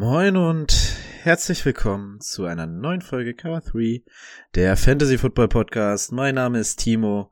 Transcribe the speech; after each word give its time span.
Moin 0.00 0.34
und 0.38 0.72
herzlich 1.24 1.62
willkommen 1.66 2.22
zu 2.22 2.46
einer 2.46 2.66
neuen 2.66 3.02
Folge 3.02 3.34
Cover 3.34 3.60
3, 3.60 4.02
der 4.54 4.78
Fantasy 4.78 5.18
Football 5.18 5.48
Podcast. 5.48 6.10
Mein 6.10 6.36
Name 6.36 6.58
ist 6.58 6.76
Timo 6.76 7.30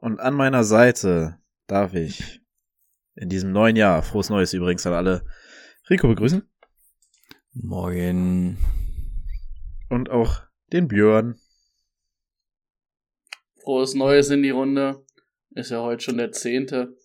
und 0.00 0.18
an 0.18 0.34
meiner 0.34 0.64
Seite 0.64 1.38
darf 1.68 1.94
ich 1.94 2.40
in 3.14 3.28
diesem 3.28 3.52
neuen 3.52 3.76
Jahr, 3.76 4.02
frohes 4.02 4.30
Neues 4.30 4.52
übrigens 4.52 4.84
an 4.84 4.94
alle, 4.94 5.24
Rico 5.88 6.08
begrüßen. 6.08 6.42
Morgen. 7.52 8.58
Und 9.88 10.10
auch 10.10 10.42
den 10.72 10.88
Björn. 10.88 11.38
Frohes 13.62 13.94
Neues 13.94 14.28
in 14.30 14.42
die 14.42 14.50
Runde. 14.50 15.06
Ist 15.50 15.70
ja 15.70 15.80
heute 15.80 16.02
schon 16.02 16.18
der 16.18 16.32
zehnte. 16.32 16.96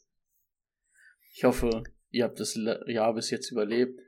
Ich 1.36 1.44
hoffe, 1.44 1.84
ihr 2.10 2.24
habt 2.24 2.40
das 2.40 2.60
Jahr 2.88 3.14
bis 3.14 3.30
jetzt 3.30 3.52
überlebt. 3.52 4.02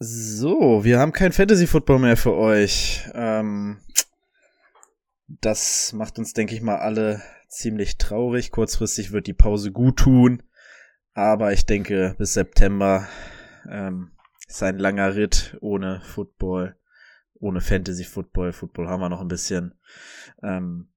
So, 0.00 0.82
wir 0.82 0.98
haben 0.98 1.12
kein 1.12 1.32
Fantasy 1.32 1.68
Football 1.68 2.00
mehr 2.00 2.16
für 2.16 2.34
euch. 2.34 3.08
Ähm, 3.14 3.80
das 5.28 5.92
macht 5.92 6.18
uns, 6.18 6.32
denke 6.32 6.54
ich 6.54 6.62
mal, 6.62 6.78
alle 6.78 7.22
ziemlich 7.48 7.96
traurig. 7.96 8.50
Kurzfristig 8.50 9.12
wird 9.12 9.28
die 9.28 9.34
Pause 9.34 9.70
gut 9.70 9.98
tun. 9.98 10.42
Aber 11.14 11.52
ich 11.52 11.64
denke, 11.64 12.16
bis 12.18 12.34
September 12.34 13.08
ähm, 13.70 14.10
ist 14.48 14.62
ein 14.64 14.78
langer 14.78 15.14
Ritt 15.14 15.56
ohne 15.60 16.00
Football, 16.00 16.76
ohne 17.34 17.60
Fantasy 17.60 18.04
Football. 18.04 18.52
Football 18.52 18.88
haben 18.88 19.00
wir 19.00 19.08
noch 19.08 19.20
ein 19.20 19.28
bisschen. 19.28 19.74
Ähm, 20.42 20.92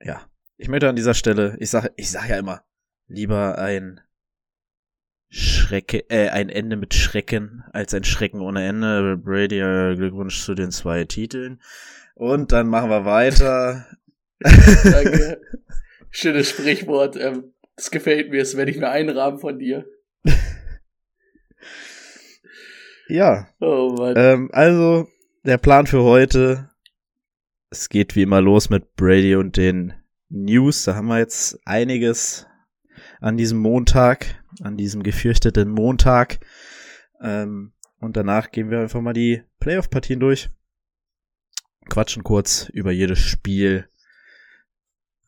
ja, 0.00 0.20
ich 0.58 0.68
möchte 0.68 0.88
an 0.88 0.96
dieser 0.96 1.14
Stelle, 1.14 1.56
ich 1.60 1.70
sage, 1.70 1.92
ich 1.96 2.10
sage 2.10 2.28
ja 2.28 2.38
immer, 2.38 2.62
lieber 3.06 3.56
ein 3.58 4.02
Schrecke, 5.34 6.10
äh, 6.10 6.28
ein 6.28 6.50
Ende 6.50 6.76
mit 6.76 6.92
Schrecken 6.92 7.64
als 7.72 7.94
ein 7.94 8.04
Schrecken 8.04 8.42
ohne 8.42 8.66
Ende. 8.66 9.16
Brady, 9.16 9.60
äh, 9.60 9.96
Glückwunsch 9.96 10.44
zu 10.44 10.54
den 10.54 10.70
zwei 10.70 11.04
Titeln. 11.04 11.62
Und 12.14 12.52
dann 12.52 12.68
machen 12.68 12.90
wir 12.90 13.06
weiter. 13.06 13.86
Danke. 14.40 15.40
Schönes 16.10 16.50
Sprichwort. 16.50 17.16
Ähm, 17.16 17.54
das 17.76 17.90
gefällt 17.90 18.30
mir. 18.30 18.40
Das 18.40 18.58
werde 18.58 18.72
ich 18.72 18.76
mir 18.76 18.90
einrahmen 18.90 19.38
von 19.38 19.58
dir. 19.58 19.86
ja. 23.08 23.48
Oh 23.58 23.94
Mann. 23.96 24.14
Ähm, 24.18 24.50
also, 24.52 25.08
der 25.44 25.56
Plan 25.56 25.86
für 25.86 26.02
heute. 26.02 26.68
Es 27.70 27.88
geht 27.88 28.16
wie 28.16 28.22
immer 28.22 28.42
los 28.42 28.68
mit 28.68 28.96
Brady 28.96 29.34
und 29.34 29.56
den 29.56 29.94
News. 30.28 30.84
Da 30.84 30.94
haben 30.94 31.06
wir 31.06 31.20
jetzt 31.20 31.58
einiges 31.64 32.46
an 33.22 33.38
diesem 33.38 33.60
Montag, 33.60 34.41
an 34.62 34.76
diesem 34.76 35.02
gefürchteten 35.02 35.70
Montag. 35.70 36.40
Ähm, 37.20 37.72
und 37.98 38.16
danach 38.16 38.50
gehen 38.50 38.70
wir 38.70 38.80
einfach 38.80 39.00
mal 39.00 39.12
die 39.12 39.42
Playoff-Partien 39.60 40.20
durch. 40.20 40.48
Quatschen 41.88 42.22
kurz 42.22 42.68
über 42.70 42.92
jedes 42.92 43.18
Spiel. 43.18 43.88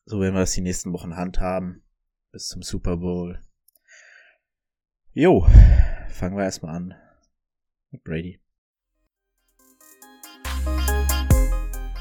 So 0.07 0.21
werden 0.21 0.35
wir 0.35 0.41
das 0.41 0.53
die 0.53 0.61
nächsten 0.61 0.93
Wochen 0.93 1.17
handhaben. 1.17 1.83
Bis 2.31 2.49
zum 2.49 2.63
Super 2.63 2.97
Bowl. 2.97 3.41
Jo, 5.13 5.47
fangen 6.09 6.37
wir 6.37 6.45
erstmal 6.45 6.75
an 6.75 6.95
mit 7.91 8.03
Brady. 8.03 8.41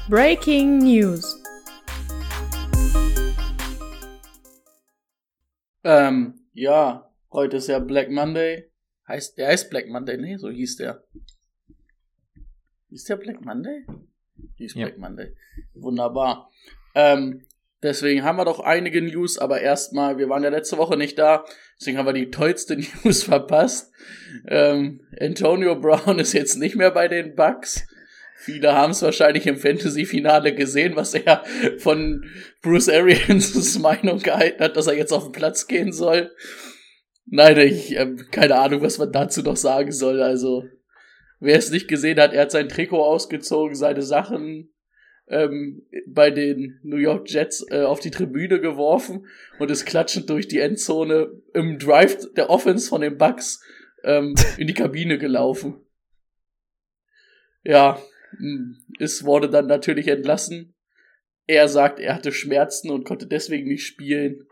Breaking 0.08 0.78
News. 0.78 1.40
Ähm, 5.84 6.34
ja, 6.52 7.13
heute 7.34 7.58
ist 7.58 7.68
ja 7.68 7.78
Black 7.78 8.10
Monday. 8.10 8.70
Heißt, 9.06 9.36
der 9.36 9.48
heißt 9.48 9.68
Black 9.68 9.88
Monday, 9.88 10.16
nee, 10.16 10.36
so 10.38 10.48
hieß 10.48 10.76
der. 10.76 11.04
Hieß 12.88 13.04
der 13.04 13.16
Black 13.16 13.44
Monday? 13.44 13.84
Hieß 14.56 14.74
Ja. 14.74 14.86
Black 14.86 14.98
Monday. 14.98 15.34
Wunderbar. 15.74 16.50
Ähm, 16.94 17.44
deswegen 17.82 18.22
haben 18.22 18.36
wir 18.36 18.46
doch 18.46 18.60
einige 18.60 19.02
News, 19.02 19.36
aber 19.36 19.60
erstmal, 19.60 20.16
wir 20.16 20.28
waren 20.28 20.42
ja 20.42 20.48
letzte 20.48 20.78
Woche 20.78 20.96
nicht 20.96 21.18
da, 21.18 21.44
deswegen 21.78 21.98
haben 21.98 22.06
wir 22.06 22.12
die 22.14 22.30
tollste 22.30 22.76
News 23.04 23.24
verpasst. 23.24 23.92
Ähm, 24.48 25.02
Antonio 25.20 25.78
Brown 25.78 26.18
ist 26.20 26.32
jetzt 26.32 26.56
nicht 26.56 26.76
mehr 26.76 26.92
bei 26.92 27.08
den 27.08 27.34
Bucks. 27.34 27.86
Viele 28.36 28.74
haben 28.74 28.90
es 28.90 29.02
wahrscheinlich 29.02 29.46
im 29.46 29.56
Fantasy-Finale 29.56 30.54
gesehen, 30.54 30.96
was 30.96 31.14
er 31.14 31.44
von 31.78 32.24
Bruce 32.62 32.90
Arians 32.90 33.78
Meinung 33.78 34.18
gehalten 34.18 34.62
hat, 34.62 34.76
dass 34.76 34.86
er 34.86 34.96
jetzt 34.96 35.12
auf 35.12 35.24
den 35.24 35.32
Platz 35.32 35.66
gehen 35.66 35.92
soll. 35.92 36.30
Nein, 37.26 37.58
ich 37.58 37.96
ähm, 37.96 38.26
keine 38.30 38.56
Ahnung, 38.56 38.82
was 38.82 38.98
man 38.98 39.12
dazu 39.12 39.42
noch 39.42 39.56
sagen 39.56 39.92
soll. 39.92 40.22
Also, 40.22 40.64
wer 41.40 41.56
es 41.56 41.70
nicht 41.70 41.88
gesehen 41.88 42.20
hat, 42.20 42.32
er 42.32 42.42
hat 42.42 42.50
sein 42.50 42.68
Trikot 42.68 43.02
ausgezogen, 43.02 43.74
seine 43.74 44.02
Sachen 44.02 44.74
ähm, 45.28 45.86
bei 46.06 46.30
den 46.30 46.78
New 46.82 46.96
York 46.96 47.30
Jets 47.30 47.64
äh, 47.70 47.82
auf 47.82 48.00
die 48.00 48.10
Tribüne 48.10 48.60
geworfen 48.60 49.26
und 49.58 49.70
ist 49.70 49.86
klatschend 49.86 50.28
durch 50.28 50.48
die 50.48 50.60
Endzone 50.60 51.30
im 51.54 51.78
Drive 51.78 52.32
der 52.34 52.50
Offense 52.50 52.88
von 52.88 53.00
den 53.00 53.16
Bucks 53.16 53.62
ähm, 54.02 54.34
in 54.58 54.66
die 54.66 54.74
Kabine 54.74 55.18
gelaufen. 55.18 55.80
Ja, 57.62 57.98
mh, 58.38 58.76
es 59.00 59.24
wurde 59.24 59.48
dann 59.48 59.66
natürlich 59.66 60.08
entlassen. 60.08 60.74
Er 61.46 61.68
sagt, 61.68 62.00
er 62.00 62.14
hatte 62.14 62.32
Schmerzen 62.32 62.90
und 62.90 63.04
konnte 63.04 63.26
deswegen 63.26 63.68
nicht 63.68 63.86
spielen. 63.86 64.46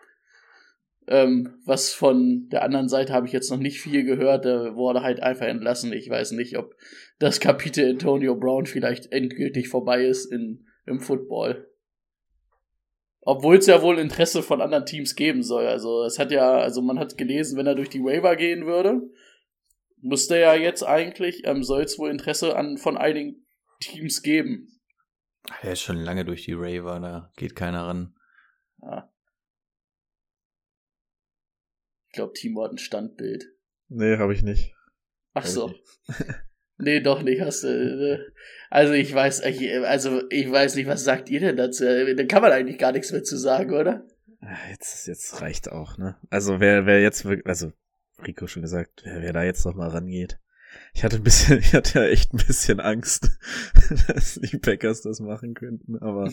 Ähm, 1.08 1.58
was 1.64 1.92
von 1.92 2.48
der 2.50 2.62
anderen 2.62 2.88
Seite 2.88 3.12
habe 3.12 3.26
ich 3.26 3.32
jetzt 3.32 3.50
noch 3.50 3.58
nicht 3.58 3.80
viel 3.80 4.04
gehört. 4.04 4.46
Er 4.46 4.76
wurde 4.76 5.02
halt 5.02 5.20
einfach 5.20 5.46
entlassen. 5.46 5.92
Ich 5.92 6.08
weiß 6.08 6.32
nicht, 6.32 6.56
ob 6.56 6.76
das 7.18 7.40
Kapitel 7.40 7.90
Antonio 7.90 8.36
Brown 8.36 8.66
vielleicht 8.66 9.12
endgültig 9.12 9.68
vorbei 9.68 10.04
ist 10.04 10.26
in, 10.26 10.66
im 10.86 11.00
Football. 11.00 11.68
Obwohl 13.20 13.56
es 13.56 13.66
ja 13.66 13.82
wohl 13.82 13.98
Interesse 13.98 14.42
von 14.42 14.60
anderen 14.60 14.86
Teams 14.86 15.14
geben 15.14 15.42
soll. 15.42 15.66
Also 15.66 16.04
es 16.04 16.18
hat 16.18 16.32
ja, 16.32 16.58
also 16.58 16.82
man 16.82 16.98
hat 16.98 17.18
gelesen, 17.18 17.56
wenn 17.56 17.66
er 17.66 17.76
durch 17.76 17.90
die 17.90 18.02
Waiver 18.02 18.34
gehen 18.36 18.66
würde, 18.66 19.00
müsste 20.00 20.38
ja 20.38 20.54
jetzt 20.54 20.82
eigentlich, 20.82 21.46
ähm, 21.46 21.62
soll 21.62 21.82
es 21.82 21.98
wohl 21.98 22.10
Interesse 22.10 22.56
an 22.56 22.78
von 22.78 22.96
einigen 22.96 23.46
Teams 23.80 24.22
geben. 24.22 24.80
Er 25.62 25.72
ist 25.72 25.80
schon 25.80 25.96
lange 25.96 26.24
durch 26.24 26.44
die 26.44 26.54
Raver, 26.54 27.00
da 27.00 27.32
geht 27.36 27.56
keiner 27.56 27.86
ran. 27.86 28.14
Ja. 28.80 29.11
Ich 32.12 32.16
glaube, 32.16 32.34
Timo 32.34 32.62
hat 32.62 32.72
ein 32.72 32.78
Standbild. 32.78 33.46
Nee, 33.88 34.18
habe 34.18 34.34
ich 34.34 34.42
nicht. 34.42 34.74
Ach 35.32 35.46
so. 35.46 35.72
nee, 36.76 37.00
doch 37.00 37.22
nicht. 37.22 37.40
Hast 37.40 37.64
du. 37.64 37.68
äh, 37.68 38.18
Also 38.68 38.92
ich 38.92 39.14
weiß, 39.14 39.40
also 39.40 40.22
ich 40.28 40.50
weiß 40.50 40.76
nicht, 40.76 40.88
was 40.88 41.04
sagt 41.04 41.30
ihr 41.30 41.40
denn 41.40 41.56
dazu? 41.56 41.84
Da 41.84 42.24
kann 42.24 42.42
man 42.42 42.52
eigentlich 42.52 42.76
gar 42.76 42.92
nichts 42.92 43.12
mehr 43.12 43.22
zu 43.22 43.38
sagen, 43.38 43.72
oder? 43.72 44.06
Jetzt, 44.70 45.06
jetzt 45.06 45.40
reicht 45.40 45.72
auch, 45.72 45.96
ne? 45.96 46.16
Also 46.28 46.60
wer, 46.60 46.84
wer 46.84 47.00
jetzt 47.00 47.24
wirklich, 47.24 47.46
also 47.46 47.72
Rico 48.26 48.46
schon 48.46 48.60
gesagt, 48.60 49.00
wer, 49.04 49.22
wer 49.22 49.32
da 49.32 49.42
jetzt 49.42 49.64
noch 49.64 49.74
mal 49.74 49.88
rangeht. 49.88 50.38
Ich 50.92 51.04
hatte 51.04 51.16
ein 51.16 51.22
bisschen, 51.22 51.58
ich 51.60 51.72
hatte 51.72 52.00
ja 52.00 52.04
echt 52.08 52.34
ein 52.34 52.44
bisschen 52.46 52.78
Angst, 52.78 53.30
dass 54.08 54.34
die 54.34 54.58
Packers 54.58 55.00
das 55.00 55.20
machen 55.20 55.54
könnten, 55.54 55.96
aber 55.96 56.30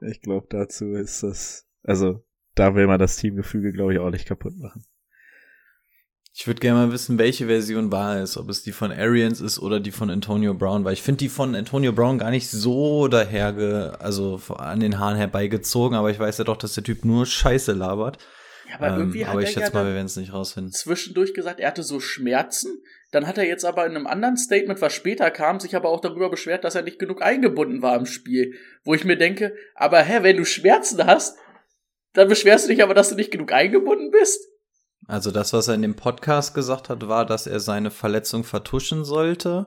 ich 0.00 0.20
glaube 0.20 0.48
dazu 0.50 0.94
ist 0.94 1.22
das, 1.22 1.68
also 1.84 2.24
da 2.56 2.74
will 2.74 2.88
man 2.88 2.98
das 2.98 3.18
Teamgefüge, 3.18 3.70
glaube 3.72 3.92
ich, 3.92 4.00
auch 4.00 4.10
nicht 4.10 4.26
kaputt 4.26 4.56
machen. 4.56 4.84
Ich 6.34 6.46
würde 6.46 6.60
gerne 6.60 6.86
mal 6.86 6.92
wissen, 6.92 7.18
welche 7.18 7.46
Version 7.46 7.92
wahr 7.92 8.22
ist, 8.22 8.38
ob 8.38 8.48
es 8.48 8.62
die 8.62 8.72
von 8.72 8.90
Arians 8.90 9.42
ist 9.42 9.58
oder 9.58 9.80
die 9.80 9.90
von 9.90 10.08
Antonio 10.08 10.54
Brown, 10.54 10.82
weil 10.84 10.94
ich 10.94 11.02
finde 11.02 11.18
die 11.18 11.28
von 11.28 11.54
Antonio 11.54 11.92
Brown 11.92 12.18
gar 12.18 12.30
nicht 12.30 12.50
so 12.50 13.06
daherge, 13.06 13.96
also 14.00 14.40
an 14.56 14.80
den 14.80 14.98
Haaren 14.98 15.18
herbeigezogen, 15.18 15.96
aber 15.96 16.10
ich 16.10 16.18
weiß 16.18 16.38
ja 16.38 16.44
doch, 16.44 16.56
dass 16.56 16.72
der 16.72 16.84
Typ 16.84 17.04
nur 17.04 17.26
Scheiße 17.26 17.72
labert. 17.72 18.16
Ja, 18.66 18.76
aber 18.76 18.96
irgendwie 18.96 19.20
ähm, 19.20 19.26
hat 19.26 19.32
aber 19.32 19.42
er 19.42 19.48
ich 19.48 19.54
ja 19.54 19.60
schätze 19.60 19.74
mal, 19.74 19.80
dann 19.80 19.88
wir 19.88 19.94
werden 19.94 20.06
es 20.06 20.16
nicht 20.16 20.32
rausfinden. 20.32 20.72
zwischendurch 20.72 21.34
gesagt, 21.34 21.60
er 21.60 21.68
hatte 21.68 21.82
so 21.82 22.00
Schmerzen. 22.00 22.82
Dann 23.10 23.26
hat 23.26 23.36
er 23.36 23.46
jetzt 23.46 23.66
aber 23.66 23.84
in 23.84 23.94
einem 23.94 24.06
anderen 24.06 24.38
Statement, 24.38 24.80
was 24.80 24.94
später 24.94 25.30
kam, 25.30 25.60
sich 25.60 25.76
aber 25.76 25.90
auch 25.90 26.00
darüber 26.00 26.30
beschwert, 26.30 26.64
dass 26.64 26.74
er 26.74 26.82
nicht 26.82 26.98
genug 26.98 27.20
eingebunden 27.20 27.82
war 27.82 27.94
im 27.94 28.06
Spiel. 28.06 28.54
Wo 28.84 28.94
ich 28.94 29.04
mir 29.04 29.18
denke, 29.18 29.54
aber 29.74 30.00
hä, 30.00 30.20
wenn 30.22 30.38
du 30.38 30.46
Schmerzen 30.46 31.04
hast, 31.04 31.36
dann 32.14 32.28
beschwerst 32.28 32.64
du 32.64 32.68
dich 32.70 32.82
aber, 32.82 32.94
dass 32.94 33.10
du 33.10 33.16
nicht 33.16 33.30
genug 33.30 33.52
eingebunden 33.52 34.10
bist? 34.10 34.40
Also 35.08 35.30
das, 35.30 35.52
was 35.52 35.68
er 35.68 35.74
in 35.74 35.82
dem 35.82 35.96
Podcast 35.96 36.54
gesagt 36.54 36.88
hat, 36.88 37.08
war, 37.08 37.26
dass 37.26 37.46
er 37.46 37.60
seine 37.60 37.90
Verletzung 37.90 38.44
vertuschen 38.44 39.04
sollte, 39.04 39.66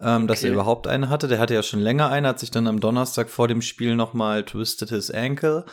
ähm, 0.00 0.26
dass 0.26 0.40
Okay. 0.40 0.48
er 0.48 0.52
überhaupt 0.54 0.86
eine 0.86 1.08
hatte. 1.08 1.26
Der 1.28 1.38
hatte 1.38 1.54
ja 1.54 1.62
schon 1.62 1.80
länger 1.80 2.10
eine, 2.10 2.28
hat 2.28 2.38
sich 2.38 2.50
dann 2.50 2.66
am 2.66 2.80
Donnerstag 2.80 3.30
vor 3.30 3.48
dem 3.48 3.62
Spiel 3.62 3.96
nochmal 3.96 4.44
twisted 4.44 4.90
his 4.90 5.10
ankle. 5.10 5.64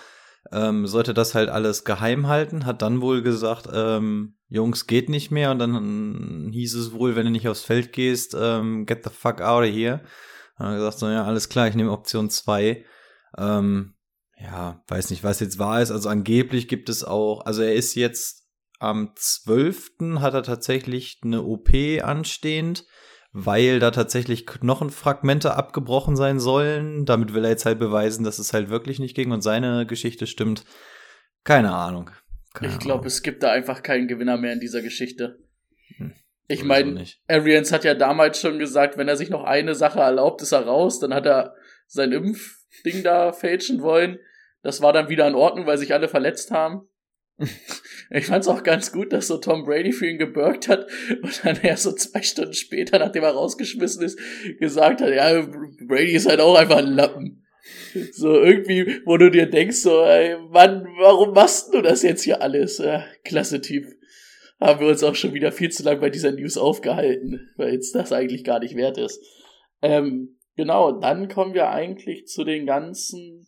Ähm, 0.51 0.86
sollte 0.88 1.13
das 1.13 1.33
halt 1.36 1.50
alles 1.50 1.83
geheim 1.86 2.27
halten, 2.27 2.65
hat 2.65 2.81
dann 2.83 3.01
wohl 3.01 3.24
gesagt, 3.24 3.68
ähm, 3.74 4.38
Jungs, 4.47 4.86
geht 4.86 5.09
nicht 5.09 5.31
mehr. 5.31 5.51
Und 5.51 5.59
dann 5.59 6.50
hieß 6.53 6.75
es 6.75 6.94
wohl, 6.94 7.15
wenn 7.15 7.25
du 7.25 7.31
nicht 7.31 7.47
aufs 7.47 7.63
Feld 7.63 7.92
gehst, 7.94 8.36
ähm, 8.39 8.86
get 8.86 9.03
the 9.03 9.09
fuck 9.09 9.42
out 9.42 9.63
of 9.68 9.74
here. 9.74 10.01
Dann 10.57 10.68
hat 10.68 10.74
er 10.74 10.77
gesagt, 10.77 11.00
so, 11.00 11.09
ja, 11.09 11.25
alles 11.25 11.50
klar, 11.50 11.68
ich 11.68 11.75
nehme 11.75 11.92
Option 11.92 12.30
2. 12.30 12.86
Ähm, 13.38 13.95
ja, 14.39 14.83
weiß 14.88 15.09
nicht, 15.09 15.24
was 15.24 15.39
jetzt 15.39 15.59
wahr 15.59 15.81
ist. 15.81 15.92
Also 15.92 16.09
angeblich 16.09 16.68
gibt 16.68 16.89
es 16.89 17.03
auch, 17.03 17.42
also 17.45 17.62
er 17.63 17.74
ist 17.74 17.95
jetzt 17.95 18.44
am 18.80 19.12
12. 19.16 20.19
hat 20.19 20.33
er 20.33 20.44
tatsächlich 20.44 21.19
eine 21.24 21.44
OP 21.44 21.69
anstehend, 22.01 22.86
weil 23.31 23.80
da 23.80 23.92
tatsächlich 23.92 24.45
Knochenfragmente 24.45 25.56
abgebrochen 25.56 26.16
sein 26.16 26.39
sollen. 26.39 27.06
Damit 27.06 27.33
will 27.33 27.44
er 27.44 27.51
jetzt 27.51 27.66
halt 27.66 27.80
beweisen, 27.80 28.24
dass 28.24 28.39
es 28.39 28.54
halt 28.54 28.69
wirklich 28.69 29.00
nicht 29.00 29.16
ging 29.16 29.31
und 29.31 29.42
seine 29.42 29.86
Geschichte 29.86 30.27
stimmt. 30.27 30.66
Keine 31.44 31.74
Ahnung. 31.74 32.12
Keine 32.54 32.74
Ich 32.74 32.80
glaube, 32.80 33.07
es 33.07 33.22
gibt 33.22 33.44
da 33.44 33.51
einfach 33.51 33.83
keinen 33.83 34.07
Gewinner 34.07 34.38
mehr 34.38 34.54
in 34.54 34.60
dieser 34.60 34.81
Geschichte. 34.81 35.39
Hm, 35.98 36.13
Ich 36.48 36.63
meine. 36.63 37.06
Arians 37.28 37.71
hat 37.71 37.83
ja 37.83 37.94
damals 37.94 38.39
schon 38.39 38.60
gesagt, 38.60 38.98
wenn 38.98 39.07
er 39.07 39.18
sich 39.18 39.30
noch 39.30 39.44
eine 39.44 39.75
Sache 39.75 40.00
erlaubt, 40.00 40.42
ist 40.42 40.54
er 40.54 40.66
raus. 40.66 41.00
Dann 41.00 41.13
hat 41.13 41.25
er 41.25 41.56
sein 41.88 42.12
Impfding 42.12 43.04
da 43.04 43.31
fälschen 43.31 43.81
wollen. 43.81 44.19
Das 44.63 44.81
war 44.81 44.94
dann 44.94 45.10
wieder 45.10 45.28
in 45.28 45.36
Ordnung, 45.36 45.68
weil 45.68 45.78
sich 45.78 45.94
alle 45.94 46.07
verletzt 46.07 46.51
haben. 46.51 46.88
Ich 48.10 48.28
fand's 48.28 48.48
auch 48.48 48.63
ganz 48.63 48.92
gut, 48.92 49.13
dass 49.13 49.28
so 49.28 49.38
Tom 49.38 49.66
Brady 49.66 49.92
für 49.92 50.07
ihn 50.07 50.18
gebürgt 50.18 50.68
hat 50.68 50.88
und 51.22 51.44
dann 51.44 51.57
er 51.63 51.78
so 51.78 51.92
zwei 51.92 52.22
Stunden 52.22 52.54
später, 52.54 53.00
nachdem 53.00 53.24
er 53.24 53.31
rausgeschmissen 53.31 54.04
ist, 54.04 54.19
gesagt 54.60 55.02
hat, 55.02 55.13
ja, 55.13 55.42
Brady 55.88 56.13
ist 56.13 56.28
halt 56.28 56.40
auch 56.40 56.56
einfach 56.56 56.78
ein 56.78 56.94
Lappen. 56.94 57.46
So 58.12 58.40
irgendwie, 58.42 59.02
wo 59.06 59.18
du 59.18 59.31
dir 59.31 59.50
denkst, 59.50 59.78
so, 59.78 60.04
ey, 60.04 60.38
Mann, 60.50 60.86
warum 61.00 61.34
machst 61.34 61.74
du 61.74 61.81
das 61.81 62.04
jetzt 62.04 62.24
hier 62.24 62.42
alles? 62.42 62.78
Ja, 62.78 63.06
klasse 63.24 63.62
Typ. 63.62 63.86
Haben 64.60 64.80
wir 64.81 64.88
uns 64.88 65.04
auch 65.04 65.16
schon 65.16 65.34
wieder 65.34 65.52
viel 65.52 65.72
zu 65.72 65.84
lang 65.84 66.00
bei 66.00 66.10
dieser 66.10 66.31
News 66.31 66.57
aufgehalten, 66.57 67.50
weil 67.57 67.74
jetzt 67.74 67.96
das 67.96 68.12
eigentlich 68.12 68.44
gar 68.44 68.60
nicht 68.60 68.75
wert 68.75 68.98
ist. 68.98 69.19
Ähm, 69.81 70.38
genau, 70.56 71.00
dann 71.00 71.28
kommen 71.28 71.54
wir 71.54 71.69
eigentlich 71.69 72.28
zu 72.28 72.44
den 72.44 72.66
ganzen. 72.66 73.48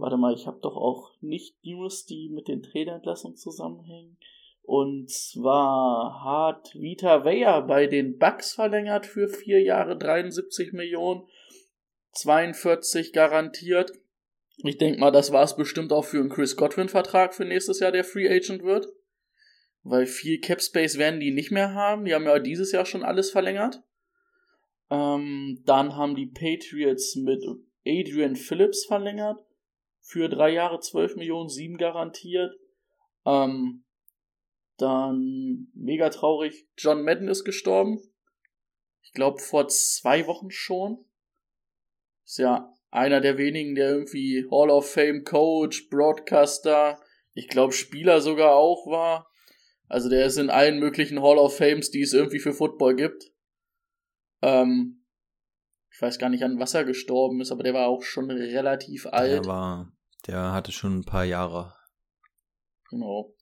Warte 0.00 0.16
mal, 0.16 0.34
ich 0.34 0.46
habe 0.46 0.60
doch 0.62 0.76
auch 0.76 1.12
nicht 1.20 1.62
News, 1.64 2.06
die 2.06 2.30
mit 2.30 2.48
den 2.48 2.62
Trainerentlassungen 2.62 3.36
zusammenhängen. 3.36 4.16
Und 4.62 5.10
zwar 5.10 6.24
hat 6.24 6.74
Vita 6.74 7.24
Weyer 7.24 7.62
bei 7.66 7.86
den 7.86 8.18
Bucks 8.18 8.54
verlängert 8.54 9.04
für 9.04 9.28
vier 9.28 9.60
Jahre 9.60 9.98
73 9.98 10.72
Millionen, 10.72 11.24
42 12.12 13.12
garantiert. 13.12 13.92
Ich 14.58 14.78
denke 14.78 15.00
mal, 15.00 15.10
das 15.10 15.32
war 15.32 15.42
es 15.42 15.56
bestimmt 15.56 15.92
auch 15.92 16.04
für 16.04 16.18
einen 16.18 16.28
Chris 16.30 16.56
Godwin-Vertrag 16.56 17.34
für 17.34 17.44
nächstes 17.44 17.80
Jahr, 17.80 17.92
der 17.92 18.04
Free 18.04 18.28
Agent 18.28 18.62
wird. 18.62 18.86
Weil 19.82 20.06
viel 20.06 20.40
Cap 20.40 20.62
Space 20.62 20.98
werden 20.98 21.20
die 21.20 21.30
nicht 21.30 21.50
mehr 21.50 21.74
haben. 21.74 22.04
Die 22.04 22.14
haben 22.14 22.24
ja 22.24 22.38
dieses 22.38 22.72
Jahr 22.72 22.86
schon 22.86 23.02
alles 23.02 23.30
verlängert. 23.30 23.82
Ähm, 24.90 25.62
dann 25.64 25.96
haben 25.96 26.14
die 26.14 26.26
Patriots 26.26 27.16
mit 27.16 27.42
Adrian 27.86 28.36
Phillips 28.36 28.84
verlängert. 28.84 29.42
Für 30.10 30.28
drei 30.28 30.50
Jahre 30.50 30.80
12 30.80 31.14
Millionen, 31.14 31.48
sieben 31.48 31.76
garantiert. 31.76 32.52
Ähm, 33.24 33.84
dann, 34.76 35.68
mega 35.72 36.08
traurig, 36.08 36.66
John 36.76 37.04
Madden 37.04 37.28
ist 37.28 37.44
gestorben. 37.44 38.02
Ich 39.02 39.12
glaube 39.12 39.38
vor 39.38 39.68
zwei 39.68 40.26
Wochen 40.26 40.50
schon. 40.50 41.04
Ist 42.24 42.38
ja 42.38 42.74
einer 42.90 43.20
der 43.20 43.38
wenigen, 43.38 43.76
der 43.76 43.90
irgendwie 43.90 44.48
Hall 44.50 44.70
of 44.70 44.90
Fame 44.90 45.22
Coach, 45.22 45.88
Broadcaster, 45.90 47.00
ich 47.32 47.46
glaube 47.46 47.72
Spieler 47.72 48.20
sogar 48.20 48.56
auch 48.56 48.88
war. 48.88 49.30
Also 49.86 50.08
der 50.08 50.26
ist 50.26 50.38
in 50.38 50.50
allen 50.50 50.80
möglichen 50.80 51.22
Hall 51.22 51.38
of 51.38 51.56
Fames, 51.56 51.92
die 51.92 52.02
es 52.02 52.14
irgendwie 52.14 52.40
für 52.40 52.52
Football 52.52 52.96
gibt. 52.96 53.30
Ähm, 54.42 55.06
ich 55.92 56.02
weiß 56.02 56.18
gar 56.18 56.30
nicht, 56.30 56.42
an 56.42 56.58
was 56.58 56.74
er 56.74 56.84
gestorben 56.84 57.40
ist, 57.40 57.52
aber 57.52 57.62
der 57.62 57.74
war 57.74 57.86
auch 57.86 58.02
schon 58.02 58.28
relativ 58.28 59.06
alt. 59.06 59.44
Der 59.44 59.44
war, 59.44 59.92
der 60.22 60.52
hatte 60.52 60.72
schon 60.72 60.98
ein 60.98 61.04
paar 61.04 61.24
Jahre. 61.24 61.74
Genau. 62.90 63.34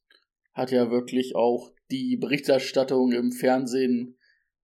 Hat 0.53 0.71
ja 0.71 0.91
wirklich 0.91 1.35
auch 1.37 1.71
die 1.91 2.17
Berichterstattung 2.17 3.13
im 3.13 3.33
Fernsehen 3.33 4.19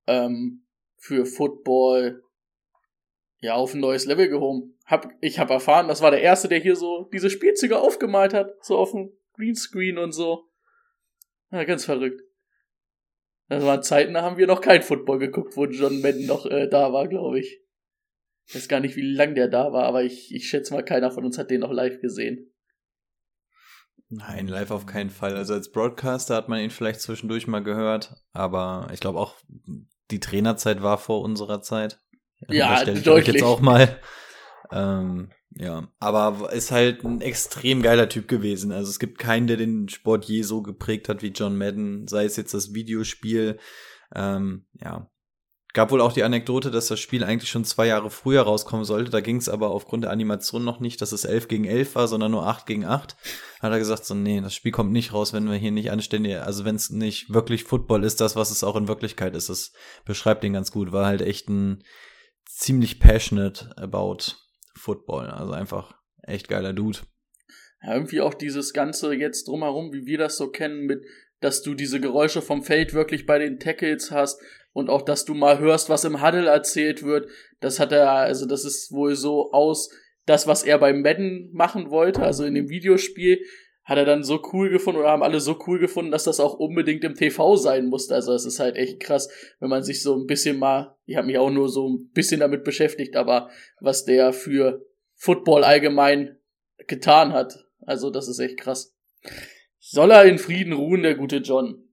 ähm, 0.06 0.66
für 0.96 1.26
Football 1.26 2.22
ja 3.40 3.54
auf 3.54 3.74
ein 3.74 3.80
neues 3.80 4.06
Level 4.06 4.28
gehoben. 4.28 4.78
Hab, 4.86 5.08
ich 5.20 5.38
habe 5.38 5.54
erfahren, 5.54 5.88
das 5.88 6.00
war 6.00 6.10
der 6.10 6.22
erste, 6.22 6.48
der 6.48 6.60
hier 6.60 6.76
so 6.76 7.08
diese 7.12 7.30
Spielzüge 7.30 7.78
aufgemalt 7.78 8.34
hat, 8.34 8.52
so 8.64 8.76
auf 8.78 8.92
dem 8.92 9.12
Greenscreen 9.34 9.98
und 9.98 10.12
so. 10.12 10.48
Ja, 11.50 11.64
ganz 11.64 11.84
verrückt. 11.84 12.22
Das 13.48 13.64
waren 13.64 13.82
Zeiten, 13.82 14.14
da 14.14 14.22
haben 14.22 14.38
wir 14.38 14.46
noch 14.46 14.60
kein 14.60 14.82
Football 14.82 15.18
geguckt, 15.18 15.56
wo 15.56 15.66
John 15.66 16.00
Madden 16.00 16.26
noch 16.26 16.46
äh, 16.46 16.68
da 16.68 16.92
war, 16.92 17.06
glaube 17.08 17.40
ich. 17.40 17.63
Ich 18.46 18.54
weiß 18.54 18.68
gar 18.68 18.80
nicht, 18.80 18.96
wie 18.96 19.14
lang 19.14 19.34
der 19.34 19.48
da 19.48 19.72
war, 19.72 19.84
aber 19.84 20.04
ich, 20.04 20.34
ich 20.34 20.48
schätze 20.48 20.74
mal, 20.74 20.84
keiner 20.84 21.10
von 21.10 21.24
uns 21.24 21.38
hat 21.38 21.50
den 21.50 21.60
noch 21.60 21.72
live 21.72 22.00
gesehen. 22.00 22.52
Nein, 24.10 24.46
live 24.48 24.70
auf 24.70 24.86
keinen 24.86 25.10
Fall. 25.10 25.36
Also 25.36 25.54
als 25.54 25.72
Broadcaster 25.72 26.36
hat 26.36 26.48
man 26.48 26.60
ihn 26.60 26.70
vielleicht 26.70 27.00
zwischendurch 27.00 27.46
mal 27.46 27.62
gehört, 27.62 28.14
aber 28.32 28.88
ich 28.92 29.00
glaube 29.00 29.18
auch, 29.18 29.36
die 30.10 30.20
Trainerzeit 30.20 30.82
war 30.82 30.98
vor 30.98 31.22
unserer 31.22 31.62
Zeit. 31.62 32.00
Ja, 32.48 32.68
Unterstelle 32.68 32.92
ich 33.00 33.08
euch 33.08 33.24
deutlich. 33.24 33.34
jetzt 33.36 33.44
auch 33.44 33.60
mal. 33.60 33.98
Ähm, 34.70 35.30
ja, 35.56 35.88
aber 36.00 36.52
ist 36.52 36.70
halt 36.70 37.04
ein 37.04 37.20
extrem 37.20 37.80
geiler 37.80 38.08
Typ 38.08 38.28
gewesen. 38.28 38.72
Also 38.72 38.90
es 38.90 38.98
gibt 38.98 39.18
keinen, 39.18 39.46
der 39.46 39.56
den 39.56 39.88
Sport 39.88 40.24
je 40.24 40.42
so 40.42 40.62
geprägt 40.62 41.08
hat 41.08 41.22
wie 41.22 41.28
John 41.28 41.56
Madden, 41.56 42.08
sei 42.08 42.24
es 42.24 42.36
jetzt 42.36 42.54
das 42.54 42.74
Videospiel. 42.74 43.58
Ähm, 44.14 44.66
ja, 44.74 45.10
Gab 45.74 45.90
wohl 45.90 46.00
auch 46.00 46.12
die 46.12 46.22
Anekdote, 46.22 46.70
dass 46.70 46.86
das 46.86 47.00
Spiel 47.00 47.24
eigentlich 47.24 47.50
schon 47.50 47.64
zwei 47.64 47.88
Jahre 47.88 48.08
früher 48.08 48.42
rauskommen 48.42 48.84
sollte. 48.84 49.10
Da 49.10 49.20
ging 49.20 49.38
es 49.38 49.48
aber 49.48 49.70
aufgrund 49.70 50.04
der 50.04 50.12
Animation 50.12 50.64
noch 50.64 50.78
nicht, 50.78 51.02
dass 51.02 51.10
es 51.10 51.24
11 51.24 51.48
gegen 51.48 51.64
11 51.64 51.96
war, 51.96 52.06
sondern 52.06 52.30
nur 52.30 52.46
8 52.46 52.64
gegen 52.64 52.84
8. 52.84 53.16
Hat 53.58 53.72
er 53.72 53.78
gesagt, 53.80 54.04
so, 54.04 54.14
nee, 54.14 54.40
das 54.40 54.54
Spiel 54.54 54.70
kommt 54.70 54.92
nicht 54.92 55.12
raus, 55.12 55.32
wenn 55.32 55.50
wir 55.50 55.56
hier 55.56 55.72
nicht 55.72 55.90
anständig, 55.90 56.36
also 56.36 56.64
wenn 56.64 56.76
es 56.76 56.90
nicht 56.90 57.34
wirklich 57.34 57.64
Football 57.64 58.04
ist, 58.04 58.20
das, 58.20 58.36
was 58.36 58.52
es 58.52 58.62
auch 58.62 58.76
in 58.76 58.86
Wirklichkeit 58.86 59.34
ist. 59.34 59.48
Das 59.48 59.72
beschreibt 60.04 60.44
ihn 60.44 60.52
ganz 60.52 60.70
gut. 60.70 60.92
War 60.92 61.06
halt 61.06 61.22
echt 61.22 61.48
ein 61.48 61.82
ziemlich 62.46 63.00
passionate 63.00 63.76
about 63.76 64.36
Football. 64.76 65.28
Also 65.28 65.54
einfach 65.54 65.96
echt 66.22 66.46
geiler 66.46 66.72
Dude. 66.72 67.00
Ja, 67.82 67.94
irgendwie 67.94 68.20
auch 68.20 68.34
dieses 68.34 68.74
Ganze 68.74 69.12
jetzt 69.12 69.48
drumherum, 69.48 69.92
wie 69.92 70.06
wir 70.06 70.18
das 70.18 70.36
so 70.36 70.50
kennen, 70.50 70.86
mit, 70.86 71.04
dass 71.40 71.62
du 71.62 71.74
diese 71.74 71.98
Geräusche 71.98 72.42
vom 72.42 72.62
Feld 72.62 72.94
wirklich 72.94 73.26
bei 73.26 73.40
den 73.40 73.58
Tackles 73.58 74.12
hast 74.12 74.40
und 74.74 74.90
auch, 74.90 75.00
dass 75.00 75.24
du 75.24 75.32
mal 75.32 75.58
hörst, 75.60 75.88
was 75.88 76.04
im 76.04 76.22
Huddle 76.22 76.48
erzählt 76.48 77.02
wird. 77.02 77.30
Das 77.60 77.80
hat 77.80 77.92
er, 77.92 78.10
also 78.10 78.44
das 78.44 78.66
ist 78.66 78.92
wohl 78.92 79.14
so 79.14 79.52
aus, 79.52 79.88
das, 80.26 80.46
was 80.46 80.62
er 80.62 80.78
beim 80.78 81.00
Madden 81.00 81.50
machen 81.52 81.90
wollte, 81.90 82.22
also 82.22 82.44
in 82.44 82.54
dem 82.54 82.68
Videospiel, 82.68 83.40
hat 83.84 83.98
er 83.98 84.06
dann 84.06 84.24
so 84.24 84.42
cool 84.52 84.70
gefunden 84.70 85.00
oder 85.00 85.10
haben 85.10 85.22
alle 85.22 85.40
so 85.40 85.58
cool 85.66 85.78
gefunden, 85.78 86.10
dass 86.10 86.24
das 86.24 86.40
auch 86.40 86.54
unbedingt 86.54 87.04
im 87.04 87.14
TV 87.14 87.56
sein 87.56 87.86
musste. 87.86 88.14
Also 88.14 88.32
es 88.32 88.46
ist 88.46 88.58
halt 88.58 88.76
echt 88.76 88.98
krass, 88.98 89.28
wenn 89.60 89.68
man 89.68 89.82
sich 89.82 90.02
so 90.02 90.16
ein 90.16 90.26
bisschen 90.26 90.58
mal, 90.58 90.96
ich 91.04 91.16
habe 91.16 91.26
mich 91.26 91.38
auch 91.38 91.50
nur 91.50 91.68
so 91.68 91.88
ein 91.88 92.10
bisschen 92.12 92.40
damit 92.40 92.64
beschäftigt, 92.64 93.14
aber 93.14 93.50
was 93.80 94.04
der 94.04 94.32
für 94.32 94.86
Football 95.14 95.64
allgemein 95.64 96.38
getan 96.86 97.32
hat. 97.32 97.66
Also 97.82 98.10
das 98.10 98.26
ist 98.26 98.38
echt 98.38 98.58
krass. 98.58 98.96
Soll 99.78 100.10
er 100.10 100.24
in 100.24 100.38
Frieden 100.38 100.72
ruhen, 100.72 101.02
der 101.02 101.14
gute 101.14 101.36
John. 101.36 101.83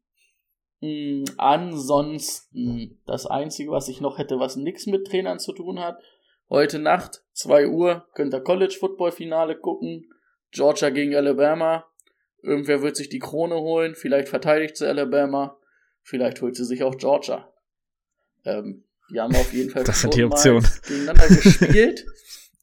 Hm, 0.81 1.25
ansonsten, 1.37 2.99
das 3.05 3.25
Einzige, 3.25 3.71
was 3.71 3.87
ich 3.87 4.01
noch 4.01 4.17
hätte, 4.17 4.39
was 4.39 4.55
nichts 4.55 4.87
mit 4.87 5.07
Trainern 5.07 5.39
zu 5.39 5.53
tun 5.53 5.79
hat, 5.79 6.01
heute 6.49 6.79
Nacht, 6.79 7.23
2 7.33 7.67
Uhr, 7.67 8.07
könnt 8.13 8.33
ihr 8.33 8.41
College 8.41 8.75
Football 8.79 9.11
Finale 9.11 9.55
gucken. 9.57 10.11
Georgia 10.51 10.89
gegen 10.89 11.15
Alabama. 11.15 11.85
Irgendwer 12.43 12.81
wird 12.81 12.97
sich 12.97 13.09
die 13.09 13.19
Krone 13.19 13.55
holen. 13.55 13.95
Vielleicht 13.95 14.27
verteidigt 14.27 14.75
sie 14.75 14.87
Alabama. 14.87 15.57
Vielleicht 16.01 16.41
holt 16.41 16.55
sie 16.55 16.65
sich 16.65 16.83
auch 16.83 16.97
Georgia. 16.97 17.47
Ähm, 18.43 18.83
die 19.11 19.19
haben 19.19 19.35
auf 19.35 19.53
jeden 19.53 19.69
Fall 19.69 19.83
Das 19.83 20.01
sind 20.01 20.15
die 20.15 20.23
Optionen. 20.23 20.67
gegeneinander 20.87 21.27
gespielt. 21.27 22.05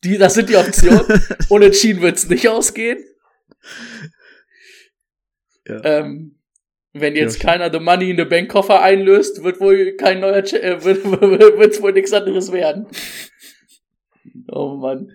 Die, 0.04 0.18
das 0.18 0.34
sind 0.34 0.48
die 0.48 0.56
Optionen. 0.56 1.06
Unentschieden 1.48 2.02
wird's 2.02 2.28
nicht 2.28 2.48
ausgehen. 2.48 2.98
Ja. 5.66 5.84
Ähm, 5.84 6.37
wenn 6.92 7.16
jetzt 7.16 7.42
Ja. 7.42 7.50
keiner 7.50 7.72
The 7.72 7.80
Money 7.80 8.10
in 8.10 8.16
the 8.16 8.24
Bank 8.24 8.50
Koffer 8.50 8.82
einlöst, 8.82 9.42
wird 9.44 9.60
wohl 9.60 9.96
kein 9.96 10.20
neuer, 10.20 10.42
Ch 10.42 10.54
äh, 10.54 10.82
wird, 10.84 11.04
wird's 11.04 11.82
wohl 11.82 11.92
nichts 11.92 12.12
anderes 12.12 12.52
werden. 12.52 12.86
Oh 14.50 14.76
Mann. 14.76 15.12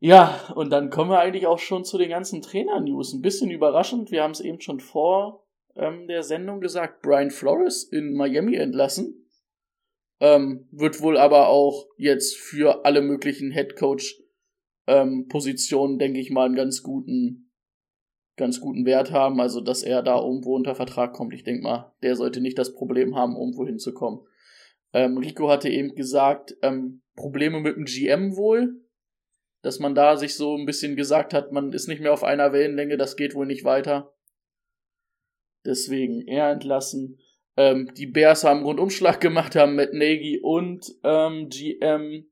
Ja, 0.00 0.52
und 0.54 0.70
dann 0.70 0.90
kommen 0.90 1.10
wir 1.10 1.20
eigentlich 1.20 1.46
auch 1.46 1.58
schon 1.58 1.84
zu 1.84 1.96
den 1.96 2.10
ganzen 2.10 2.42
Trainer-News. 2.42 3.14
Ein 3.14 3.22
bisschen 3.22 3.50
überraschend, 3.50 4.10
wir 4.10 4.22
haben 4.22 4.32
es 4.32 4.40
eben 4.40 4.60
schon 4.60 4.80
vor 4.80 5.46
ähm, 5.76 6.06
der 6.08 6.22
Sendung 6.22 6.60
gesagt, 6.60 7.02
Brian 7.02 7.30
Flores 7.30 7.84
in 7.84 8.14
Miami 8.14 8.56
entlassen. 8.56 9.28
Ähm, 10.20 10.68
wird 10.70 11.00
wohl 11.00 11.16
aber 11.16 11.48
auch 11.48 11.86
jetzt 11.96 12.36
für 12.36 12.84
alle 12.84 13.02
möglichen 13.02 13.50
Headcoach 13.50 14.20
ähm, 14.86 15.26
Positionen, 15.28 15.98
denke 15.98 16.20
ich 16.20 16.30
mal, 16.30 16.46
einen 16.46 16.54
ganz 16.54 16.82
guten, 16.82 17.43
ganz 18.36 18.60
guten 18.60 18.84
Wert 18.84 19.12
haben. 19.12 19.40
Also, 19.40 19.60
dass 19.60 19.82
er 19.82 20.02
da 20.02 20.20
irgendwo 20.20 20.54
unter 20.54 20.74
Vertrag 20.74 21.12
kommt. 21.12 21.34
Ich 21.34 21.44
denke 21.44 21.62
mal, 21.62 21.92
der 22.02 22.16
sollte 22.16 22.40
nicht 22.40 22.58
das 22.58 22.74
Problem 22.74 23.14
haben, 23.16 23.36
irgendwo 23.36 23.66
hinzukommen. 23.66 24.20
Ähm, 24.92 25.18
Rico 25.18 25.48
hatte 25.48 25.68
eben 25.68 25.94
gesagt, 25.94 26.56
ähm, 26.62 27.02
Probleme 27.16 27.60
mit 27.60 27.76
dem 27.76 27.84
GM 27.84 28.36
wohl, 28.36 28.80
dass 29.62 29.78
man 29.78 29.94
da 29.94 30.16
sich 30.16 30.36
so 30.36 30.56
ein 30.56 30.66
bisschen 30.66 30.94
gesagt 30.94 31.34
hat, 31.34 31.52
man 31.52 31.72
ist 31.72 31.88
nicht 31.88 32.00
mehr 32.00 32.12
auf 32.12 32.22
einer 32.22 32.52
Wellenlänge, 32.52 32.96
das 32.96 33.16
geht 33.16 33.34
wohl 33.34 33.46
nicht 33.46 33.64
weiter. 33.64 34.14
Deswegen 35.64 36.26
er 36.26 36.50
entlassen. 36.50 37.18
Ähm, 37.56 37.90
die 37.96 38.06
Bears 38.06 38.44
haben 38.44 38.64
Rundumschlag 38.64 39.20
gemacht, 39.20 39.56
haben 39.56 39.76
Matt 39.76 39.94
Nagy 39.94 40.40
und 40.42 40.86
ähm, 41.02 41.48
GM 41.48 42.26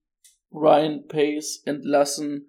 Ryan 0.52 1.06
Pace 1.06 1.62
entlassen. 1.64 2.48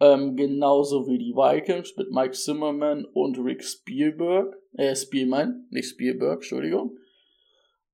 Ähm, 0.00 0.34
genauso 0.34 1.06
wie 1.06 1.18
die 1.18 1.34
Vikings 1.34 1.94
mit 1.96 2.10
Mike 2.10 2.32
Zimmerman 2.32 3.04
und 3.04 3.38
Rick 3.38 3.62
Spielberg. 3.62 4.56
Äh, 4.72 4.96
Spielmann, 4.96 5.66
nicht 5.70 5.90
Spielberg, 5.90 6.36
Entschuldigung. 6.36 6.96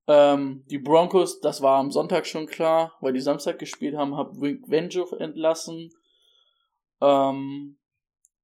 Ähm, 0.07 0.63
die 0.69 0.77
Broncos, 0.77 1.41
das 1.41 1.61
war 1.61 1.79
am 1.79 1.91
Sonntag 1.91 2.25
schon 2.25 2.47
klar, 2.47 2.97
weil 3.01 3.11
die 3.11 3.19
Samstag 3.19 3.59
gespielt 3.59 3.95
haben, 3.95 4.15
hat 4.15 4.39
Vic 4.39 4.69
Venjo 4.69 5.13
entlassen. 5.17 5.89
Ähm, 7.01 7.77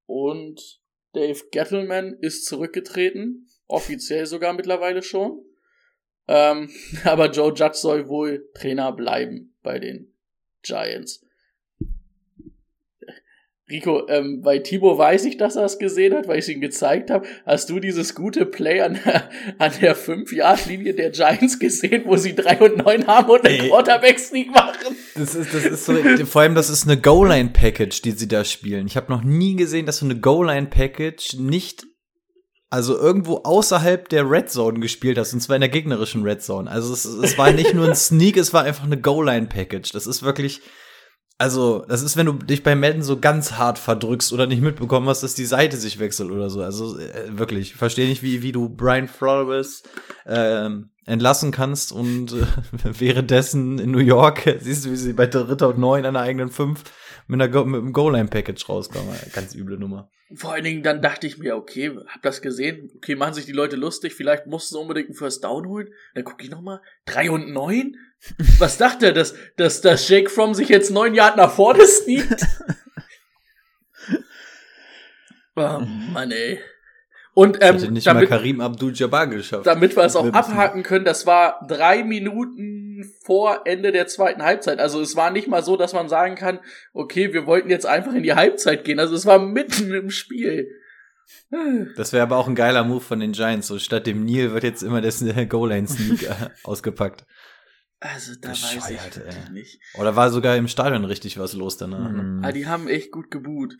und 0.06 0.82
Dave 1.14 1.40
Gettleman 1.52 2.18
ist 2.20 2.46
zurückgetreten. 2.46 3.48
Offiziell 3.68 4.26
sogar 4.26 4.52
mittlerweile 4.54 5.02
schon. 5.02 5.42
Ähm, 6.28 6.70
aber 7.06 7.32
Joe 7.32 7.54
Judge 7.54 7.76
soll 7.76 8.10
wohl 8.10 8.50
Trainer 8.56 8.92
bleiben 8.92 9.56
bei 9.64 9.80
den 9.80 10.14
Giants. 10.64 11.23
Rico, 13.70 14.08
ähm, 14.10 14.42
bei 14.42 14.60
Timo 14.60 14.98
weiß 14.98 15.24
ich, 15.24 15.38
dass 15.38 15.56
er 15.56 15.64
es 15.64 15.80
gesehen 15.80 16.14
hat, 16.14 16.28
weil 16.28 16.38
ich 16.38 16.46
es 16.46 16.50
ihm 16.50 16.60
gezeigt 16.60 17.10
habe. 17.10 17.26
Hast 17.46 17.70
du 17.70 17.80
dieses 17.80 18.14
gute 18.14 18.46
Play 18.46 18.82
an 18.82 19.00
der, 19.06 19.30
an 19.58 19.72
der 19.82 19.96
5-Yard-Linie 19.96 20.94
der 20.94 21.12
Giants 21.12 21.60
gesehen, 21.60 22.04
wo 22.06 22.18
sie 22.18 22.36
3 22.36 22.60
und 22.60 22.78
9 22.78 23.08
haben 23.08 23.30
und 23.30 23.48
einen 23.48 23.70
Quarterback-Sneak 23.70 24.52
machen? 24.52 24.98
Das 25.16 25.34
ist, 25.34 25.54
das 25.54 25.66
ist 25.66 25.86
so, 25.86 25.94
vor 26.26 26.42
allem, 26.42 26.56
das 26.56 26.70
ist 26.70 26.86
eine 26.86 27.00
Goal-Line-Package, 27.00 28.02
die 28.02 28.12
sie 28.12 28.28
da 28.28 28.44
spielen. 28.44 28.86
Ich 28.86 28.98
habe 28.98 29.12
noch 29.12 29.24
nie 29.24 29.56
gesehen, 29.56 29.86
dass 29.86 29.98
so 29.98 30.06
eine 30.06 30.20
Goal-Line-Package 30.20 31.38
nicht 31.40 31.86
also 32.70 32.98
irgendwo 32.98 33.42
außerhalb 33.44 34.10
der 34.10 34.28
Red 34.28 34.50
Zone 34.50 34.80
gespielt 34.80 35.20
hast, 35.20 35.32
und 35.32 35.42
zwar 35.42 35.58
in 35.58 35.62
der 35.62 35.70
gegnerischen 35.70 36.24
Red 36.24 36.42
Zone. 36.42 36.70
Also 36.70 36.92
es, 36.92 37.06
es 37.06 37.38
war 37.38 37.52
nicht 37.52 37.76
nur 37.76 37.88
ein 37.88 37.96
Sneak, 37.96 38.36
es 38.36 38.52
war 38.52 38.64
einfach 38.64 38.86
eine 38.86 39.00
Goal-Line-Package. 39.00 39.92
Das 39.92 40.08
ist 40.08 40.24
wirklich, 40.24 40.60
also, 41.44 41.84
das 41.90 42.02
ist, 42.04 42.16
wenn 42.16 42.26
du 42.26 42.32
dich 42.32 42.64
bei 42.64 42.74
Madden 42.74 43.04
so 43.04 43.20
ganz 43.20 43.52
hart 43.58 43.78
verdrückst 43.78 44.32
oder 44.32 44.48
nicht 44.48 44.62
mitbekommen 44.62 45.10
hast, 45.10 45.24
dass 45.24 45.36
die 45.36 45.44
Seite 45.44 45.76
sich 45.76 46.00
wechselt 46.00 46.32
oder 46.32 46.50
so. 46.50 46.62
Also 46.62 46.98
äh, 46.98 47.38
wirklich, 47.38 47.72
ich 47.72 47.76
verstehe 47.76 48.08
nicht, 48.08 48.24
wie, 48.24 48.42
wie 48.42 48.54
du 48.54 48.70
Brian 48.70 49.10
Flores 49.10 49.84
ähm, 50.26 50.92
entlassen 51.06 51.52
kannst 51.52 51.92
und 51.92 52.32
äh, 52.32 52.46
währenddessen 52.98 53.78
in 53.78 53.92
New 53.92 53.98
York 53.98 54.58
siehst 54.62 54.86
du, 54.86 54.92
wie 54.92 54.96
sie 54.96 55.12
bei 55.12 55.28
Dritter 55.28 55.68
und 55.68 55.80
Neun 55.80 56.06
an 56.06 56.14
der 56.14 56.24
eigenen 56.24 56.50
Fünf 56.50 56.86
mit, 57.28 57.42
einer 57.42 57.66
mit 57.66 57.82
einem 57.82 57.92
Goal-Line-Package 57.92 58.70
rauskommen. 58.70 59.14
Ganz 59.34 59.54
üble 59.54 59.78
Nummer. 59.78 60.10
Vor 60.34 60.54
allen 60.54 60.64
Dingen 60.64 60.82
dann 60.82 61.02
dachte 61.02 61.28
ich 61.28 61.40
mir, 61.40 61.58
okay, 61.58 61.92
hab 62.08 62.22
das 62.22 62.42
gesehen, 62.42 62.90
okay, 62.96 63.16
machen 63.16 63.34
sich 63.34 63.46
die 63.46 63.52
Leute 63.52 63.76
lustig, 63.76 64.14
vielleicht 64.14 64.48
mussten 64.48 64.76
sie 64.76 64.80
unbedingt 64.80 65.10
einen 65.10 65.18
First 65.18 65.44
Down 65.44 65.68
holen. 65.68 65.90
Dann 66.16 66.24
gucke 66.24 66.46
ich 66.46 66.50
nochmal, 66.50 66.80
drei 67.06 67.30
und 67.30 67.52
neun? 67.52 67.98
Was 68.60 68.78
dachte 68.78 69.08
er, 69.08 69.14
dass, 69.14 69.36
dass, 69.58 69.82
dass 69.82 70.08
Jake 70.08 70.30
Fromm 70.30 70.54
sich 70.54 70.70
jetzt 70.70 70.92
neun 70.92 71.14
Jahre 71.14 71.38
nach 71.38 71.52
vorne 71.52 71.86
sneakt? 71.86 72.46
oh 75.56 75.80
Mann, 76.12 76.32
ey. 76.32 76.60
Und 77.36 77.58
ähm, 77.62 77.76
Hätte 77.76 77.92
nicht 77.92 78.06
damit, 78.06 78.30
mal 78.30 78.38
Karim 78.38 78.62
Abdul-Jabbar 78.62 79.28
geschafft. 79.28 79.66
damit 79.66 79.96
wir 79.96 80.04
es 80.04 80.16
auch 80.16 80.32
abhaken 80.32 80.84
können, 80.84 81.04
das 81.04 81.26
war 81.26 81.66
drei 81.68 82.04
Minuten 82.04 83.12
vor 83.26 83.62
Ende 83.66 83.92
der 83.92 84.06
zweiten 84.06 84.44
Halbzeit. 84.44 84.80
Also 84.80 85.02
es 85.02 85.16
war 85.16 85.32
nicht 85.32 85.48
mal 85.48 85.64
so, 85.64 85.76
dass 85.76 85.94
man 85.94 86.10
sagen 86.10 86.36
kann, 86.36 86.60
okay, 86.94 87.34
wir 87.34 87.48
wollten 87.48 87.72
jetzt 87.72 87.88
einfach 87.88 88.14
in 88.14 88.22
die 88.22 88.36
Halbzeit 88.36 88.84
gehen. 88.84 89.00
Also 89.00 89.16
es 89.16 89.26
war 89.26 89.40
mitten 89.40 89.92
im 89.94 90.12
Spiel. 90.12 90.70
Das 91.96 92.14
wäre 92.14 92.24
aber 92.24 92.38
auch 92.38 92.48
ein 92.48 92.56
geiler 92.56 92.84
Move 92.84 93.02
von 93.02 93.20
den 93.20 93.32
Giants. 93.32 93.68
So 93.68 93.80
statt 93.80 94.06
dem 94.06 94.26
Neil 94.26 94.54
wird 94.54 94.64
jetzt 94.64 94.84
immer 94.84 95.02
das 95.02 95.24
Goal-Line-Sneak 95.50 96.24
äh, 96.24 96.50
ausgepackt. 96.64 97.26
Also 98.06 98.34
da 98.36 98.50
weiß 98.50 98.64
ich 98.64 98.80
Bescheuert, 98.80 99.16
wirklich 99.16 99.46
ey. 99.46 99.52
nicht. 99.54 99.80
Oder 99.98 100.18
war 100.18 100.30
sogar 100.30 100.58
im 100.58 100.68
Stadion 100.68 101.06
richtig 101.06 101.40
was 101.40 101.54
los 101.54 101.78
danach? 101.78 102.12
ne? 102.12 102.22
Mhm. 102.22 102.44
Ah, 102.44 102.52
die 102.52 102.68
haben 102.68 102.90
echt 102.90 103.14
gut 103.14 103.32
geboot. 103.32 103.78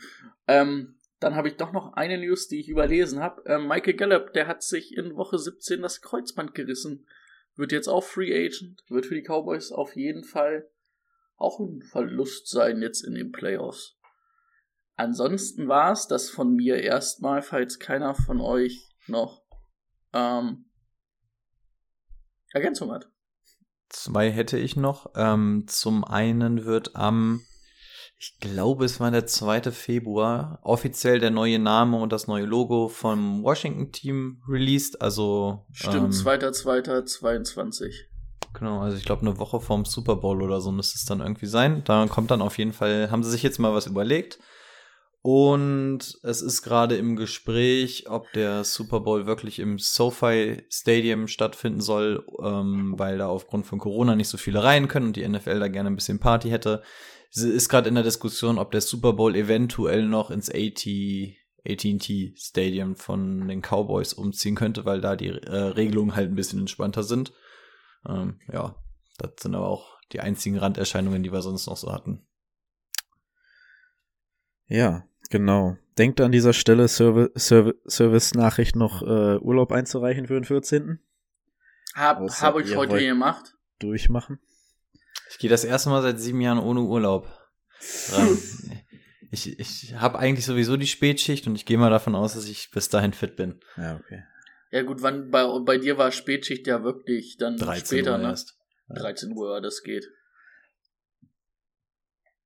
Ähm, 0.48 0.96
dann 1.20 1.36
habe 1.36 1.50
ich 1.50 1.58
doch 1.58 1.74
noch 1.74 1.94
eine 1.94 2.18
News, 2.18 2.48
die 2.48 2.62
ich 2.62 2.70
überlesen 2.70 3.20
habe. 3.20 3.44
Ähm, 3.48 3.68
Michael 3.68 3.96
Gallup, 3.96 4.32
der 4.32 4.48
hat 4.48 4.64
sich 4.64 4.96
in 4.96 5.18
Woche 5.18 5.38
17 5.38 5.82
das 5.82 6.02
Kreuzband 6.02 6.56
gerissen. 6.56 7.06
Wird 7.58 7.74
jetzt 7.74 7.90
auch 7.90 8.02
Free 8.02 8.34
Agent. 8.34 8.82
Wird 8.88 9.08
für 9.08 9.16
die 9.16 9.24
Cowboys 9.24 9.74
auf 9.74 9.94
jeden 9.98 10.24
Fall 10.24 10.70
auch 11.36 11.60
ein 11.60 11.82
Verlust 11.82 12.48
sein 12.48 12.82
jetzt 12.82 13.02
in 13.02 13.16
den 13.16 13.34
Playoffs. 13.34 13.98
Ansonsten 14.96 15.68
war 15.68 15.92
es 15.92 16.08
das 16.08 16.30
von 16.30 16.56
mir 16.56 16.82
erstmal, 16.82 17.42
falls 17.42 17.78
keiner 17.78 18.16
von 18.16 18.40
euch 18.40 18.96
noch 19.08 19.44
ähm, 20.14 20.70
Ergänzung 22.54 22.90
hat. 22.94 23.13
Zwei 23.94 24.32
hätte 24.32 24.58
ich 24.58 24.76
noch. 24.76 25.12
Ähm, 25.16 25.66
zum 25.68 26.04
einen 26.04 26.66
wird 26.66 26.96
am, 26.96 27.42
ich 28.18 28.40
glaube, 28.40 28.86
es 28.86 29.00
war 29.00 29.12
der 29.12 29.28
2. 29.28 29.72
Februar, 29.72 30.60
offiziell 30.64 31.20
der 31.20 31.30
neue 31.30 31.60
Name 31.60 31.98
und 31.98 32.12
das 32.12 32.26
neue 32.28 32.46
Logo 32.46 32.88
vom 32.88 33.44
Washington-Team 33.44 34.42
released. 34.50 35.00
Also 35.00 35.66
Stimmt, 35.72 35.96
ähm, 35.96 36.10
2.2.22. 36.10 37.94
Genau, 38.56 38.82
also 38.82 38.98
ich 38.98 39.06
glaube 39.06 39.22
eine 39.22 39.38
Woche 39.38 39.60
vorm 39.60 39.86
Super 39.86 40.16
Bowl 40.16 40.42
oder 40.42 40.60
so 40.60 40.72
müsste 40.72 40.96
es 40.98 41.06
dann 41.06 41.22
irgendwie 41.22 41.46
sein. 41.46 41.84
Da 41.86 42.06
kommt 42.08 42.32
dann 42.32 42.42
auf 42.42 42.58
jeden 42.58 42.74
Fall, 42.74 43.12
haben 43.12 43.24
sie 43.24 43.32
sich 43.32 43.44
jetzt 43.44 43.60
mal 43.60 43.76
was 43.76 43.86
überlegt. 43.86 44.40
Und 45.26 46.20
es 46.22 46.42
ist 46.42 46.64
gerade 46.64 46.98
im 46.98 47.16
Gespräch, 47.16 48.10
ob 48.10 48.30
der 48.34 48.66
Super 48.66 49.00
Bowl 49.00 49.26
wirklich 49.26 49.60
im 49.60 49.80
SoFi 49.80 50.66
Stadium 50.70 51.30
stattfinden 51.30 51.80
soll, 51.80 52.28
ähm, 52.44 52.96
weil 52.98 53.20
da 53.20 53.30
aufgrund 53.30 53.66
von 53.66 53.80
Corona 53.80 54.18
nicht 54.18 54.28
so 54.28 54.38
viele 54.38 54.62
rein 54.66 54.90
können 54.90 55.08
und 55.08 55.16
die 55.16 55.26
NFL 55.26 55.62
da 55.62 55.70
gerne 55.70 55.90
ein 55.90 55.96
bisschen 55.96 56.20
Party 56.20 56.50
hätte. 56.50 56.84
Sie 57.30 57.50
ist 57.50 57.70
gerade 57.70 57.88
in 57.88 57.96
der 57.96 58.04
Diskussion, 58.04 58.58
ob 58.58 58.72
der 58.72 58.82
Super 58.82 59.14
Bowl 59.14 59.34
eventuell 59.38 60.06
noch 60.06 60.30
ins 60.30 60.50
AT 60.50 60.86
AT&T 61.66 62.36
Stadium 62.36 62.98
von 62.98 63.48
den 63.48 63.62
Cowboys 63.62 64.12
umziehen 64.12 64.56
könnte, 64.56 64.84
weil 64.84 65.00
da 65.00 65.16
die 65.16 65.30
äh, 65.30 65.56
Regelungen 65.56 66.18
halt 66.18 66.32
ein 66.32 66.36
bisschen 66.36 66.60
entspannter 66.60 67.04
sind. 67.04 67.32
Ähm, 68.06 68.42
ja, 68.52 68.76
das 69.20 69.32
sind 69.40 69.56
aber 69.56 69.70
auch 69.70 69.98
die 70.12 70.20
einzigen 70.20 70.58
Randerscheinungen, 70.58 71.24
die 71.24 71.32
wir 71.32 71.42
sonst 71.42 71.68
noch 71.68 71.78
so 71.78 71.94
hatten. 71.94 72.28
Ja, 74.68 75.08
genau. 75.34 75.78
Denkt 75.98 76.22
an 76.22 76.32
dieser 76.32 76.54
Stelle 76.54 76.88
Serv 76.88 77.32
Serv 77.36 77.74
Service-Nachricht 77.88 78.76
noch 78.76 79.02
äh, 79.02 79.38
Urlaub 79.40 79.72
einzureichen 79.72 80.28
für 80.28 80.36
den 80.36 80.46
14. 80.46 81.00
Hab, 81.96 82.20
Außer 82.20 82.42
hab 82.42 82.60
ich 82.60 82.76
heute 82.76 83.00
gemacht. 83.00 83.56
Durchmachen. 83.80 84.40
Ich 85.30 85.40
gehe 85.40 85.50
das 85.50 85.64
erste 85.64 85.90
Mal 85.90 86.02
seit 86.04 86.20
sieben 86.20 86.40
Jahren 86.40 86.60
ohne 86.60 86.82
Urlaub. 86.82 87.28
ich 89.32 89.60
ich 89.60 89.96
habe 89.96 90.20
eigentlich 90.20 90.46
sowieso 90.46 90.78
die 90.78 90.88
Spätschicht 90.88 91.48
und 91.48 91.56
ich 91.56 91.66
gehe 91.66 91.78
mal 91.78 91.90
davon 91.90 92.16
aus, 92.16 92.36
dass 92.36 92.48
ich 92.48 92.70
bis 92.72 92.90
dahin 92.90 93.14
fit 93.14 93.36
bin. 93.36 93.60
Ja, 93.76 93.96
okay. 93.96 94.24
Ja 94.72 94.84
gut, 94.84 95.02
wann 95.02 95.32
bei, 95.32 95.46
bei 95.66 95.78
dir 95.78 95.98
war 95.98 96.12
Spätschicht 96.12 96.68
ja 96.68 96.84
wirklich 96.84 97.38
dann 97.38 97.58
13 97.58 97.86
später, 97.86 98.14
Uhr 98.14 98.18
ne? 98.20 98.24
erst. 98.26 98.56
13 98.90 99.36
Uhr, 99.36 99.62
das 99.62 99.82
geht. 99.82 100.08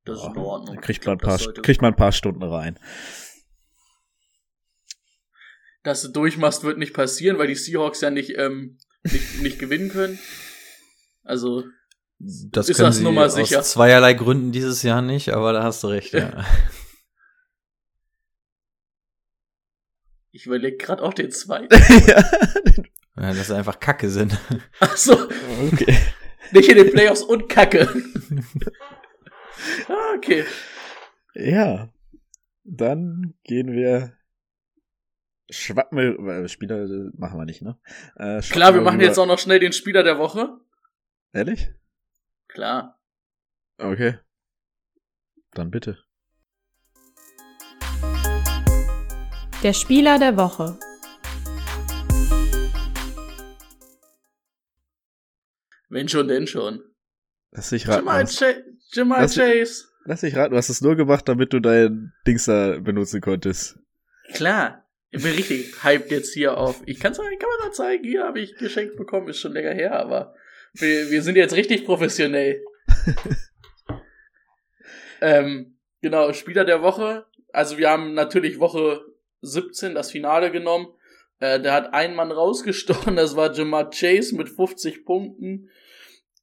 Das 0.07 0.19
ist 0.19 0.25
in 0.27 0.37
Ordnung. 0.37 0.77
Kriegt 0.81 1.05
man, 1.05 1.15
ein 1.15 1.17
glaub, 1.19 1.29
paar, 1.29 1.37
sollte- 1.39 1.61
kriegt 1.61 1.81
man 1.81 1.93
ein 1.93 1.97
paar 1.97 2.11
Stunden 2.11 2.43
rein. 2.43 2.79
Dass 5.83 6.01
du 6.01 6.09
durchmachst, 6.09 6.63
wird 6.63 6.77
nicht 6.77 6.93
passieren, 6.93 7.37
weil 7.37 7.47
die 7.47 7.55
Seahawks 7.55 8.01
ja 8.01 8.09
nicht, 8.09 8.37
ähm, 8.37 8.77
nicht, 9.03 9.41
nicht 9.41 9.59
gewinnen 9.59 9.89
können. 9.89 10.19
Also, 11.23 11.63
Das 12.19 12.67
Ist 12.67 12.77
können 12.77 12.87
das 12.89 12.97
sie 12.97 13.03
Nummer 13.03 13.25
aus 13.25 13.35
sicher? 13.35 13.61
zweierlei 13.63 14.13
Gründen 14.13 14.51
dieses 14.51 14.81
Jahr 14.83 15.01
nicht, 15.01 15.29
aber 15.33 15.53
da 15.53 15.63
hast 15.63 15.83
du 15.83 15.87
recht. 15.87 16.13
Ja. 16.13 16.45
ich 20.31 20.45
überlege 20.45 20.77
gerade 20.77 21.03
auch 21.03 21.13
den 21.13 21.31
zweiten. 21.31 21.73
ja. 22.07 22.23
ja, 23.17 23.33
dass 23.33 23.47
sie 23.47 23.55
einfach 23.55 23.79
Kacke 23.79 24.09
sind. 24.09 24.37
Achso, 24.79 25.13
Okay. 25.71 25.97
nicht 26.51 26.69
in 26.69 26.77
den 26.77 26.91
Playoffs 26.91 27.21
und 27.23 27.47
Kacke. 27.49 27.87
Ah, 29.89 30.13
okay. 30.15 30.45
Ja. 31.33 31.89
Dann 32.63 33.33
gehen 33.43 33.71
wir 33.71 34.13
schwappen 35.49 35.97
wir, 35.97 36.43
äh, 36.43 36.49
Spieler 36.49 36.83
äh, 36.83 37.09
machen 37.17 37.39
wir 37.39 37.45
nicht, 37.45 37.61
ne? 37.61 37.77
Äh, 38.17 38.41
schwappen 38.41 38.51
Klar, 38.51 38.73
wir 38.73 38.81
machen 38.81 38.95
rüber- 38.97 39.05
jetzt 39.05 39.17
auch 39.17 39.25
noch 39.25 39.39
schnell 39.39 39.59
den 39.59 39.71
Spieler 39.73 40.03
der 40.03 40.17
Woche. 40.19 40.59
Ehrlich? 41.31 41.69
Klar. 42.49 42.99
Okay. 43.77 44.17
Dann 45.51 45.71
bitte. 45.71 45.97
Der 49.63 49.73
Spieler 49.73 50.19
der 50.19 50.35
Woche. 50.37 50.77
Wenn 55.89 56.09
schon, 56.09 56.27
denn 56.27 56.47
schon. 56.47 56.83
Lass 57.57 57.69
dich 57.69 57.87
raten. 57.87 58.05
Jamal, 58.05 58.25
Cha 58.27 58.45
Jamal 58.93 59.23
Was- 59.23 59.35
Chase. 59.35 59.85
Lass 60.05 60.21
dich 60.21 60.35
raten, 60.35 60.51
du 60.51 60.57
hast 60.57 60.69
es 60.69 60.79
nur 60.79 60.95
gemacht, 60.95 61.27
damit 61.27 61.51
du 61.51 61.59
dein 61.59 62.13
Dings 62.25 62.45
da 62.45 62.77
benutzen 62.79 63.19
konntest. 63.19 63.77
Klar. 64.33 64.85
Ich 65.09 65.23
bin 65.23 65.33
richtig 65.33 65.83
hyped 65.83 66.11
jetzt 66.11 66.33
hier 66.33 66.57
auf. 66.57 66.81
Ich 66.85 66.99
kann's 66.99 67.17
mal 67.17 67.25
in 67.25 67.31
die 67.31 67.43
Kamera 67.43 67.71
zeigen. 67.71 68.03
Hier 68.03 68.25
habe 68.25 68.39
ich 68.39 68.55
geschenkt 68.57 68.95
bekommen. 68.95 69.27
Ist 69.27 69.39
schon 69.39 69.53
länger 69.53 69.73
her, 69.73 69.99
aber 69.99 70.35
wir, 70.73 71.09
wir 71.09 71.21
sind 71.23 71.35
jetzt 71.35 71.55
richtig 71.55 71.85
professionell. 71.85 72.63
ähm, 75.21 75.77
genau, 76.01 76.31
Spieler 76.33 76.63
der 76.63 76.83
Woche. 76.83 77.25
Also 77.51 77.79
wir 77.79 77.89
haben 77.89 78.13
natürlich 78.13 78.59
Woche 78.59 79.01
17 79.41 79.95
das 79.95 80.11
Finale 80.11 80.51
genommen. 80.51 80.87
Äh, 81.39 81.59
der 81.59 81.73
hat 81.73 81.93
einen 81.93 82.15
Mann 82.15 82.31
rausgestochen. 82.31 83.15
Das 83.15 83.35
war 83.35 83.51
Jamar 83.51 83.89
Chase 83.89 84.35
mit 84.35 84.49
50 84.49 85.05
Punkten. 85.05 85.69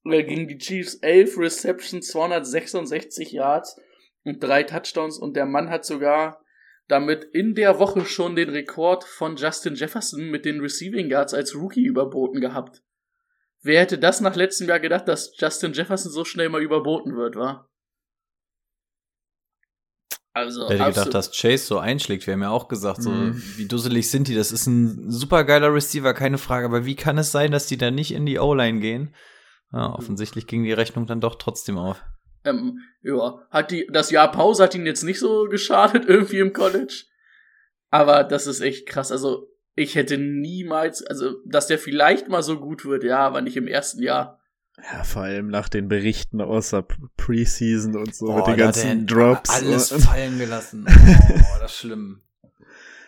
Gegen 0.04 0.48
die 0.48 0.58
Chiefs 0.58 0.96
11 0.96 1.38
Receptions, 1.38 2.08
266 2.08 3.32
Yards 3.32 3.80
und 4.24 4.42
drei 4.42 4.62
Touchdowns. 4.62 5.18
Und 5.18 5.34
der 5.34 5.46
Mann 5.46 5.70
hat 5.70 5.84
sogar 5.86 6.42
damit 6.88 7.24
in 7.32 7.54
der 7.54 7.78
Woche 7.78 8.04
schon 8.04 8.36
den 8.36 8.50
Rekord 8.50 9.04
von 9.04 9.36
Justin 9.36 9.74
Jefferson 9.74 10.28
mit 10.30 10.44
den 10.44 10.60
Receiving 10.60 11.08
Yards 11.08 11.32
als 11.32 11.54
Rookie 11.54 11.84
überboten 11.86 12.40
gehabt. 12.42 12.82
Wer 13.62 13.80
hätte 13.80 13.98
das 13.98 14.20
nach 14.20 14.36
letztem 14.36 14.68
Jahr 14.68 14.78
gedacht, 14.80 15.08
dass 15.08 15.32
Justin 15.38 15.72
Jefferson 15.72 16.12
so 16.12 16.26
schnell 16.26 16.50
mal 16.50 16.62
überboten 16.62 17.16
wird, 17.16 17.36
war? 17.36 17.70
Also, 20.34 20.62
Wer 20.62 20.70
hätte 20.70 20.84
absolut- 20.84 21.06
gedacht, 21.06 21.14
dass 21.14 21.30
Chase 21.40 21.64
so 21.64 21.78
einschlägt? 21.78 22.26
Wir 22.26 22.34
haben 22.34 22.42
ja 22.42 22.50
auch 22.50 22.68
gesagt, 22.68 23.02
so 23.02 23.10
Mhm. 23.10 23.42
wie 23.56 23.66
dusselig 23.68 24.10
sind 24.10 24.26
die. 24.28 24.34
Das 24.34 24.50
ist 24.52 24.66
ein 24.66 25.10
super 25.10 25.44
geiler 25.44 25.72
Receiver, 25.72 26.12
keine 26.12 26.38
Frage. 26.38 26.66
Aber 26.66 26.84
wie 26.84 26.96
kann 26.96 27.16
es 27.18 27.30
sein, 27.32 27.52
dass 27.52 27.66
die 27.68 27.78
da 27.78 27.90
nicht 27.90 28.10
in 28.12 28.26
die 28.26 28.38
O-Line 28.38 28.80
gehen? 28.80 29.14
Ja, 29.74 29.92
offensichtlich 29.92 30.46
ging 30.46 30.62
die 30.62 30.72
Rechnung 30.72 31.06
dann 31.06 31.20
doch 31.20 31.34
trotzdem 31.34 31.78
auf. 31.78 32.00
Ähm, 32.44 32.78
ja, 33.02 33.40
hat 33.50 33.72
die, 33.72 33.88
das 33.90 34.12
Jahr 34.12 34.30
Pause 34.30 34.62
hat 34.62 34.74
ihn 34.76 34.86
jetzt 34.86 35.02
nicht 35.02 35.18
so 35.18 35.48
geschadet 35.48 36.04
irgendwie 36.08 36.38
im 36.38 36.52
College. 36.52 37.04
Aber 37.90 38.22
das 38.22 38.46
ist 38.46 38.60
echt 38.60 38.86
krass. 38.86 39.10
Also, 39.10 39.48
ich 39.74 39.96
hätte 39.96 40.16
niemals, 40.16 41.04
also, 41.04 41.34
dass 41.44 41.66
der 41.66 41.80
vielleicht 41.80 42.28
mal 42.28 42.42
so 42.42 42.60
gut 42.60 42.84
wird, 42.84 43.02
ja, 43.02 43.18
aber 43.18 43.40
nicht 43.40 43.56
im 43.56 43.66
ersten 43.66 44.00
Jahr. 44.00 44.40
Ja, 44.76 45.02
vor 45.02 45.22
allem 45.22 45.48
nach 45.48 45.68
den 45.68 45.88
Berichten 45.88 46.40
außer 46.40 46.86
Preseason 47.16 47.96
und 47.96 48.14
so 48.14 48.26
Boah, 48.26 48.38
mit 48.38 48.46
den 48.46 48.56
ganzen 48.56 49.00
er 49.00 49.06
Drops. 49.06 49.50
Alles 49.50 49.92
fallen 50.04 50.38
gelassen. 50.38 50.86
Oh, 50.96 51.58
das 51.60 51.72
ist 51.72 51.78
schlimm. 51.78 52.23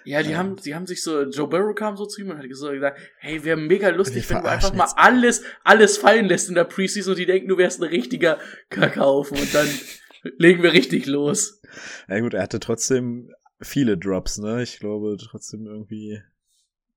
Ja, 0.06 0.22
die 0.22 0.30
Ja. 0.30 0.38
haben, 0.38 0.54
die 0.56 0.74
haben 0.74 0.86
sich 0.86 1.02
so, 1.02 1.22
Joe 1.24 1.48
Burrow 1.48 1.74
kam 1.74 1.96
so 1.96 2.06
zu 2.06 2.20
ihm 2.20 2.30
und 2.30 2.38
hat 2.38 2.44
so 2.52 2.70
gesagt, 2.70 3.00
hey, 3.18 3.42
wäre 3.42 3.56
mega 3.56 3.88
lustig, 3.88 4.30
wenn 4.30 4.42
du 4.42 4.48
einfach 4.48 4.72
mal 4.72 4.84
jetzt 4.84 4.96
alles, 4.96 5.42
alles 5.64 5.98
fallen 5.98 6.26
lässt 6.26 6.48
in 6.48 6.54
der 6.54 6.64
Preseason 6.64 7.12
und 7.12 7.18
die 7.18 7.26
denken, 7.26 7.48
du 7.48 7.58
wärst 7.58 7.80
ein 7.82 7.88
richtiger 7.88 8.38
Kackhaufen 8.70 9.36
und 9.36 9.52
dann 9.52 9.66
legen 10.38 10.62
wir 10.62 10.72
richtig 10.72 11.06
los. 11.06 11.60
Ja 12.08 12.20
gut, 12.20 12.34
er 12.34 12.42
hatte 12.42 12.60
trotzdem 12.60 13.32
viele 13.60 13.98
Drops, 13.98 14.38
ne? 14.38 14.62
Ich 14.62 14.78
glaube 14.78 15.16
trotzdem 15.18 15.66
irgendwie 15.66 16.22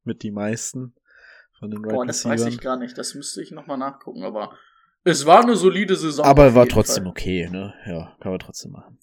mit 0.04 0.22
die 0.22 0.32
meisten 0.32 0.94
von 1.58 1.72
den 1.72 1.84
Right 1.84 1.96
Boah, 1.96 2.06
das 2.06 2.24
weiß 2.26 2.46
ich 2.46 2.60
gar 2.62 2.78
nicht, 2.78 2.96
das 2.98 3.16
müsste 3.16 3.42
ich 3.42 3.50
nochmal 3.50 3.78
nachgucken, 3.80 4.24
aber 4.24 4.56
es 5.04 5.26
war 5.26 5.42
eine 5.42 5.56
solide 5.56 5.96
Saison. 5.96 6.26
Aber 6.26 6.54
war 6.54 6.68
trotzdem 6.68 7.06
Fall. 7.06 7.12
okay, 7.12 7.50
ne? 7.50 7.74
Ja, 7.88 8.16
kann 8.20 8.32
man 8.32 8.40
trotzdem 8.40 8.72
machen. 8.74 9.00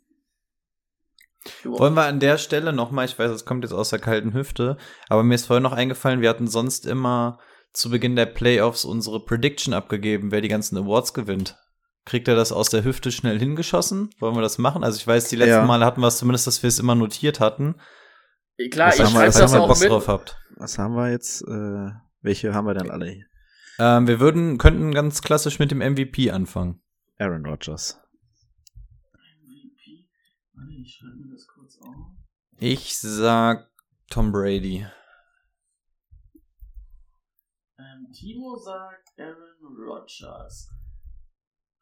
Wollen 1.64 1.94
wir 1.94 2.04
an 2.04 2.20
der 2.20 2.38
Stelle 2.38 2.72
nochmal, 2.72 3.04
ich 3.06 3.18
weiß, 3.18 3.30
es 3.30 3.44
kommt 3.44 3.64
jetzt 3.64 3.72
aus 3.72 3.90
der 3.90 3.98
kalten 3.98 4.32
Hüfte, 4.34 4.76
aber 5.08 5.22
mir 5.22 5.34
ist 5.34 5.46
vorhin 5.46 5.62
noch 5.62 5.72
eingefallen, 5.72 6.20
wir 6.20 6.28
hatten 6.30 6.46
sonst 6.48 6.86
immer 6.86 7.38
zu 7.72 7.90
Beginn 7.90 8.16
der 8.16 8.26
Playoffs 8.26 8.84
unsere 8.84 9.24
Prediction 9.24 9.74
abgegeben, 9.74 10.30
wer 10.30 10.40
die 10.40 10.48
ganzen 10.48 10.76
Awards 10.78 11.12
gewinnt. 11.14 11.56
Kriegt 12.04 12.28
er 12.28 12.36
das 12.36 12.52
aus 12.52 12.70
der 12.70 12.84
Hüfte 12.84 13.10
schnell 13.10 13.38
hingeschossen? 13.38 14.10
Wollen 14.20 14.34
wir 14.36 14.40
das 14.42 14.58
machen? 14.58 14.84
Also 14.84 14.96
ich 14.96 15.06
weiß, 15.06 15.28
die 15.28 15.36
letzten 15.36 15.50
Ja. 15.54 15.64
Male 15.66 15.84
hatten 15.84 16.00
wir 16.00 16.06
es 16.06 16.18
zumindest, 16.18 16.46
dass 16.46 16.62
wir 16.62 16.68
es 16.68 16.78
immer 16.78 16.94
notiert 16.94 17.40
hatten. 17.40 17.74
Klar, 18.70 18.90
Das 18.90 19.00
ich 19.00 19.08
schreibe 19.10 19.26
das 19.32 19.54
auch 19.54 19.66
Bock 19.68 19.80
mit. 19.80 19.90
drauf 19.90 20.08
habt. 20.08 20.38
Was 20.56 20.78
haben 20.78 20.94
wir 20.94 21.10
jetzt? 21.10 21.42
Äh, 21.42 21.90
welche 22.22 22.54
haben 22.54 22.66
wir 22.66 22.74
denn 22.74 22.90
alle? 22.90 23.10
hier? 23.10 23.24
Ähm, 23.78 24.06
wir 24.06 24.20
würden, 24.20 24.56
könnten 24.56 24.94
ganz 24.94 25.20
klassisch 25.20 25.58
mit 25.58 25.70
dem 25.70 25.78
MVP 25.78 26.30
anfangen. 26.30 26.80
Aaron 27.18 27.44
Rodgers. 27.44 28.00
MVP. 29.12 30.06
Warte, 30.54 30.72
ich 30.80 30.94
schreibe 30.94 31.16
mir 31.16 31.32
das 31.34 31.46
kurz 31.48 31.78
auf. 31.82 31.94
Ich 32.58 32.98
sag 32.98 33.70
Tom 34.08 34.32
Brady. 34.32 34.86
Ähm, 37.78 38.10
Timo 38.14 38.56
sagt 38.56 39.12
Aaron 39.18 39.76
Rodgers. 39.76 40.70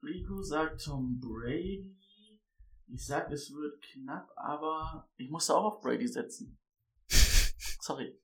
Rico 0.02 0.42
sagt 0.42 0.84
Tom 0.84 1.20
Brady. 1.20 2.40
Ich 2.88 3.06
sag, 3.06 3.30
es 3.30 3.52
wird 3.52 3.80
knapp, 3.82 4.28
aber 4.34 5.08
ich 5.16 5.30
musste 5.30 5.54
auch 5.54 5.64
auf 5.64 5.80
Brady 5.80 6.08
setzen. 6.08 6.58
Sorry. 7.08 8.20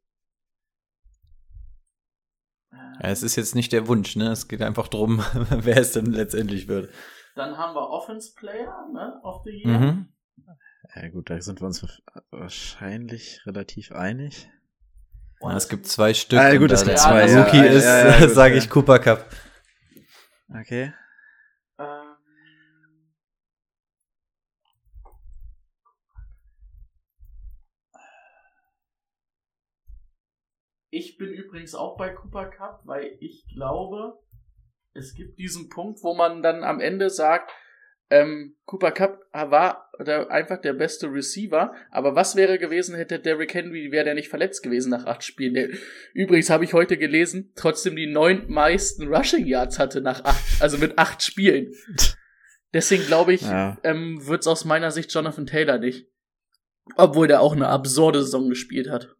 Ähm, 2.73 2.99
Ja, 3.01 3.11
es 3.11 3.23
ist 3.23 3.37
jetzt 3.37 3.55
nicht 3.55 3.73
der 3.73 3.87
Wunsch, 3.87 4.17
ne? 4.17 4.33
Es 4.33 4.49
geht 4.49 4.63
einfach 4.63 4.89
drum, 4.89 5.19
wer 5.51 5.77
es 5.77 5.93
denn 5.93 6.07
letztendlich 6.07 6.67
wird. 6.67 6.93
Dann 7.37 7.57
haben 7.57 7.77
wir 7.77 7.89
Offense 7.91 8.35
Player, 8.35 8.89
ne, 8.93 9.21
of 9.23 9.43
the 9.45 9.51
Year. 9.51 9.79
Mhm. 9.79 10.13
Ja 10.97 11.09
gut, 11.09 11.31
da 11.31 11.41
sind 11.41 11.61
wir 11.61 11.67
uns 11.67 11.87
wahrscheinlich 12.31 13.47
relativ 13.47 13.93
einig. 13.93 14.51
Ja, 15.41 15.57
es 15.57 15.69
gibt 15.69 15.87
zwei 15.87 16.15
Stück. 16.15 16.39
Ah, 16.39 16.51
gut, 16.53 16.63
und 16.63 16.73
es 16.73 16.85
gibt 16.85 16.99
zwei, 16.99 17.29
ja. 17.29 17.45
Rookie 17.45 17.59
Ja, 17.59 17.65
ist, 17.65 17.85
ja, 17.85 18.09
ja, 18.11 18.19
gut, 18.19 18.31
sage 18.31 18.55
ja. 18.55 18.59
ich 18.59 18.69
Cooper 18.69 18.99
Cup. 18.99 19.25
Okay. 20.53 20.93
Ähm, 21.79 22.17
ich 30.91 31.17
bin 31.17 31.29
übrigens 31.29 31.75
auch 31.77 31.97
bei 31.97 32.11
Cooper 32.11 32.51
Cup, 32.51 32.83
weil 32.85 33.17
ich 33.21 33.47
glaube, 33.55 34.19
es 34.93 35.15
gibt 35.15 35.39
diesen 35.39 35.69
Punkt, 35.69 36.03
wo 36.03 36.15
man 36.15 36.43
dann 36.43 36.65
am 36.65 36.81
Ende 36.81 37.11
sagt, 37.11 37.53
ähm, 38.11 38.57
Cooper 38.67 38.93
Cup 38.93 39.21
war 39.33 39.91
einfach 40.01 40.61
der 40.61 40.73
beste 40.73 41.07
Receiver, 41.13 41.73
aber 41.91 42.15
was 42.17 42.35
wäre 42.35 42.59
gewesen, 42.59 42.95
hätte 42.97 43.19
Derrick 43.19 43.55
Henry, 43.55 43.93
wäre 43.93 44.05
der 44.05 44.15
nicht 44.15 44.29
verletzt 44.29 44.63
gewesen 44.63 44.91
nach 44.91 45.07
acht 45.07 45.23
Spielen. 45.25 45.55
Der, 45.55 45.69
übrigens 46.15 46.51
habe 46.51 46.65
ich 46.65 46.73
heute 46.73 46.97
gelesen, 46.97 47.53
trotzdem 47.55 47.97
die 47.97 48.07
neun 48.07 48.51
meisten 48.51 49.07
Rushing 49.13 49.47
Yards 49.47 49.79
hatte 49.79 50.01
nach 50.01 50.25
acht, 50.25 50.43
also 50.63 50.79
mit 50.79 50.99
acht 50.99 51.23
Spielen. 51.23 51.73
Deswegen 52.73 53.05
glaube 53.07 53.33
ich, 53.35 53.43
Ja. 53.43 53.79
ähm, 53.83 54.27
wird's 54.27 54.47
aus 54.47 54.65
meiner 54.65 54.91
Sicht 54.91 55.13
Jonathan 55.13 55.47
Taylor 55.47 55.79
nicht. 55.79 56.07
Obwohl 56.97 57.29
der 57.29 57.41
auch 57.41 57.55
eine 57.55 57.69
absurde 57.69 58.23
Saison 58.23 58.49
gespielt 58.49 58.89
hat. 58.91 59.15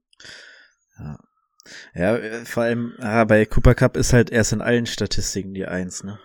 Ja, 1.95 2.17
äh, 2.17 2.45
vor 2.45 2.65
allem, 2.65 2.95
ah, 2.99 3.25
bei 3.25 3.45
Cooper 3.47 3.75
Cup 3.75 3.97
ist 3.97 4.13
halt 4.13 4.31
erst 4.31 4.53
in 4.53 4.61
allen 4.61 4.87
Statistiken 4.87 5.55
die 5.55 5.67
Eins, 5.67 6.03
ne? 6.03 6.19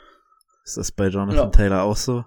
Ist 0.64 0.78
das 0.78 0.92
bei 0.92 1.08
Jonathan 1.08 1.36
Ja. 1.46 1.50
Taylor 1.50 1.84
auch 1.84 1.98
so? 1.98 2.26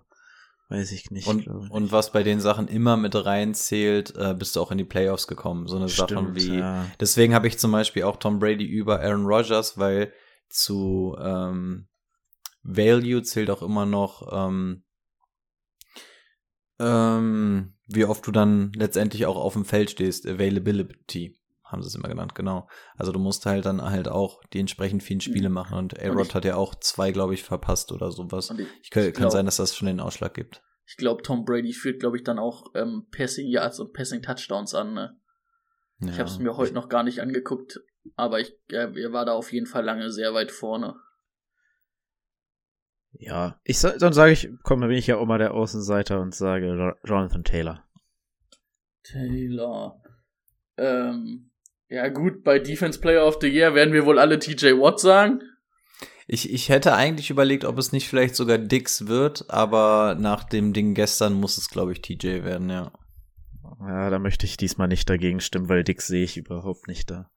Weiß 0.69 0.93
ich 0.93 1.11
nicht. 1.11 1.27
Und, 1.27 1.41
ich. 1.47 1.49
und 1.49 1.93
was 1.93 2.13
bei 2.13 2.23
den 2.23 2.41
Sachen 2.41 2.69
immer 2.69 2.99
mit 2.99 3.15
reinzählt, 3.15 4.15
äh, 4.17 4.35
bist 4.35 4.55
du 4.55 4.61
auch 4.61 4.71
in 4.71 4.79
die 4.79 4.85
Playoffs 4.85 5.27
gekommen. 5.27 5.67
So 5.67 5.77
eine 5.77 5.89
Sachen 5.89 6.35
Stimmt, 6.35 6.37
wie. 6.37 6.59
ja. 6.59 6.87
Deswegen 7.01 7.35
habe 7.35 7.49
ich 7.49 7.59
zum 7.59 7.73
Beispiel 7.73 8.03
auch 8.03 8.17
Tom 8.17 8.39
Brady 8.39 8.67
über 8.67 9.01
Aaron 9.01 9.25
Rodgers, 9.25 9.79
weil 9.79 10.13
zu 10.51 11.17
ähm, 11.19 11.89
Value 12.63 13.23
zählt 13.23 13.49
auch 13.49 13.63
immer 13.63 13.87
noch, 13.87 14.29
ähm, 14.31 14.83
ähm, 16.79 17.75
wie 17.87 18.05
oft 18.05 18.27
du 18.27 18.31
dann 18.31 18.73
letztendlich 18.75 19.25
auch 19.25 19.37
auf 19.37 19.55
dem 19.55 19.65
Feld 19.65 19.91
stehst. 19.91 20.27
Availability 20.27 21.35
haben 21.69 21.83
sie 21.83 21.89
es 21.89 21.95
immer 21.95 22.09
genannt, 22.09 22.35
genau. 22.35 22.69
Also 22.97 23.13
du 23.13 23.19
musst 23.19 23.47
halt 23.47 23.65
dann 23.67 23.81
halt 23.83 24.09
auch 24.09 24.43
die 24.53 24.59
entsprechend 24.61 25.03
vielen 25.03 25.21
Spiele 25.21 25.49
machen 25.51 25.79
und 25.79 25.99
A-Rod 26.03 26.27
ich- 26.29 26.35
hat 26.35 26.45
ja 26.45 26.57
auch 26.57 26.75
zwei, 26.75 27.13
glaube 27.13 27.35
ich, 27.35 27.45
verpasst 27.45 27.93
oder 27.93 28.11
sowas. 28.11 28.51
Ich, 28.51 28.67
Ich 28.83 28.91
kann, 28.91 29.05
ich 29.05 29.13
kann 29.13 29.23
glaub- 29.23 29.33
sein, 29.33 29.45
dass 29.47 29.57
das 29.57 29.77
schon 29.77 29.87
den 29.87 30.01
Ausschlag 30.01 30.35
gibt. 30.35 30.63
Ich 30.87 30.97
glaube, 30.97 31.23
Tom 31.23 31.45
Brady 31.45 31.75
führt, 31.75 32.01
glaube 32.01 32.17
ich, 32.17 32.25
dann 32.25 32.39
auch 32.39 32.65
ähm, 32.75 33.07
Passing 33.11 33.47
Yards 33.49 33.79
und 33.79 33.93
Passing 33.93 34.23
Touchdowns 34.23 34.75
an. 34.75 34.95
Ne? 34.95 35.21
Ja. 36.01 36.09
Ich 36.09 36.19
habe 36.19 36.29
es 36.31 36.39
mir 36.39 36.57
heute 36.57 36.73
noch 36.73 36.89
gar 36.89 37.03
nicht 37.03 37.21
angeguckt, 37.21 37.81
aber 38.17 38.41
ich, 38.41 38.53
äh, 38.71 38.91
er 38.99 39.13
war 39.13 39.27
da 39.27 39.33
auf 39.33 39.53
jeden 39.53 39.67
Fall 39.67 39.85
lange 39.85 40.11
sehr 40.11 40.33
weit 40.33 40.51
vorne. 40.51 40.97
Ja, 43.13 43.59
ich 43.65 43.81
dann 43.81 44.13
sage 44.13 44.33
ich, 44.33 44.49
komm, 44.63 44.81
dann 44.81 44.89
bin 44.91 44.99
ich 44.99 45.07
ja 45.09 45.17
auch 45.17 45.27
mal 45.27 45.39
der 45.39 45.53
Außenseiter 45.55 46.21
und 46.21 46.35
sage 46.35 46.69
Jo- 46.69 46.95
Jonathan 47.05 47.43
Taylor. 47.45 47.85
Taylor. 49.03 50.01
Ähm, 50.77 51.48
Ja, 51.91 52.09
gut, 52.09 52.45
bei 52.45 52.59
Defense 52.59 53.01
Player 53.01 53.27
of 53.27 53.39
the 53.41 53.49
Year 53.49 53.75
werden 53.75 53.95
wir 53.95 54.05
wohl 54.05 54.19
alle 54.19 54.39
TJ 54.39 54.73
Watt 54.79 55.01
sagen. 55.01 55.43
Ich, 56.27 56.53
ich 56.53 56.69
hätte 56.69 56.95
eigentlich 56.95 57.31
überlegt, 57.31 57.65
ob 57.65 57.79
es 57.79 57.93
nicht 57.93 58.07
vielleicht 58.07 58.37
sogar 58.37 58.59
Dix 58.59 59.07
wird, 59.07 59.49
aber 59.49 60.15
nach 60.19 60.45
dem 60.45 60.75
Ding 60.75 60.93
gestern 60.93 61.33
muss 61.33 61.57
es, 61.57 61.71
glaube 61.71 61.93
ich, 61.93 62.03
TJ 62.03 62.45
werden, 62.45 62.69
ja. 62.69 62.93
Ja, 63.81 64.11
da 64.11 64.19
möchte 64.19 64.45
ich 64.45 64.59
diesmal 64.59 64.89
nicht 64.89 65.09
dagegen 65.09 65.41
stimmen, 65.41 65.71
weil 65.71 65.85
Dix 65.85 66.07
sehe 66.07 66.25
ich 66.25 66.37
überhaupt 66.37 66.89
nicht 66.89 67.11
da. 67.11 67.31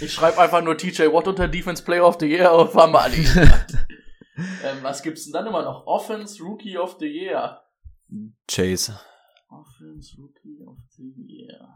Ich 0.00 0.14
schreibe 0.14 0.38
einfach 0.38 0.62
nur 0.62 0.78
TJ 0.78 1.12
Watt 1.12 1.28
unter 1.28 1.48
Defense 1.48 1.84
Player 1.84 2.06
of 2.06 2.16
the 2.18 2.26
Year 2.26 2.52
und 2.54 2.70
fahren 2.70 2.92
wir 2.92 3.02
alle. 3.02 3.16
ähm, 3.16 4.78
was 4.82 5.02
gibt's 5.02 5.24
denn 5.24 5.34
dann 5.34 5.46
immer 5.46 5.62
noch? 5.62 5.86
Offense 5.86 6.42
Rookie 6.42 6.78
of 6.78 6.96
the 6.98 7.06
Year. 7.06 7.60
Chase. 8.48 8.98
Offense 9.50 10.16
Rookie 10.16 10.62
of 10.64 10.78
the 10.96 11.12
Year. 11.26 11.68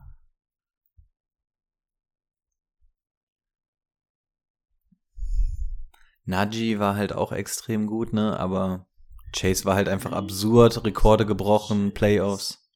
Najee 6.24 6.78
war 6.78 6.96
halt 6.96 7.12
auch 7.12 7.32
extrem 7.32 7.87
gut, 7.87 8.12
ne? 8.12 8.38
Aber 8.38 8.87
Chase 9.32 9.64
war 9.64 9.74
halt 9.74 9.88
einfach 9.88 10.12
absurd, 10.12 10.84
Rekorde 10.84 11.26
gebrochen, 11.26 11.92
Playoffs. 11.92 12.66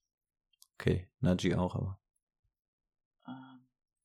Okay, 0.79 1.09
Najee 1.21 1.55
auch, 1.55 1.75
aber. 1.75 1.99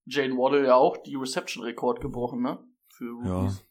Jane 0.06 0.36
Waddle 0.36 0.66
ja 0.66 0.76
auch 0.76 0.98
die 0.98 1.16
Reception-Rekord 1.16 2.02
gebrochen, 2.02 2.42
ne? 2.42 2.60
Für 2.90 3.26
Ja. 3.26 3.40
Rookies. 3.40 3.64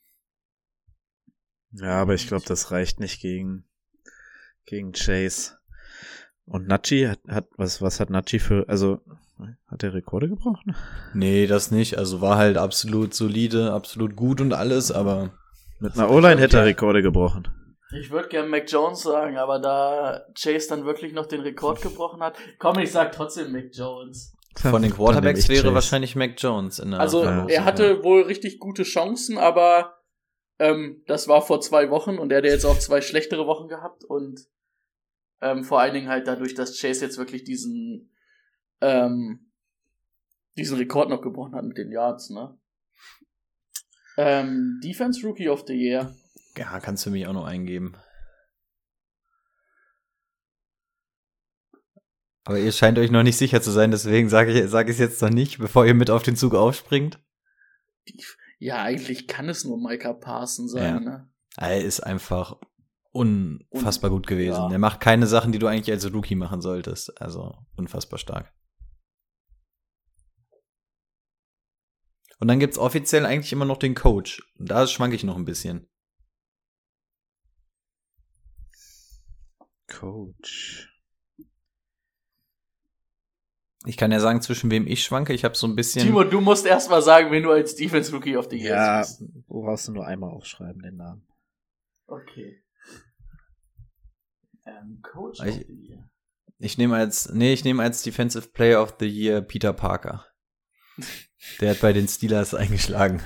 Ja, 1.72 2.00
aber 2.02 2.14
ich 2.14 2.26
glaube, 2.26 2.44
das 2.46 2.70
reicht 2.70 3.00
nicht 3.00 3.20
gegen, 3.20 3.64
gegen 4.66 4.92
Chase. 4.92 5.58
Und 6.44 6.66
Nachi 6.66 7.04
hat, 7.04 7.20
hat 7.28 7.48
was, 7.56 7.80
was 7.80 8.00
hat 8.00 8.10
Nachi 8.10 8.38
für, 8.38 8.68
also, 8.68 9.00
hat 9.66 9.82
er 9.82 9.94
Rekorde 9.94 10.28
gebrochen? 10.28 10.74
Nee, 11.14 11.46
das 11.46 11.70
nicht. 11.70 11.98
Also 11.98 12.20
war 12.20 12.36
halt 12.36 12.56
absolut 12.56 13.14
solide, 13.14 13.72
absolut 13.72 14.16
gut 14.16 14.40
und 14.40 14.52
alles, 14.52 14.92
aber 14.92 15.38
Mit 15.82 15.98
einer 15.98 16.12
O-Line 16.12 16.40
hätte 16.40 16.58
er 16.58 16.64
Rekorde 16.64 17.02
gebrochen. 17.02 17.48
Ich 17.90 18.10
würde 18.12 18.28
gern 18.28 18.48
Mac 18.48 18.70
Jones 18.70 19.02
sagen, 19.02 19.36
aber 19.36 19.58
da 19.58 20.24
Chase 20.40 20.68
dann 20.68 20.84
wirklich 20.84 21.12
noch 21.12 21.26
den 21.26 21.40
Rekord 21.40 21.82
gebrochen 21.82 22.22
hat, 22.22 22.36
komm, 22.60 22.78
ich 22.78 22.92
sag 22.92 23.10
trotzdem 23.10 23.50
Mac 23.50 23.70
Jones. 23.72 24.32
von 24.56 24.80
den 24.80 24.92
Quarterbacks 24.92 25.48
wäre 25.48 25.62
Chase. 25.62 25.74
wahrscheinlich 25.74 26.14
Mac 26.14 26.34
Jones 26.38 26.78
in 26.78 26.92
der 26.92 27.00
Also 27.00 27.24
ja, 27.24 27.46
er 27.48 27.64
hatte 27.64 28.04
wohl 28.04 28.22
richtig 28.22 28.60
gute 28.60 28.84
Chancen, 28.84 29.38
aber 29.38 29.96
ähm, 30.60 31.02
das 31.08 31.26
war 31.26 31.42
vor 31.42 31.60
zwei 31.60 31.90
Wochen 31.90 32.16
und 32.16 32.30
er 32.30 32.38
hat 32.38 32.44
jetzt 32.44 32.64
auch 32.64 32.78
zwei 32.78 33.00
schlechtere 33.00 33.48
Wochen 33.48 33.66
gehabt 33.66 34.04
und 34.04 34.40
ähm, 35.40 35.64
vor 35.64 35.80
allen 35.80 35.94
Dingen 35.94 36.08
halt 36.08 36.28
dadurch, 36.28 36.54
dass 36.54 36.80
Chase 36.80 37.04
jetzt 37.04 37.18
wirklich 37.18 37.42
diesen 37.42 38.14
ähm, 38.80 39.50
diesen 40.56 40.78
Rekord 40.78 41.08
noch 41.08 41.22
gebrochen 41.22 41.56
hat 41.56 41.64
mit 41.64 41.76
den 41.76 41.90
Yards, 41.90 42.30
ne? 42.30 42.56
Ähm, 44.16 44.80
Defense 44.84 45.26
Rookie 45.26 45.48
of 45.48 45.64
the 45.66 45.74
Year. 45.74 46.14
Ja, 46.56 46.80
kannst 46.80 47.06
du 47.06 47.10
mich 47.10 47.26
auch 47.26 47.32
noch 47.32 47.46
eingeben. 47.46 47.94
Aber 52.44 52.58
ihr 52.58 52.72
scheint 52.72 52.98
euch 52.98 53.10
noch 53.10 53.22
nicht 53.22 53.36
sicher 53.38 53.62
zu 53.62 53.70
sein, 53.70 53.90
deswegen 53.92 54.28
sage 54.28 54.52
ich 54.52 54.68
sag 54.70 54.88
es 54.88 54.98
jetzt 54.98 55.22
noch 55.22 55.30
nicht, 55.30 55.58
bevor 55.58 55.86
ihr 55.86 55.94
mit 55.94 56.10
auf 56.10 56.22
den 56.24 56.34
Zug 56.36 56.54
aufspringt. 56.54 57.20
Ja, 58.58 58.82
eigentlich 58.82 59.28
kann 59.28 59.48
es 59.48 59.64
nur 59.64 59.78
Micah 59.78 60.12
Parson 60.12 60.68
sein, 60.68 60.94
Ja. 60.94 61.00
ne? 61.00 61.28
Er 61.56 61.80
ist 61.84 62.00
einfach 62.00 62.56
unfassbar 63.12 64.10
gut 64.10 64.26
gewesen. 64.26 64.54
ja. 64.56 64.72
Er 64.72 64.78
macht 64.78 65.00
keine 65.00 65.26
Sachen, 65.26 65.52
die 65.52 65.58
du 65.58 65.66
eigentlich 65.66 65.90
als 65.92 66.12
Rookie 66.12 66.34
machen 66.34 66.60
solltest. 66.62 67.20
Also 67.20 67.54
unfassbar 67.76 68.18
stark. 68.18 68.52
Und 72.42 72.48
dann 72.48 72.58
gibt's 72.58 72.76
offiziell 72.76 73.24
eigentlich 73.24 73.52
immer 73.52 73.64
noch 73.66 73.76
den 73.76 73.94
Coach. 73.94 74.42
Und 74.58 74.68
da 74.68 74.88
schwank 74.88 75.14
ich 75.14 75.22
noch 75.22 75.36
ein 75.36 75.44
bisschen. 75.44 75.88
Coach. 79.86 80.88
Ich 83.86 83.96
kann 83.96 84.10
ja 84.10 84.18
sagen, 84.18 84.42
zwischen 84.42 84.72
wem 84.72 84.88
ich 84.88 85.04
schwanke. 85.04 85.32
Ich 85.34 85.44
habe 85.44 85.54
so 85.54 85.68
ein 85.68 85.76
bisschen. 85.76 86.04
Timo, 86.04 86.24
du 86.24 86.40
musst 86.40 86.66
erst 86.66 86.90
mal 86.90 87.00
sagen, 87.00 87.30
wen 87.30 87.44
du 87.44 87.52
als 87.52 87.76
Defense 87.76 88.10
Rookie 88.12 88.36
of 88.36 88.48
the 88.50 88.56
Year 88.56 88.74
Ja, 88.74 89.04
siehst. 89.04 89.22
wo 89.46 89.62
brauchst 89.62 89.86
du 89.86 89.92
nur 89.92 90.04
einmal 90.08 90.30
aufschreiben, 90.30 90.82
den 90.82 90.96
Namen? 90.96 91.24
Okay. 92.08 92.60
Ähm, 94.66 94.98
Coach 95.00 95.38
Ich- 95.46 95.60
of 95.60 95.66
the 95.68 95.74
Year. 95.74 96.10
Ich 96.58 96.76
nehme 96.76 96.96
als, 96.96 97.28
nee, 97.32 97.52
ich 97.52 97.62
nehme 97.62 97.84
als 97.84 98.02
Defensive 98.02 98.48
Player 98.48 98.82
of 98.82 98.96
the 98.98 99.06
Year 99.06 99.42
Peter 99.42 99.72
Parker. 99.72 100.26
Der 101.60 101.70
hat 101.70 101.80
bei 101.80 101.92
den 101.92 102.08
Steelers 102.08 102.54
eingeschlagen. 102.54 103.20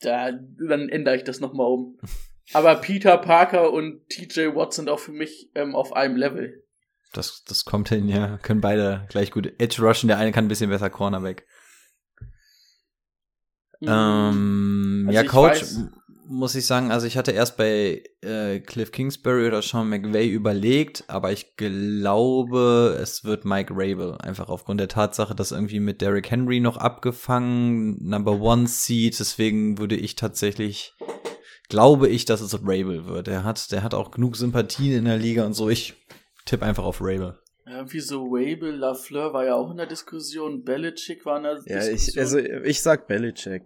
Da, 0.00 0.32
dann 0.32 0.88
ändere 0.88 1.16
ich 1.16 1.24
das 1.24 1.40
nochmal 1.40 1.66
um. 1.66 1.98
Aber 2.52 2.76
Peter 2.76 3.16
Parker 3.18 3.72
und 3.72 4.08
TJ 4.08 4.54
Watt 4.54 4.74
sind 4.74 4.88
auch 4.90 4.98
für 4.98 5.12
mich 5.12 5.50
ähm, 5.54 5.74
auf 5.74 5.94
einem 5.94 6.16
Level. 6.16 6.62
Das, 7.12 7.42
das 7.44 7.64
kommt 7.64 7.88
hin, 7.88 8.08
ja. 8.08 8.38
Können 8.38 8.60
beide 8.60 9.06
gleich 9.08 9.30
gut 9.30 9.46
Edge 9.58 9.82
rushen. 9.82 10.08
Der 10.08 10.18
eine 10.18 10.32
kann 10.32 10.44
ein 10.44 10.48
bisschen 10.48 10.68
besser 10.70 10.90
Cornerback. 10.90 11.46
Ähm, 13.82 15.04
Also 15.08 15.20
ja, 15.20 15.24
Coach, 15.28 15.62
weiß- 15.62 15.88
muss 16.26 16.54
ich 16.54 16.66
sagen, 16.66 16.90
also 16.90 17.06
ich 17.06 17.16
hatte 17.16 17.32
erst 17.32 17.56
bei 17.56 18.02
äh, 18.22 18.60
Cliff 18.60 18.92
Kingsbury 18.92 19.46
oder 19.46 19.62
Sean 19.62 19.88
McVay 19.88 20.28
überlegt, 20.28 21.04
aber 21.08 21.32
ich 21.32 21.56
glaube, 21.56 22.98
es 23.00 23.24
wird 23.24 23.44
Mike 23.44 23.72
Rabel. 23.74 24.16
Einfach 24.18 24.48
aufgrund 24.48 24.80
der 24.80 24.88
Tatsache, 24.88 25.34
dass 25.34 25.52
irgendwie 25.52 25.80
mit 25.80 26.00
Derrick 26.00 26.30
Henry 26.30 26.60
noch 26.60 26.76
abgefangen, 26.76 27.96
Number 28.00 28.40
One 28.40 28.66
Seed, 28.66 29.18
deswegen 29.18 29.78
würde 29.78 29.96
ich 29.96 30.16
tatsächlich, 30.16 30.94
glaube 31.68 32.08
ich, 32.08 32.24
dass 32.24 32.40
es 32.40 32.54
Rabel 32.62 33.06
wird. 33.06 33.26
Der 33.26 33.44
hat, 33.44 33.70
der 33.72 33.82
hat 33.82 33.94
auch 33.94 34.10
genug 34.10 34.36
Sympathien 34.36 34.92
in 34.98 35.04
der 35.04 35.18
Liga 35.18 35.44
und 35.44 35.54
so. 35.54 35.68
Ich 35.68 35.94
tippe 36.46 36.64
einfach 36.64 36.84
auf 36.84 37.00
Rabel. 37.00 37.38
Irgendwie 37.66 38.00
so 38.00 38.26
Wabel, 38.26 38.74
Lafleur 38.76 39.32
war 39.32 39.46
ja 39.46 39.54
auch 39.54 39.70
in 39.70 39.78
der 39.78 39.86
Diskussion, 39.86 40.64
Belichick 40.64 41.24
war 41.24 41.38
in 41.38 41.44
der 41.44 41.52
Ja, 41.66 41.80
Diskussion. 41.80 42.12
ich, 42.12 42.18
also 42.18 42.38
ich 42.38 42.82
sag 42.82 43.06
Belichick. 43.08 43.62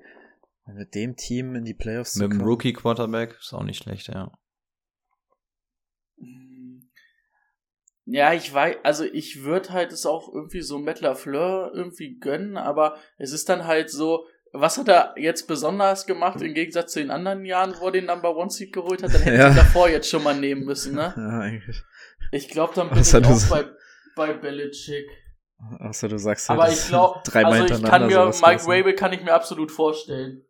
Mit 0.75 0.95
dem 0.95 1.17
Team 1.17 1.55
in 1.55 1.65
die 1.65 1.75
Playoffs 1.75 2.13
zu 2.13 2.19
Mit 2.21 2.33
dem 2.33 2.39
kommen. 2.39 2.49
Rookie 2.51 2.73
Quarterback 2.73 3.37
ist 3.41 3.53
auch 3.55 3.63
nicht 3.63 3.83
schlecht, 3.83 4.09
ja. 4.09 4.31
Hm. 6.19 6.91
Ja, 8.05 8.33
ich 8.33 8.53
weiß, 8.53 8.77
also 8.85 9.05
ich 9.05 9.43
würde 9.45 9.71
halt 9.71 9.93
es 9.93 10.07
auch 10.07 10.33
irgendwie 10.33 10.63
so 10.63 10.79
Matt 10.79 11.01
LaFleur 11.01 11.73
irgendwie 11.75 12.19
gönnen, 12.19 12.57
aber 12.57 12.97
es 13.19 13.33
ist 13.33 13.49
dann 13.51 13.67
halt 13.67 13.91
so, 13.91 14.27
was 14.53 14.79
hat 14.79 14.89
er 14.89 15.15
jetzt 15.19 15.47
besonders 15.47 16.07
gemacht 16.07 16.41
im 16.41 16.55
Gegensatz 16.55 16.93
zu 16.93 17.01
den 17.01 17.11
anderen 17.11 17.45
Jahren, 17.45 17.75
wo 17.79 17.87
er 17.87 17.93
den 17.93 18.07
Number 18.07 18.35
One 18.35 18.49
Seed 18.51 18.73
geholt 18.73 19.03
hat? 19.03 19.13
Dann 19.13 19.21
hätte 19.23 19.37
Ja. 19.37 19.51
ich 19.51 19.57
davor 19.57 19.91
jetzt 19.91 20.09
schon 20.09 20.23
mal 20.23 20.39
nehmen 20.39 20.65
müssen, 20.65 20.95
ne? 20.95 21.13
Ja, 21.17 21.41
eigentlich. 21.41 21.83
Ich 22.33 22.49
glaube, 22.49 22.73
dann 22.75 22.89
bin 22.89 22.99
Außer 22.99 23.21
ich 23.21 23.27
auch 23.27 23.49
bei, 23.51 23.65
bei 24.17 24.33
Belichick. 24.33 25.07
Außer 25.81 26.09
du 26.09 26.19
sagst 26.19 26.49
halt, 26.49 26.61
Aber 26.61 26.71
ich 26.73 26.87
glaube, 26.89 27.17
also 27.25 27.29
ich 27.29 27.33
kann 27.33 27.53
hintereinander 27.53 28.27
mir, 28.27 28.35
Mike. 28.41 28.63
Rabel 28.67 28.95
kann 28.95 29.13
ich 29.13 29.23
mir 29.23 29.35
absolut 29.35 29.71
vorstellen. 29.71 30.45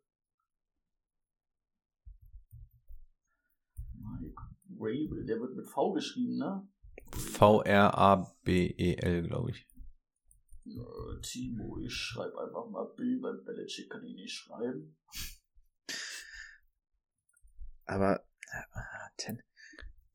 Mike 4.89 4.99
Rabel, 5.11 5.27
der 5.27 5.41
wird 5.41 5.57
mit 5.57 5.67
V 5.67 5.93
geschrieben, 5.93 6.39
ne? 6.39 6.67
V-R-A-B-E-L, 7.13 9.23
glaube 9.23 9.51
ich. 9.51 9.67
Äh, 10.67 11.21
Timo, 11.23 11.79
ich 11.79 11.95
schreibe 11.95 12.39
einfach 12.41 12.69
mal 12.69 12.85
Bill, 12.97 13.23
weil 13.23 13.39
Belichick 13.39 13.89
kann 13.91 14.05
ich 14.05 14.15
nicht 14.15 14.35
schreiben. 14.35 14.97
Aber 17.87 18.21
äh, 18.51 18.63
Ten 19.17 19.43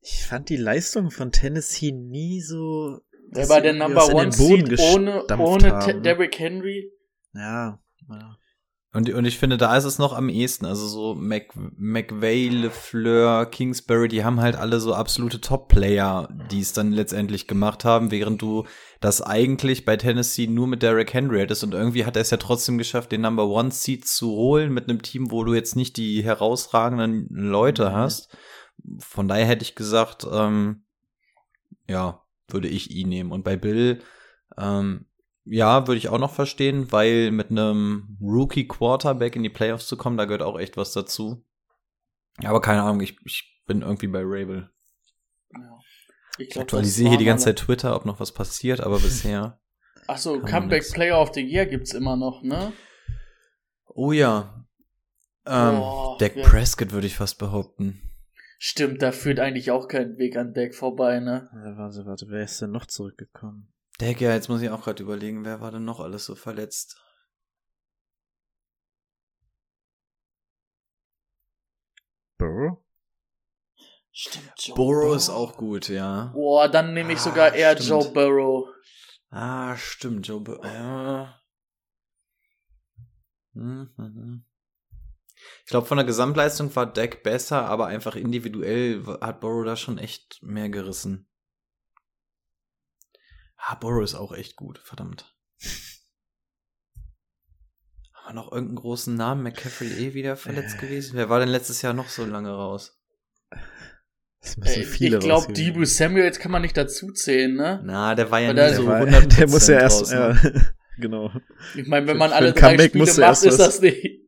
ich 0.00 0.24
fand 0.26 0.48
die 0.50 0.56
Leistung 0.56 1.10
von 1.10 1.32
Tennessee 1.32 1.90
nie 1.90 2.42
so. 2.42 3.00
Wer 3.30 3.48
war 3.48 3.62
der 3.62 3.72
Number 3.72 4.06
One 4.14 4.30
Seed 4.30 4.78
ohne, 4.78 5.24
ohne 5.38 5.68
ne? 5.68 6.00
Derrick 6.02 6.38
Henry? 6.38 6.92
Ja. 7.32 7.82
ja. 8.10 8.36
Und, 8.94 9.12
und 9.12 9.24
ich 9.24 9.38
finde, 9.38 9.56
da 9.56 9.76
ist 9.76 9.84
es 9.84 9.98
noch 9.98 10.12
am 10.12 10.28
ehesten. 10.28 10.66
Also 10.66 10.86
so 10.86 11.14
Mc, 11.16 11.50
McVay, 11.76 12.48
LeFleur, 12.48 13.44
Kingsbury, 13.46 14.06
die 14.06 14.24
haben 14.24 14.40
halt 14.40 14.54
alle 14.54 14.78
so 14.78 14.94
absolute 14.94 15.40
Top-Player, 15.40 16.28
die 16.52 16.60
es 16.60 16.72
dann 16.72 16.92
letztendlich 16.92 17.48
gemacht 17.48 17.84
haben, 17.84 18.12
während 18.12 18.40
du 18.40 18.66
das 19.00 19.20
eigentlich 19.20 19.84
bei 19.84 19.96
Tennessee 19.96 20.46
nur 20.46 20.68
mit 20.68 20.82
Derrick 20.84 21.12
Henry 21.12 21.40
hättest. 21.40 21.64
Und 21.64 21.74
irgendwie 21.74 22.04
hat 22.04 22.14
er 22.14 22.22
es 22.22 22.30
ja 22.30 22.36
trotzdem 22.36 22.78
geschafft, 22.78 23.10
den 23.10 23.22
Number 23.22 23.48
One 23.48 23.72
Seed 23.72 24.06
zu 24.06 24.28
holen 24.28 24.72
mit 24.72 24.88
einem 24.88 25.02
Team, 25.02 25.32
wo 25.32 25.42
du 25.42 25.54
jetzt 25.54 25.74
nicht 25.74 25.96
die 25.96 26.22
herausragenden 26.22 27.26
Leute 27.30 27.90
Mhm. 27.90 27.94
hast. 27.94 28.28
Von 29.00 29.26
daher 29.26 29.46
hätte 29.46 29.64
ich 29.64 29.74
gesagt, 29.74 30.24
ähm, 30.32 30.84
ja, 31.88 32.22
würde 32.46 32.68
ich 32.68 32.92
ihn 32.92 33.08
nehmen. 33.08 33.32
Und 33.32 33.42
bei 33.42 33.56
Bill, 33.56 34.00
ähm, 34.56 35.06
ja, 35.44 35.86
würde 35.86 35.98
ich 35.98 36.08
auch 36.08 36.18
noch 36.18 36.32
verstehen, 36.32 36.90
weil 36.92 37.30
mit 37.30 37.50
einem 37.50 38.16
Rookie 38.20 38.66
Quarterback 38.66 39.36
in 39.36 39.42
die 39.42 39.50
Playoffs 39.50 39.86
zu 39.86 39.96
kommen, 39.96 40.16
da 40.16 40.24
gehört 40.24 40.42
auch 40.42 40.58
echt 40.58 40.76
was 40.76 40.92
dazu. 40.92 41.44
Aber 42.42 42.60
keine 42.60 42.82
Ahnung, 42.82 43.00
ich, 43.00 43.16
ich 43.24 43.62
bin 43.66 43.82
irgendwie 43.82 44.08
bei 44.08 44.22
Rabel. 44.22 44.70
Ja. 45.52 45.78
Ich 46.38 46.58
aktualisiere 46.58 47.10
hier 47.10 47.18
die 47.18 47.24
ganze 47.24 47.44
Zeit 47.46 47.58
Twitter, 47.58 47.94
ob 47.94 48.06
noch 48.06 48.18
was 48.20 48.32
passiert, 48.32 48.80
aber 48.80 48.98
bisher. 49.00 49.60
Achso, 50.06 50.40
Comeback. 50.40 50.84
Player 50.92 51.20
of 51.20 51.30
the 51.34 51.40
Year 51.40 51.66
gibt's 51.66 51.94
immer 51.94 52.16
noch, 52.16 52.42
ne? 52.42 52.72
Oh 53.86 54.12
ja. 54.12 54.66
Ähm, 55.46 55.76
Boah, 55.76 56.16
Dak 56.18 56.34
wer- 56.36 56.44
Prescott 56.46 56.92
würde 56.92 57.06
ich 57.06 57.16
fast 57.16 57.38
behaupten. 57.38 58.00
Stimmt, 58.58 59.02
da 59.02 59.12
führt 59.12 59.40
eigentlich 59.40 59.70
auch 59.70 59.88
kein 59.88 60.16
Weg 60.16 60.36
an 60.36 60.54
Deck 60.54 60.74
vorbei, 60.74 61.20
ne? 61.20 61.48
Warte, 61.76 62.06
warte, 62.06 62.26
wer 62.28 62.44
ist 62.44 62.60
denn 62.62 62.70
noch 62.70 62.86
zurückgekommen? 62.86 63.73
Dak, 63.98 64.20
ja, 64.20 64.32
jetzt 64.34 64.48
muss 64.48 64.60
ich 64.60 64.70
auch 64.70 64.82
gerade 64.82 65.02
überlegen, 65.02 65.44
wer 65.44 65.60
war 65.60 65.70
denn 65.70 65.84
noch 65.84 66.00
alles 66.00 66.24
so 66.24 66.34
verletzt? 66.34 67.00
Burrow? 72.38 72.78
Stimmt, 74.10 74.52
Joe 74.58 74.74
Burrow 74.76 75.16
ist 75.16 75.28
auch 75.28 75.56
gut, 75.56 75.88
ja. 75.88 76.30
Boah, 76.34 76.68
dann 76.68 76.94
nehme 76.94 77.12
ich 77.12 77.18
Ah, 77.20 77.22
sogar 77.22 77.54
eher 77.54 77.72
stimmt. 77.72 77.88
Joe 77.88 78.12
Burrow. 78.12 78.68
Ah, 79.30 79.76
stimmt, 79.76 80.26
Joe 80.26 80.40
Bur 80.40 80.64
ja. 80.64 81.40
Mhm. 83.52 84.44
Ich 85.64 85.70
glaube, 85.70 85.86
von 85.86 85.96
der 85.96 86.06
Gesamtleistung 86.06 86.74
war 86.76 86.92
Dak 86.92 87.22
besser, 87.22 87.66
aber 87.66 87.86
einfach 87.86 88.16
individuell 88.16 89.04
hat 89.20 89.40
Burrow 89.40 89.64
da 89.64 89.76
schon 89.76 89.98
echt 89.98 90.38
mehr 90.42 90.68
gerissen. 90.68 91.28
Ah, 93.66 93.76
Burrow 93.76 94.02
ist 94.04 94.14
auch 94.14 94.32
echt 94.32 94.56
gut, 94.56 94.78
verdammt. 94.78 95.34
Haben 98.12 98.28
wir 98.36 98.42
noch 98.42 98.52
irgendeinen 98.52 98.76
großen 98.76 99.14
Namen? 99.14 99.42
McCaffrey 99.42 99.88
eh 99.88 100.14
wieder 100.14 100.36
verletzt 100.36 100.78
gewesen? 100.78 101.12
Wer 101.14 101.28
war 101.28 101.40
denn 101.40 101.48
letztes 101.50 101.82
Jahr 101.82 101.92
noch 101.92 102.08
so 102.08 102.24
lange 102.24 102.50
raus? 102.50 102.98
Das 104.40 104.56
müssen 104.56 104.80
Ey, 104.80 104.84
viele 104.84 105.18
ich 105.18 105.24
glaube. 105.24 105.52
Debo 105.52 105.84
Samuels 105.84 106.38
kann 106.38 106.50
man 106.52 106.62
nicht 106.62 106.76
dazu 106.76 107.12
zählen, 107.12 107.54
ne? 107.54 107.80
Na, 107.84 108.14
der 108.14 108.30
war 108.30 108.40
ja 108.40 108.52
der- 108.52 108.74
so 108.74 108.82
der, 108.82 108.90
war, 108.90 109.00
100% 109.02 109.36
der 109.38 109.48
muss 109.48 109.68
ja 109.68 109.78
erst, 109.80 110.00
raus, 110.02 110.10
ja, 110.12 110.36
genau. 110.98 111.30
Ich 111.74 111.86
meine, 111.86 112.06
wenn 112.06 112.14
Für- 112.14 112.18
man 112.18 112.30
für 112.30 112.36
alle 112.36 112.48
ein 112.48 112.54
drei 112.54 112.78
Spiele 112.88 113.04
macht, 113.06 113.18
erst 113.18 113.44
ist 113.44 113.58
was- 113.58 113.66
das 113.66 113.80
nicht. 113.80 114.20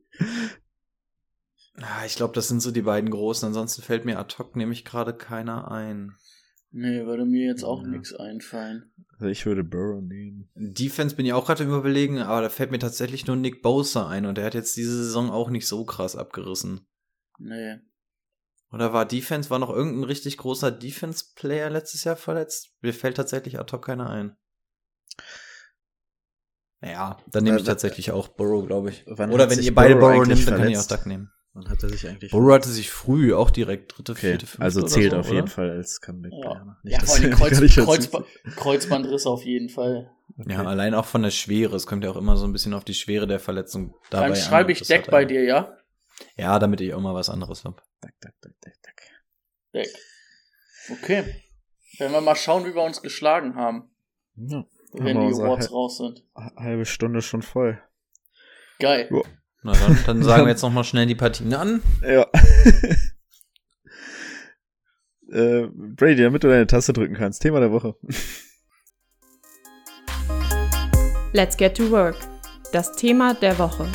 Ah, 1.79 2.05
ich 2.05 2.15
glaube, 2.15 2.33
das 2.33 2.47
sind 2.47 2.59
so 2.61 2.71
die 2.71 2.81
beiden 2.81 3.11
großen. 3.11 3.45
Ansonsten 3.47 3.83
fällt 3.83 4.05
mir 4.05 4.17
ad 4.17 4.35
hoc 4.39 4.55
nämlich 4.55 4.83
gerade 4.83 5.15
keiner 5.15 5.69
ein. 5.69 6.15
Nee, 6.71 7.05
würde 7.05 7.25
mir 7.25 7.45
jetzt 7.47 7.63
auch 7.63 7.81
Ja. 7.83 7.87
nichts 7.87 8.13
einfallen. 8.13 8.91
Also 9.13 9.27
ich 9.27 9.45
würde 9.45 9.63
Burrow 9.63 10.01
nehmen. 10.01 10.49
Defense 10.55 11.15
bin 11.15 11.25
ich 11.25 11.33
auch 11.33 11.45
gerade 11.45 11.63
im 11.63 11.73
Überlegen, 11.73 12.19
aber 12.19 12.41
da 12.41 12.49
fällt 12.49 12.71
mir 12.71 12.79
tatsächlich 12.79 13.25
nur 13.25 13.35
Nick 13.35 13.61
Bosa 13.63 14.07
ein 14.07 14.25
und 14.25 14.37
der 14.37 14.45
hat 14.45 14.53
jetzt 14.53 14.77
diese 14.77 14.95
Saison 15.03 15.31
auch 15.31 15.49
nicht 15.49 15.67
so 15.67 15.85
krass 15.85 16.15
abgerissen. 16.15 16.87
Nee. 17.39 17.79
Oder 18.71 18.91
war 18.93 19.05
Defense, 19.05 19.49
war 19.49 19.59
noch 19.59 19.69
irgendein 19.69 20.03
richtig 20.03 20.37
großer 20.37 20.71
Defense-Player 20.71 21.69
letztes 21.69 22.03
Jahr 22.03 22.17
verletzt? 22.17 22.75
Mir 22.81 22.93
fällt 22.93 23.15
tatsächlich 23.15 23.59
ad 23.59 23.71
hoc 23.71 23.85
keiner 23.85 24.09
ein. 24.09 24.35
Ja, 26.81 27.17
dann 27.31 27.43
nehme 27.43 27.57
ich 27.57 27.63
tatsächlich 27.63 28.11
auch 28.11 28.27
Burrow, 28.27 28.65
glaube 28.67 28.89
ich. 28.91 29.03
wann 29.07 29.31
Oder 29.31 29.49
wenn 29.49 29.59
ihr 29.59 29.73
beide 29.73 29.95
Burrow 29.95 30.13
Burrow 30.13 30.27
nehmt, 30.27 30.47
dann 30.47 30.57
kann 30.57 30.69
ich 30.69 30.77
auch? 30.77 30.85
Duck 30.85 31.05
nehmen. 31.05 31.31
Wann 31.57 31.69
hat 31.69 31.81
er 31.81 31.89
sich 31.89 32.07
eigentlich 32.07 32.31
Burrow 32.31 32.53
hatte 32.53 32.69
sich 32.69 32.91
früh 32.91 33.33
auch 33.33 33.49
direkt 33.49 33.97
dritte, 33.97 34.11
Okay, 34.11 34.29
vierte, 34.29 34.45
fünfte 34.45 34.61
also 34.63 34.83
zählt 34.83 35.11
so, 35.11 35.17
auf 35.17 35.25
oder? 35.27 35.35
jeden 35.37 35.47
Fall 35.47 35.71
als 35.71 35.99
Comeback. 36.01 36.31
Ja, 36.33 36.77
Nicht, 36.83 36.99
ja 37.01 37.05
vor 37.05 37.15
allem 37.17 37.31
Kreuz, 37.31 37.75
Kreuzba. 37.75 38.23
Kreuzbandriss 38.55 39.25
auf 39.25 39.43
jeden 39.43 39.69
Fall. 39.69 40.11
Ja, 40.45 40.63
allein 40.63 40.93
auch 40.93 41.05
von 41.05 41.23
der 41.23 41.31
Schwere. 41.31 41.75
Es 41.75 41.87
kommt 41.87 42.03
ja 42.03 42.11
auch 42.11 42.15
immer 42.15 42.37
so 42.37 42.45
ein 42.45 42.53
bisschen 42.53 42.75
auf 42.75 42.83
die 42.83 42.93
Schwere 42.93 43.25
der 43.25 43.39
Verletzung 43.39 43.95
dabei 44.11 44.27
Dann 44.27 44.33
an. 44.33 44.39
schreibe 44.39 44.71
ich 44.71 44.81
Deck 44.81 45.09
bei 45.09 45.25
dir, 45.25 45.43
ja? 45.45 45.75
Ja, 46.35 46.59
damit 46.59 46.79
ich 46.81 46.93
auch 46.93 47.01
mal 47.01 47.15
was 47.15 47.29
anderes 47.29 47.63
hab. 47.65 47.81
Dack, 48.01 48.13
dack, 48.21 48.35
dack, 48.41 48.53
dack, 48.61 48.73
dack. 48.83 49.01
Deck. 49.73 49.87
Okay. 50.91 51.43
Werden 51.97 52.11
wir 52.13 52.21
mal 52.21 52.35
schauen, 52.35 52.65
wie 52.65 52.75
wir 52.75 52.83
uns 52.83 53.01
geschlagen 53.01 53.55
haben, 53.55 53.89
Ja, 54.35 54.63
wenn 54.93 55.19
die 55.19 55.33
Awards 55.33 55.71
raus 55.71 55.97
sind. 55.97 56.23
halbe 56.35 56.85
Stunde 56.85 57.23
schon 57.23 57.41
voll. 57.41 57.81
Geil. 58.79 59.09
Ja. 59.11 59.21
Na 59.67 59.73
dann, 59.73 59.97
dann 60.05 60.23
sagen 60.23 60.45
wir 60.45 60.49
jetzt 60.51 60.61
noch 60.61 60.71
mal 60.71 60.85
schnell 60.85 61.07
die 61.07 61.15
Partien 61.15 61.53
an. 61.53 61.81
Ja. 62.01 62.21
äh, 65.29 65.67
Brady, 65.67 66.23
damit 66.23 66.45
du 66.45 66.47
deine 66.47 66.67
Taste 66.67 66.93
drücken 66.93 67.15
kannst. 67.15 67.41
Thema 67.41 67.59
der 67.59 67.73
Woche. 67.73 67.97
Let's 71.33 71.57
get 71.57 71.75
to 71.75 71.91
work. 71.91 72.15
Das 72.71 72.95
Thema 72.95 73.33
der 73.33 73.59
Woche. 73.59 73.91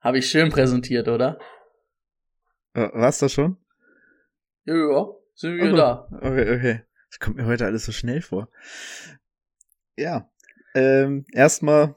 Habe 0.00 0.16
ich 0.16 0.30
schön 0.30 0.48
präsentiert, 0.48 1.08
oder? 1.08 1.38
Äh, 2.72 2.88
war's 2.94 3.18
das 3.18 3.34
schon? 3.34 3.58
Ja, 4.64 4.74
ja. 4.74 5.06
Sind 5.34 5.58
wir 5.58 5.74
Oh, 5.74 5.76
da. 5.76 6.08
Okay, 6.12 6.56
okay. 6.56 6.80
Das 7.10 7.18
kommt 7.18 7.36
mir 7.36 7.44
heute 7.44 7.66
alles 7.66 7.84
so 7.84 7.92
schnell 7.92 8.22
vor. 8.22 8.48
Ja. 9.98 10.30
Ähm, 10.74 11.26
erstmal 11.34 11.94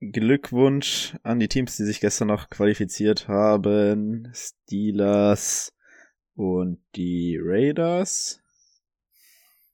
Glückwunsch 0.00 1.16
an 1.22 1.40
die 1.40 1.48
Teams, 1.48 1.76
die 1.76 1.84
sich 1.84 2.00
gestern 2.00 2.28
noch 2.28 2.50
qualifiziert 2.50 3.28
haben. 3.28 4.30
Steelers 4.34 5.72
und 6.34 6.80
die 6.94 7.38
Raiders. 7.40 8.40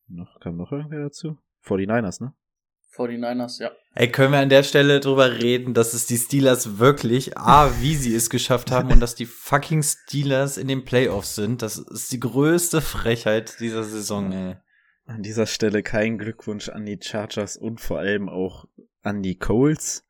Noch, 0.07 0.41
kam 0.41 0.57
noch 0.57 0.73
irgendwer 0.73 1.01
dazu? 1.01 1.39
49ers, 1.65 2.23
ne? 2.23 2.35
49ers, 2.95 3.61
ja. 3.63 3.71
Ey, 3.95 4.11
können 4.11 4.33
wir 4.33 4.41
an 4.41 4.49
der 4.49 4.63
Stelle 4.63 5.01
drüber 5.01 5.33
reden, 5.33 5.75
dass 5.75 5.95
es 5.95 6.07
die 6.07 6.19
Steelers 6.19 6.79
wirklich, 6.79 7.37
A, 7.37 7.71
wie 7.81 7.95
sie 7.95 8.15
es 8.15 8.31
geschafft 8.31 8.71
haben 8.71 8.93
und 8.93 9.01
dass 9.01 9.15
die 9.15 9.27
fucking 9.27 9.83
Steelers 9.83 10.57
in 10.57 10.69
den 10.69 10.85
Playoffs 10.85 11.35
sind. 11.35 11.63
Das 11.63 11.79
ist 11.79 12.13
die 12.13 12.21
größte 12.21 12.81
Frechheit 12.81 13.59
dieser 13.61 13.85
Saison, 13.85 14.33
ey. 14.33 14.57
An 15.05 15.23
dieser 15.23 15.47
Stelle 15.47 15.83
kein 15.83 16.17
Glückwunsch 16.17 16.69
an 16.69 16.87
die 16.87 16.99
Chargers 17.01 17.57
und 17.57 17.81
vor 17.81 17.99
allem 17.99 18.29
auch 18.29 18.67
an 19.03 19.23
die 19.23 19.37
Colts, 19.37 20.07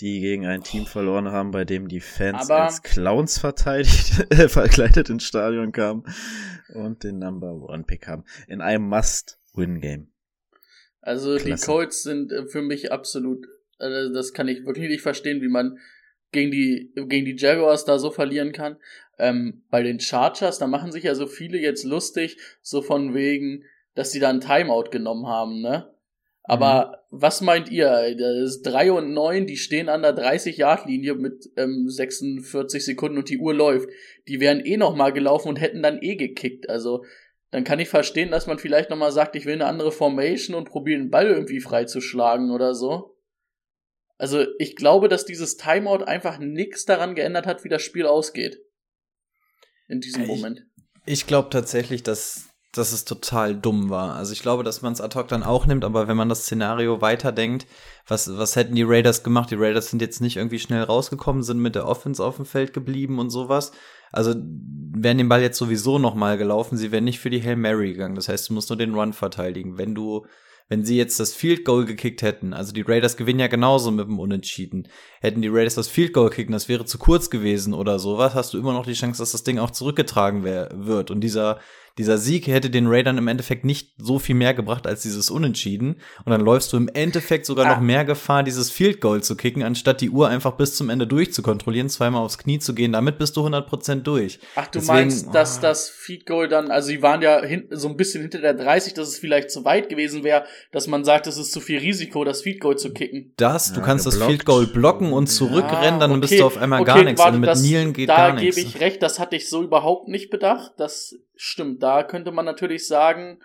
die 0.00 0.20
gegen 0.20 0.46
ein 0.46 0.62
Team 0.62 0.86
verloren 0.86 1.28
haben, 1.30 1.50
bei 1.50 1.64
dem 1.64 1.88
die 1.88 2.00
Fans 2.00 2.50
Aber- 2.50 2.64
als 2.64 2.82
Clowns 2.82 3.38
verteidigt, 3.38 4.26
äh, 4.30 4.48
verkleidet 4.48 5.10
ins 5.10 5.24
Stadion 5.24 5.72
kamen 5.72 6.04
und 6.74 7.04
den 7.04 7.18
Number 7.18 7.52
One 7.52 7.84
Pick 7.84 8.06
haben. 8.06 8.24
In 8.48 8.60
einem 8.60 8.88
Must-Win-Game. 8.88 10.08
Also 11.00 11.36
die 11.38 11.44
Klasse. 11.44 11.66
Colts 11.66 12.02
sind 12.02 12.32
äh, 12.32 12.46
für 12.46 12.62
mich 12.62 12.92
absolut, 12.92 13.46
also 13.78 14.12
das 14.12 14.32
kann 14.32 14.48
ich 14.48 14.64
wirklich 14.66 14.88
nicht 14.88 15.02
verstehen, 15.02 15.40
wie 15.40 15.48
man 15.48 15.78
gegen 16.32 16.50
die, 16.50 16.92
gegen 16.94 17.24
die 17.24 17.36
Jaguars 17.36 17.84
da 17.84 17.98
so 17.98 18.10
verlieren 18.10 18.52
kann. 18.52 18.76
Ähm, 19.18 19.64
bei 19.70 19.82
den 19.82 20.00
Chargers, 20.00 20.58
da 20.58 20.66
machen 20.66 20.92
sich 20.92 21.04
ja 21.04 21.14
so 21.14 21.26
viele 21.26 21.58
jetzt 21.58 21.84
lustig, 21.84 22.38
so 22.62 22.82
von 22.82 23.14
wegen, 23.14 23.64
dass 23.94 24.10
die 24.10 24.20
da 24.20 24.28
ein 24.30 24.40
Timeout 24.40 24.90
genommen 24.90 25.26
haben, 25.26 25.60
ne? 25.60 25.92
Aber 26.50 27.04
was 27.10 27.40
meint 27.42 27.68
ihr? 27.70 28.16
Das 28.16 28.36
ist 28.56 28.62
3 28.62 28.90
und 28.92 29.12
9, 29.14 29.46
die 29.46 29.56
stehen 29.56 29.88
an 29.88 30.02
der 30.02 30.16
30-Yard-Linie 30.16 31.14
mit 31.14 31.48
ähm, 31.56 31.88
46 31.88 32.84
Sekunden 32.84 33.18
und 33.18 33.28
die 33.28 33.38
Uhr 33.38 33.54
läuft. 33.54 33.88
Die 34.26 34.40
wären 34.40 34.58
eh 34.64 34.76
noch 34.76 34.96
mal 34.96 35.12
gelaufen 35.12 35.48
und 35.48 35.60
hätten 35.60 35.80
dann 35.82 36.02
eh 36.02 36.16
gekickt. 36.16 36.68
Also 36.68 37.04
dann 37.52 37.62
kann 37.62 37.78
ich 37.78 37.88
verstehen, 37.88 38.32
dass 38.32 38.48
man 38.48 38.58
vielleicht 38.58 38.90
noch 38.90 38.96
mal 38.96 39.12
sagt, 39.12 39.36
ich 39.36 39.44
will 39.46 39.54
eine 39.54 39.66
andere 39.66 39.92
Formation 39.92 40.56
und 40.56 40.68
probiere 40.68 40.98
den 40.98 41.10
Ball 41.10 41.26
irgendwie 41.28 41.60
freizuschlagen 41.60 42.50
oder 42.50 42.74
so. 42.74 43.16
Also 44.18 44.44
ich 44.58 44.74
glaube, 44.74 45.08
dass 45.08 45.24
dieses 45.24 45.56
Timeout 45.56 46.04
einfach 46.04 46.38
nichts 46.38 46.84
daran 46.84 47.14
geändert 47.14 47.46
hat, 47.46 47.62
wie 47.64 47.68
das 47.68 47.82
Spiel 47.82 48.06
ausgeht. 48.06 48.58
In 49.88 50.00
diesem 50.00 50.22
Ich- 50.22 50.28
Moment. 50.28 50.66
Ich 51.06 51.26
glaube 51.26 51.48
tatsächlich, 51.50 52.02
dass, 52.02 52.49
dass 52.72 52.92
es 52.92 53.04
total 53.04 53.56
dumm 53.56 53.90
war. 53.90 54.14
Also 54.14 54.32
ich 54.32 54.42
glaube, 54.42 54.62
dass 54.62 54.80
man 54.80 54.92
es 54.92 55.00
ad 55.00 55.18
hoc 55.18 55.26
dann 55.26 55.42
auch 55.42 55.66
nimmt, 55.66 55.84
aber 55.84 56.06
wenn 56.06 56.16
man 56.16 56.28
das 56.28 56.42
Szenario 56.42 57.00
weiterdenkt, 57.00 57.66
was, 58.06 58.36
was 58.36 58.54
hätten 58.54 58.76
die 58.76 58.84
Raiders 58.84 59.24
gemacht? 59.24 59.50
Die 59.50 59.56
Raiders 59.56 59.90
sind 59.90 60.00
jetzt 60.00 60.20
nicht 60.20 60.36
irgendwie 60.36 60.60
schnell 60.60 60.84
rausgekommen, 60.84 61.42
sind 61.42 61.58
mit 61.58 61.74
der 61.74 61.86
Offense 61.86 62.24
auf 62.24 62.36
dem 62.36 62.44
Feld 62.44 62.72
geblieben 62.72 63.18
und 63.18 63.30
sowas. 63.30 63.72
Also 64.12 64.34
wären 64.36 65.18
den 65.18 65.28
Ball 65.28 65.42
jetzt 65.42 65.58
sowieso 65.58 65.98
nochmal 65.98 66.38
gelaufen, 66.38 66.76
sie 66.76 66.92
wären 66.92 67.04
nicht 67.04 67.20
für 67.20 67.30
die 67.30 67.42
Hail 67.42 67.56
Mary 67.56 67.92
gegangen. 67.92 68.14
Das 68.14 68.28
heißt, 68.28 68.48
du 68.48 68.54
musst 68.54 68.70
nur 68.70 68.76
den 68.76 68.94
Run 68.94 69.12
verteidigen. 69.12 69.76
Wenn 69.76 69.94
du, 69.96 70.26
wenn 70.68 70.84
sie 70.84 70.96
jetzt 70.96 71.18
das 71.18 71.32
Field 71.34 71.64
Goal 71.64 71.84
gekickt 71.84 72.22
hätten, 72.22 72.52
also 72.52 72.72
die 72.72 72.82
Raiders 72.82 73.16
gewinnen 73.16 73.40
ja 73.40 73.48
genauso 73.48 73.90
mit 73.90 74.06
dem 74.06 74.20
Unentschieden, 74.20 74.86
hätten 75.20 75.42
die 75.42 75.48
Raiders 75.48 75.74
das 75.74 75.88
Field 75.88 76.12
Goal 76.12 76.30
gekickt 76.30 76.52
das 76.52 76.68
wäre 76.68 76.84
zu 76.84 76.98
kurz 76.98 77.30
gewesen 77.30 77.74
oder 77.74 77.98
sowas, 77.98 78.34
hast 78.34 78.54
du 78.54 78.58
immer 78.58 78.72
noch 78.72 78.86
die 78.86 78.92
Chance, 78.92 79.20
dass 79.20 79.32
das 79.32 79.42
Ding 79.42 79.58
auch 79.58 79.72
zurückgetragen 79.72 80.44
wär, 80.44 80.70
wird. 80.72 81.10
Und 81.10 81.20
dieser, 81.20 81.58
dieser 81.98 82.18
Sieg 82.18 82.46
hätte 82.46 82.70
den 82.70 82.86
Raidern 82.86 83.18
im 83.18 83.28
Endeffekt 83.28 83.64
nicht 83.64 83.92
so 83.98 84.18
viel 84.18 84.34
mehr 84.34 84.54
gebracht 84.54 84.86
als 84.86 85.02
dieses 85.02 85.30
Unentschieden. 85.30 85.96
Und 86.24 86.30
dann 86.30 86.40
läufst 86.40 86.72
du 86.72 86.76
im 86.76 86.88
Endeffekt 86.88 87.46
sogar 87.46 87.66
Ah. 87.66 87.74
noch 87.74 87.80
mehr 87.80 88.04
Gefahr, 88.04 88.42
dieses 88.42 88.70
Field 88.70 89.00
Goal 89.00 89.22
zu 89.22 89.36
kicken, 89.36 89.62
anstatt 89.62 90.00
die 90.00 90.10
Uhr 90.10 90.28
einfach 90.28 90.52
bis 90.52 90.74
zum 90.76 90.88
Ende 90.90 91.06
durchzukontrollieren, 91.06 91.88
zweimal 91.88 92.22
aufs 92.22 92.38
Knie 92.38 92.58
zu 92.58 92.74
gehen. 92.74 92.92
Damit 92.92 93.18
bist 93.18 93.36
du 93.36 93.42
100% 93.44 94.06
durch. 94.06 94.38
Ach, 94.56 94.66
du 94.66 94.78
Deswegen- 94.78 94.94
meinst, 94.94 95.34
dass 95.34 95.60
das 95.60 95.88
Feed 95.88 96.26
Goal 96.26 96.48
dann, 96.48 96.70
also 96.70 96.88
sie 96.88 97.02
waren 97.02 97.22
ja 97.22 97.42
hin, 97.42 97.66
so 97.70 97.88
ein 97.88 97.96
bisschen 97.96 98.22
hinter 98.22 98.40
der 98.40 98.54
30, 98.54 98.94
dass 98.94 99.08
es 99.08 99.18
vielleicht 99.18 99.50
zu 99.50 99.64
weit 99.64 99.88
gewesen 99.88 100.24
wäre, 100.24 100.44
dass 100.72 100.86
man 100.86 101.04
sagt, 101.04 101.26
es 101.26 101.36
ist 101.38 101.52
zu 101.52 101.60
viel 101.60 101.78
Risiko, 101.78 102.24
das 102.24 102.42
Feed 102.42 102.60
Goal 102.60 102.76
zu 102.78 102.92
kicken. 102.92 103.32
Das, 103.36 103.72
du 103.72 103.80
Ja, 103.80 103.86
kannst 103.86 104.06
das 104.06 104.14
geblockt. 104.14 104.30
Field 104.32 104.44
Goal 104.46 104.66
blocken 104.66 105.12
und 105.12 105.26
zurückrennen, 105.28 106.00
dann 106.00 106.12
Ah, 106.12 106.16
bist 106.16 106.38
du 106.38 106.44
auf 106.44 106.56
einmal 106.56 106.84
gar 106.84 107.02
nichts. 107.02 107.20
warte, 107.20 107.34
und 107.34 107.40
mit 107.40 107.50
das- 107.50 107.62
Nielen 107.62 107.92
geht 107.92 108.08
da 108.08 108.16
gar 108.28 108.32
nichts. 108.34 108.56
gebe 108.56 108.66
ich 108.68 108.80
recht, 108.80 109.02
das 109.02 109.18
hatte 109.18 109.36
ich 109.36 109.48
so 109.48 109.62
überhaupt 109.62 110.08
nicht 110.08 110.30
bedacht. 110.30 110.72
Das 110.76 111.14
stimmt, 111.40 111.82
da 111.82 112.02
könnte 112.02 112.32
man 112.32 112.44
natürlich 112.44 112.86
sagen, 112.86 113.40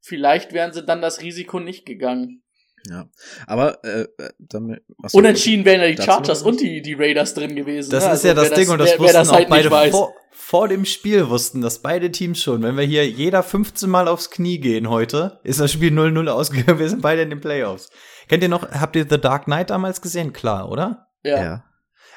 vielleicht 0.00 0.52
wären 0.52 0.72
sie 0.72 0.84
dann 0.84 1.00
das 1.00 1.20
Risiko 1.22 1.58
nicht 1.60 1.86
gegangen. 1.86 2.42
Ja. 2.88 3.08
Aber 3.46 3.84
äh, 3.84 4.02
äh, 4.02 4.30
damit, 4.38 4.82
was 4.98 5.12
Unentschieden 5.12 5.64
wären 5.64 5.80
ja 5.80 5.88
die 5.88 6.00
Chargers 6.00 6.42
und 6.42 6.60
die, 6.60 6.80
die 6.80 6.94
Raiders 6.94 7.34
drin 7.34 7.56
gewesen. 7.56 7.90
Das 7.90 8.06
ne? 8.06 8.12
ist 8.12 8.24
ja 8.24 8.30
Also 8.30 8.42
das 8.42 8.50
wer 8.50 8.58
Ding 8.58 8.70
und 8.70 8.78
das 8.78 8.90
wer, 8.90 8.98
wussten 8.98 9.14
wer 9.14 9.20
das 9.20 9.28
auch 9.30 9.34
halt 9.34 9.48
beide 9.48 9.64
nicht 9.64 9.72
weiß. 9.72 9.90
vor, 9.90 10.14
vor 10.30 10.68
dem 10.68 10.84
Spiel 10.84 11.28
wussten, 11.28 11.60
dass 11.60 11.82
beide 11.82 12.10
Teams 12.12 12.40
schon, 12.40 12.62
wenn 12.62 12.76
wir 12.76 12.84
hier 12.84 13.06
jeder 13.08 13.42
15 13.42 13.90
Mal 13.90 14.08
aufs 14.08 14.30
Knie 14.30 14.60
gehen 14.60 14.88
heute, 14.88 15.40
ist 15.42 15.60
das 15.60 15.72
Spiel 15.72 15.92
0-0 15.92 16.28
ausgegangen, 16.28 16.78
wir 16.78 16.88
sind 16.88 17.02
beide 17.02 17.22
in 17.22 17.30
den 17.30 17.40
Playoffs. 17.40 17.90
Kennt 18.28 18.42
ihr 18.42 18.48
noch, 18.48 18.70
habt 18.70 18.94
ihr 18.94 19.06
The 19.08 19.20
Dark 19.20 19.44
Knight 19.44 19.70
damals 19.70 20.00
gesehen? 20.00 20.32
Klar, 20.32 20.70
oder? 20.70 21.08
Ja. 21.24 21.42
Ja. 21.42 21.64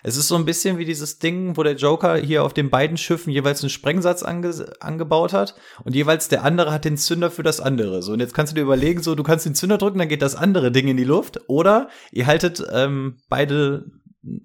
Es 0.03 0.17
ist 0.17 0.27
so 0.27 0.35
ein 0.35 0.45
bisschen 0.45 0.77
wie 0.77 0.85
dieses 0.85 1.19
Ding, 1.19 1.57
wo 1.57 1.63
der 1.63 1.75
Joker 1.75 2.17
hier 2.17 2.43
auf 2.43 2.53
den 2.53 2.69
beiden 2.69 2.97
Schiffen 2.97 3.31
jeweils 3.31 3.61
einen 3.61 3.69
Sprengsatz 3.69 4.23
ange 4.23 4.51
angebaut 4.79 5.33
hat 5.33 5.55
und 5.83 5.95
jeweils 5.95 6.27
der 6.27 6.43
andere 6.43 6.71
hat 6.71 6.85
den 6.85 6.97
Zünder 6.97 7.31
für 7.31 7.43
das 7.43 7.59
andere. 7.59 8.01
So, 8.01 8.13
und 8.13 8.19
jetzt 8.19 8.33
kannst 8.33 8.51
du 8.51 8.55
dir 8.55 8.63
überlegen, 8.63 9.01
so, 9.03 9.15
du 9.15 9.23
kannst 9.23 9.45
den 9.45 9.55
Zünder 9.55 9.77
drücken, 9.77 9.99
dann 9.99 10.09
geht 10.09 10.21
das 10.21 10.35
andere 10.35 10.71
Ding 10.71 10.87
in 10.87 10.97
die 10.97 11.03
Luft 11.03 11.39
oder 11.47 11.89
ihr 12.11 12.27
haltet 12.27 12.63
ähm, 12.71 13.17
beide 13.29 13.85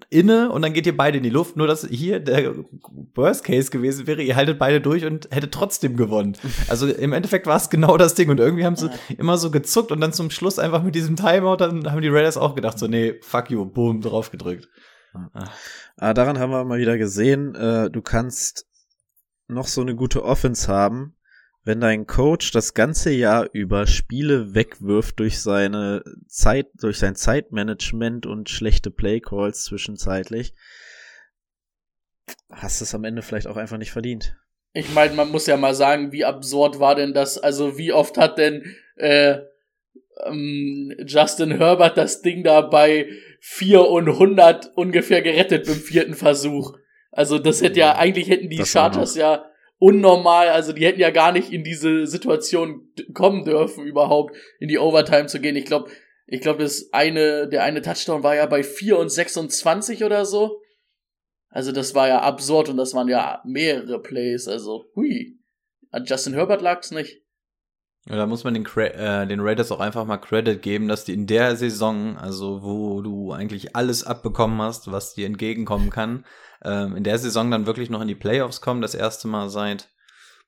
inne 0.09 0.51
und 0.51 0.63
dann 0.63 0.73
geht 0.73 0.87
ihr 0.87 0.97
beide 0.97 1.17
in 1.17 1.23
die 1.23 1.29
Luft. 1.29 1.55
Nur, 1.55 1.67
dass 1.67 1.87
hier 1.87 2.19
der 2.19 2.55
Worst 3.13 3.43
Case 3.43 3.69
gewesen 3.69 4.07
wäre, 4.07 4.23
ihr 4.23 4.35
haltet 4.35 4.57
beide 4.57 4.81
durch 4.81 5.05
und 5.05 5.29
hättet 5.31 5.53
trotzdem 5.53 5.95
gewonnen. 5.97 6.35
Also 6.69 6.87
im 6.87 7.13
Endeffekt 7.13 7.45
war 7.45 7.57
es 7.57 7.69
genau 7.69 7.97
das 7.97 8.13
Ding 8.13 8.29
und 8.29 8.39
irgendwie 8.39 8.65
haben 8.65 8.75
sie 8.75 8.89
immer 9.17 9.37
so 9.37 9.51
gezuckt 9.51 9.91
und 9.91 10.01
dann 10.01 10.11
zum 10.11 10.31
Schluss 10.31 10.59
einfach 10.59 10.83
mit 10.83 10.95
diesem 10.95 11.15
Timeout, 11.15 11.57
dann 11.57 11.89
haben 11.91 12.01
die 12.01 12.09
Raiders 12.09 12.37
auch 12.37 12.55
gedacht, 12.55 12.77
so, 12.77 12.87
nee, 12.87 13.15
fuck 13.21 13.49
you, 13.49 13.65
boom, 13.65 14.01
drauf 14.01 14.31
gedrückt. 14.31 14.67
Ah, 15.95 16.13
daran 16.13 16.39
haben 16.39 16.51
wir 16.51 16.63
mal 16.63 16.79
wieder 16.79 16.97
gesehen, 16.97 17.55
äh, 17.55 17.89
du 17.89 18.01
kannst 18.01 18.67
noch 19.47 19.67
so 19.67 19.81
eine 19.81 19.95
gute 19.95 20.23
Offense 20.23 20.67
haben, 20.67 21.15
wenn 21.63 21.81
dein 21.81 22.07
Coach 22.07 22.51
das 22.51 22.73
ganze 22.73 23.11
Jahr 23.11 23.49
über 23.51 23.87
Spiele 23.87 24.53
wegwirft 24.53 25.19
durch 25.19 25.41
seine 25.41 26.03
Zeit, 26.27 26.67
durch 26.75 26.99
sein 26.99 27.15
Zeitmanagement 27.15 28.25
und 28.25 28.49
schlechte 28.49 28.89
Playcalls 28.89 29.65
zwischenzeitlich, 29.65 30.53
hast 32.51 32.81
es 32.81 32.95
am 32.95 33.03
Ende 33.03 33.21
vielleicht 33.21 33.47
auch 33.47 33.57
einfach 33.57 33.77
nicht 33.77 33.91
verdient. 33.91 34.37
Ich 34.73 34.93
meine, 34.93 35.13
man 35.15 35.29
muss 35.29 35.47
ja 35.47 35.57
mal 35.57 35.75
sagen, 35.75 36.11
wie 36.11 36.23
absurd 36.23 36.79
war 36.79 36.95
denn 36.95 37.13
das? 37.13 37.37
Also 37.37 37.77
wie 37.77 37.91
oft 37.91 38.17
hat 38.17 38.37
denn 38.37 38.75
äh, 38.95 39.39
ähm, 40.25 40.93
Justin 41.05 41.51
Herbert 41.57 41.97
das 41.97 42.21
Ding 42.21 42.43
da 42.43 42.61
bei 42.61 43.07
4 43.39 43.87
und 43.87 44.09
100 44.09 44.71
ungefähr 44.75 45.21
gerettet 45.21 45.65
beim 45.65 45.75
vierten 45.75 46.13
Versuch? 46.13 46.73
Also 47.11 47.39
das 47.39 47.61
hätte 47.61 47.79
ja, 47.79 47.95
eigentlich 47.95 48.29
hätten 48.29 48.49
die 48.49 48.57
Das 48.57 48.69
Chargers 48.69 49.15
ja 49.15 49.45
unnormal, 49.79 50.49
also 50.49 50.73
die 50.73 50.85
hätten 50.85 50.99
ja 50.99 51.11
gar 51.11 51.31
nicht 51.31 51.51
in 51.51 51.63
diese 51.63 52.07
Situation 52.07 52.91
kommen 53.13 53.45
dürfen, 53.45 53.85
überhaupt 53.85 54.35
in 54.59 54.67
die 54.67 54.79
Overtime 54.79 55.27
zu 55.27 55.39
gehen. 55.39 55.55
Ich 55.55 55.65
glaube, 55.65 55.91
ich 56.25 56.41
glaube, 56.41 56.63
das 56.63 56.89
eine, 56.91 57.47
der 57.47 57.63
eine 57.63 57.81
Touchdown 57.81 58.23
war 58.23 58.35
ja 58.35 58.45
bei 58.45 58.63
4 58.63 58.97
und 58.97 59.09
26 59.09 60.03
oder 60.03 60.25
so. 60.25 60.61
Also 61.49 61.71
das 61.71 61.95
war 61.95 62.07
ja 62.07 62.21
absurd 62.21 62.69
und 62.69 62.77
das 62.77 62.93
waren 62.93 63.07
ja 63.07 63.41
mehrere 63.45 64.01
Plays. 64.01 64.47
Also, 64.47 64.85
hui. 64.95 65.39
An 65.89 66.05
Justin 66.05 66.33
Herbert 66.33 66.61
lag's 66.61 66.91
nicht. 66.91 67.23
Ja, 68.09 68.15
da 68.15 68.25
muss 68.25 68.43
man 68.43 68.53
den, 68.53 68.65
äh, 68.65 69.27
den 69.27 69.41
Raiders 69.41 69.71
auch 69.71 69.79
einfach 69.79 70.05
mal 70.05 70.17
Credit 70.17 70.61
geben, 70.61 70.87
dass 70.87 71.03
die 71.03 71.13
in 71.13 71.27
der 71.27 71.55
Saison, 71.55 72.17
also 72.17 72.63
wo 72.63 73.01
du 73.01 73.33
eigentlich 73.33 73.75
alles 73.75 74.05
abbekommen 74.05 74.61
hast, 74.61 74.91
was 74.91 75.13
dir 75.13 75.25
entgegenkommen 75.25 75.89
kann, 75.89 76.25
ähm, 76.63 76.95
in 76.95 77.03
der 77.03 77.17
Saison 77.17 77.51
dann 77.51 77.65
wirklich 77.65 77.89
noch 77.89 78.01
in 78.01 78.07
die 78.07 78.15
Playoffs 78.15 78.61
kommen, 78.61 78.81
das 78.81 78.95
erste 78.95 79.27
Mal 79.27 79.49
seit, 79.49 79.89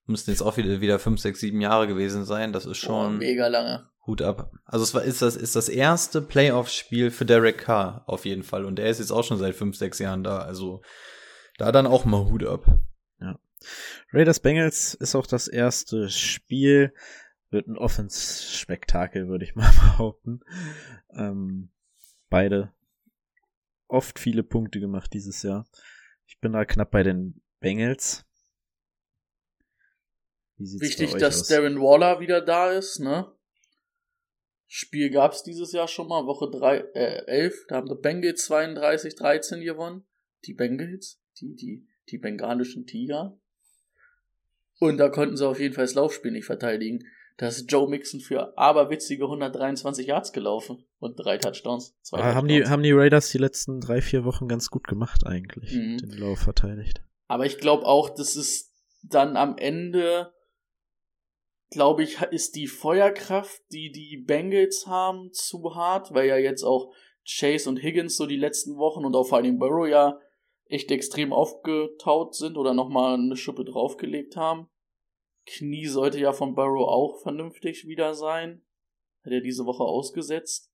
müssten 0.05 0.31
jetzt 0.31 0.41
auch 0.41 0.57
wieder, 0.57 0.79
wieder 0.81 0.99
fünf, 0.99 1.19
sechs, 1.19 1.39
sieben 1.41 1.61
Jahre 1.61 1.87
gewesen 1.87 2.25
sein. 2.25 2.53
Das 2.53 2.65
ist 2.65 2.83
Oh, 2.85 2.87
schon 2.87 3.17
mega 3.17 3.47
lange. 3.47 3.89
Hut 4.07 4.21
ab. 4.21 4.51
Also 4.65 4.83
es 4.83 4.93
war, 4.93 5.03
ist 5.03 5.21
das, 5.21 5.35
ist 5.35 5.55
das 5.55 5.69
erste 5.69 6.21
Playoff-Spiel 6.21 7.11
für 7.11 7.25
Derek 7.25 7.59
Carr 7.59 8.03
auf 8.07 8.25
jeden 8.25 8.43
Fall. 8.43 8.65
Und 8.65 8.77
der 8.77 8.89
ist 8.89 8.99
jetzt 8.99 9.11
auch 9.11 9.23
schon 9.23 9.37
seit 9.37 9.53
fünf, 9.53 9.75
sechs 9.77 9.99
Jahren 9.99 10.23
da. 10.23 10.39
Also 10.39 10.81
da 11.57 11.71
dann 11.71 11.85
auch 11.85 12.05
mal 12.05 12.25
Hut 12.25 12.45
ab. 12.45 12.65
Raiders 14.13 14.39
Bengals 14.39 14.93
ist 14.93 15.15
auch 15.15 15.27
das 15.27 15.47
erste 15.47 16.09
Spiel. 16.09 16.93
Wird 17.49 17.67
ein 17.67 17.77
Offense-Spektakel, 17.77 19.27
würde 19.27 19.45
ich 19.45 19.55
mal 19.55 19.71
behaupten. 19.71 20.41
Ähm, 21.13 21.69
beide 22.29 22.73
oft 23.87 24.19
viele 24.19 24.43
Punkte 24.43 24.79
gemacht 24.79 25.13
dieses 25.13 25.41
Jahr. 25.43 25.67
Ich 26.27 26.39
bin 26.39 26.53
da 26.53 26.65
knapp 26.65 26.91
bei 26.91 27.03
den 27.03 27.41
Bengals. 27.59 28.25
Wichtig, 30.57 31.13
bei 31.13 31.19
dass 31.19 31.41
aus? 31.41 31.47
Darren 31.47 31.79
Waller 31.79 32.19
wieder 32.19 32.41
da 32.41 32.71
ist, 32.71 32.99
ne? 32.99 33.31
Spiel 34.67 35.09
gab's 35.09 35.41
dieses 35.41 35.71
Jahr 35.71 35.87
schon 35.87 36.07
mal, 36.07 36.27
Woche 36.27 36.51
drei, 36.51 36.77
äh, 36.93 37.25
11. 37.25 37.65
Da 37.67 37.77
haben 37.77 37.87
die 37.87 37.95
Bengals 37.95 38.47
32-13 38.47 39.63
gewonnen. 39.63 40.05
Die 40.45 40.53
Bengals, 40.53 41.19
die, 41.39 41.55
die, 41.55 41.87
die 42.09 42.19
bengalischen 42.19 42.85
Tiger. 42.85 43.39
Und 44.79 44.97
da 44.97 45.09
konnten 45.09 45.37
sie 45.37 45.47
auf 45.47 45.59
jeden 45.59 45.73
Fall 45.73 45.85
das 45.85 45.95
Laufspiel 45.95 46.31
nicht 46.31 46.45
verteidigen. 46.45 47.03
Da 47.39 47.47
ist 47.47 47.71
Joe 47.71 47.87
Mixon 47.87 48.19
für 48.19 48.57
aberwitzige 48.57 49.23
123 49.23 50.05
Yards 50.05 50.33
gelaufen 50.33 50.83
und 50.99 51.15
drei 51.15 51.37
Touchdowns. 51.37 51.97
Zwei 52.01 52.19
Ah, 52.19 52.35
haben, 52.35 52.49
die, 52.49 52.55
Touchdowns. 52.55 52.69
haben 52.69 52.83
die 52.83 52.91
Raiders 52.91 53.31
die 53.31 53.37
letzten 53.37 53.79
drei, 53.79 54.01
vier 54.01 54.25
Wochen 54.25 54.49
ganz 54.49 54.69
gut 54.69 54.87
gemacht 54.87 55.25
eigentlich. 55.25 55.73
Mhm. 55.73 55.97
Den 55.99 56.17
Lauf 56.17 56.39
verteidigt. 56.39 57.01
Aber 57.27 57.45
ich 57.45 57.57
glaube 57.57 57.85
auch, 57.85 58.09
das 58.09 58.35
ist 58.35 58.73
dann 59.03 59.37
am 59.37 59.57
Ende, 59.57 60.33
glaube 61.71 62.03
ich, 62.03 62.21
ist 62.23 62.57
die 62.57 62.67
Feuerkraft, 62.67 63.61
die 63.71 63.89
die 63.93 64.17
Bengals 64.17 64.85
haben, 64.85 65.31
zu 65.31 65.75
hart, 65.75 66.13
weil 66.13 66.27
ja 66.27 66.35
jetzt 66.35 66.63
auch 66.63 66.93
Chase 67.25 67.69
und 67.69 67.81
Higgins 67.81 68.17
so 68.17 68.25
die 68.25 68.35
letzten 68.35 68.75
Wochen 68.75 69.05
und 69.05 69.15
auch 69.15 69.29
vor 69.29 69.37
allem 69.37 69.59
Burrow 69.59 69.87
ja 69.87 70.19
echt 70.65 70.91
extrem 70.91 71.31
aufgetaut 71.31 72.35
sind 72.35 72.57
oder 72.57 72.73
nochmal 72.73 73.13
eine 73.13 73.37
Schippe 73.37 73.63
draufgelegt 73.63 74.35
haben. 74.35 74.67
Knie 75.49 75.87
sollte 75.87 76.19
ja 76.19 76.31
von 76.31 76.55
Burrow 76.55 76.87
auch 76.87 77.21
vernünftig 77.21 77.87
wieder 77.87 78.13
sein. 78.13 78.61
Hat 79.23 79.33
er 79.33 79.41
diese 79.41 79.65
Woche 79.65 79.83
ausgesetzt. 79.83 80.71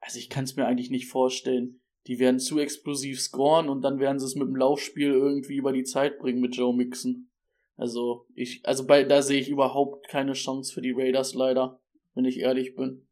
Also 0.00 0.18
ich 0.18 0.30
kann 0.30 0.44
es 0.44 0.56
mir 0.56 0.66
eigentlich 0.66 0.90
nicht 0.90 1.08
vorstellen. 1.08 1.80
Die 2.06 2.18
werden 2.18 2.40
zu 2.40 2.58
explosiv 2.58 3.20
scoren 3.20 3.68
und 3.68 3.82
dann 3.82 3.98
werden 3.98 4.18
sie 4.18 4.26
es 4.26 4.34
mit 4.34 4.48
dem 4.48 4.56
Laufspiel 4.56 5.12
irgendwie 5.12 5.56
über 5.56 5.72
die 5.72 5.84
Zeit 5.84 6.18
bringen 6.18 6.40
mit 6.40 6.56
Joe 6.56 6.74
Mixon. 6.74 7.30
Also 7.76 8.26
ich, 8.34 8.60
also 8.64 8.86
bei, 8.86 9.04
da 9.04 9.22
sehe 9.22 9.40
ich 9.40 9.48
überhaupt 9.48 10.08
keine 10.08 10.32
Chance 10.34 10.72
für 10.72 10.82
die 10.82 10.92
Raiders 10.92 11.34
leider, 11.34 11.80
wenn 12.14 12.24
ich 12.24 12.38
ehrlich 12.38 12.74
bin. 12.74 13.06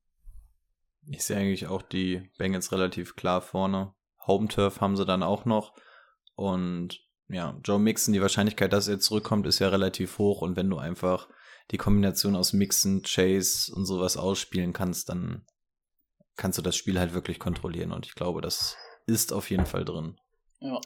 Ich 1.07 1.25
sehe 1.25 1.39
eigentlich 1.39 1.67
auch 1.67 1.83
die 1.83 2.23
Bengals 2.39 2.73
relativ 2.73 3.17
klar 3.17 3.41
vorne. 3.41 3.95
Home 4.27 4.49
Turf 4.49 4.81
haben 4.81 4.97
sie 4.97 5.07
dann 5.07 5.23
auch 5.23 5.45
noch. 5.45 5.75
Und 6.35 7.08
ja, 7.29 7.59
Joe 7.65 7.79
Mixon, 7.79 8.15
die 8.15 8.23
Wahrscheinlichkeit, 8.23 8.73
dass 8.73 8.89
er 8.89 8.99
zurückkommt, 8.99 9.47
ist 9.47 9.59
ja 9.59 9.69
relativ 9.69 10.19
hoch. 10.19 10.43
Und 10.43 10.57
wenn 10.57 10.71
du 10.71 10.79
einfach 10.79 11.29
die 11.71 11.77
Kombination 11.77 12.35
aus 12.35 12.53
Mixon, 12.53 13.03
Chase 13.03 13.75
und 13.75 13.85
sowas 13.85 14.17
ausspielen 14.17 14.73
kannst, 14.73 15.09
dann 15.09 15.45
kannst 16.37 16.57
du 16.59 16.63
das 16.63 16.77
Spiel 16.77 16.99
halt 16.99 17.13
wirklich 17.13 17.39
kontrollieren. 17.39 17.93
Und 17.93 18.07
ich 18.07 18.15
glaube, 18.15 18.41
das 18.41 18.77
ist 19.07 19.33
auf 19.33 19.51
jeden 19.51 19.67
Fall 19.67 19.85
drin. 19.85 20.17
Ja. 20.61 20.81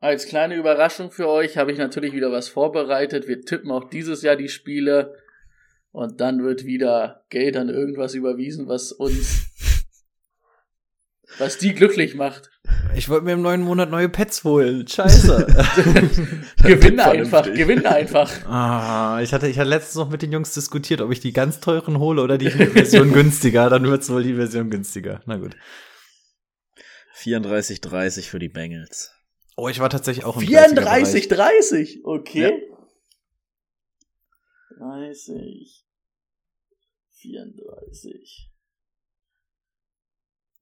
Als 0.00 0.26
kleine 0.26 0.54
Überraschung 0.54 1.10
für 1.10 1.28
euch 1.28 1.56
habe 1.56 1.72
ich 1.72 1.78
natürlich 1.78 2.12
wieder 2.12 2.30
was 2.30 2.48
vorbereitet. 2.48 3.26
Wir 3.26 3.42
tippen 3.42 3.70
auch 3.70 3.90
dieses 3.90 4.22
Jahr 4.22 4.36
die 4.36 4.48
Spiele 4.48 5.16
und 5.90 6.20
dann 6.20 6.44
wird 6.44 6.64
wieder 6.64 7.24
Geld 7.30 7.56
an 7.56 7.68
irgendwas 7.68 8.14
überwiesen, 8.14 8.68
was 8.68 8.92
uns, 8.92 9.50
was 11.38 11.58
die 11.58 11.74
glücklich 11.74 12.14
macht. 12.14 12.50
Ich 12.94 13.08
wollte 13.08 13.24
mir 13.24 13.32
im 13.32 13.42
neuen 13.42 13.62
Monat 13.62 13.90
neue 13.90 14.08
Pets 14.08 14.44
holen. 14.44 14.86
Scheiße. 14.86 15.46
Gewinne 16.62 17.04
einfach, 17.04 17.44
gewinne 17.52 17.88
einfach. 17.88 18.30
ah, 18.46 19.20
ich 19.22 19.32
hatte, 19.32 19.48
ich 19.48 19.58
hatte 19.58 19.68
letztens 19.68 19.96
noch 19.96 20.10
mit 20.10 20.22
den 20.22 20.32
Jungs 20.32 20.52
diskutiert, 20.54 21.00
ob 21.00 21.12
ich 21.12 21.20
die 21.20 21.32
ganz 21.32 21.60
teuren 21.60 21.98
hole 21.98 22.22
oder 22.22 22.38
die 22.38 22.50
Version 22.50 23.12
günstiger. 23.14 23.70
Dann 23.70 23.84
wird's 23.84 24.10
wohl 24.10 24.22
die 24.22 24.34
Version 24.34 24.70
günstiger. 24.70 25.22
Na 25.26 25.36
gut. 25.36 25.56
34-30 27.16 28.28
für 28.28 28.38
die 28.38 28.48
Bengals. 28.48 29.12
Oh, 29.56 29.68
ich 29.68 29.80
war 29.80 29.90
tatsächlich 29.90 30.24
auch 30.24 30.36
im 30.36 30.42
30er-Bereich. 30.42 31.08
34, 31.08 31.28
30, 31.28 32.00
okay. 32.04 32.62
30, 34.78 35.84
34. 37.16 38.50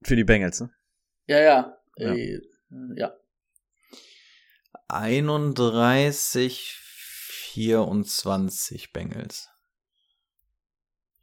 Für 0.03 0.15
die 0.15 0.23
Bengals, 0.23 0.61
ne? 0.61 0.71
Ja, 1.27 1.39
ja. 1.39 1.77
Ja. 1.97 2.13
Äh, 2.13 2.41
ja. 2.95 3.13
31, 4.87 6.75
24 7.53 8.93
Bengals. 8.93 9.49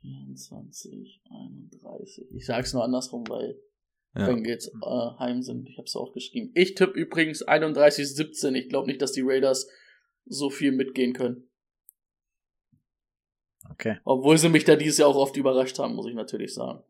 24, 0.03 1.23
31. 1.31 2.27
Ich 2.33 2.45
sag's 2.47 2.75
nur 2.75 2.85
andersrum, 2.85 3.25
weil 3.29 3.59
Ja. 4.15 4.27
Bengals 4.27 4.69
äh, 4.69 5.19
heim 5.19 5.43
sind. 5.43 5.69
Ich 5.69 5.79
hab's 5.79 5.97
auch 5.97 6.13
geschrieben. 6.13 6.53
Ich 6.55 6.75
tippe 6.75 6.93
übrigens 6.99 7.43
31, 7.43 8.15
17. 8.15 8.55
Ich 8.55 8.69
glaube 8.69 8.87
nicht, 8.87 9.01
dass 9.03 9.13
die 9.13 9.23
Raiders 9.25 9.69
so 10.27 10.51
viel 10.51 10.73
mitgehen 10.73 11.15
können. 11.15 11.49
Okay. 13.71 13.99
Obwohl 14.05 14.39
sie 14.39 14.51
mich 14.51 14.65
da 14.65 14.77
dieses 14.77 14.99
Jahr 14.99 15.09
auch 15.09 15.17
oft 15.17 15.37
überrascht 15.37 15.79
haben, 15.79 15.95
muss 15.95 16.07
ich 16.07 16.15
natürlich 16.15 16.53
sagen. 16.55 16.85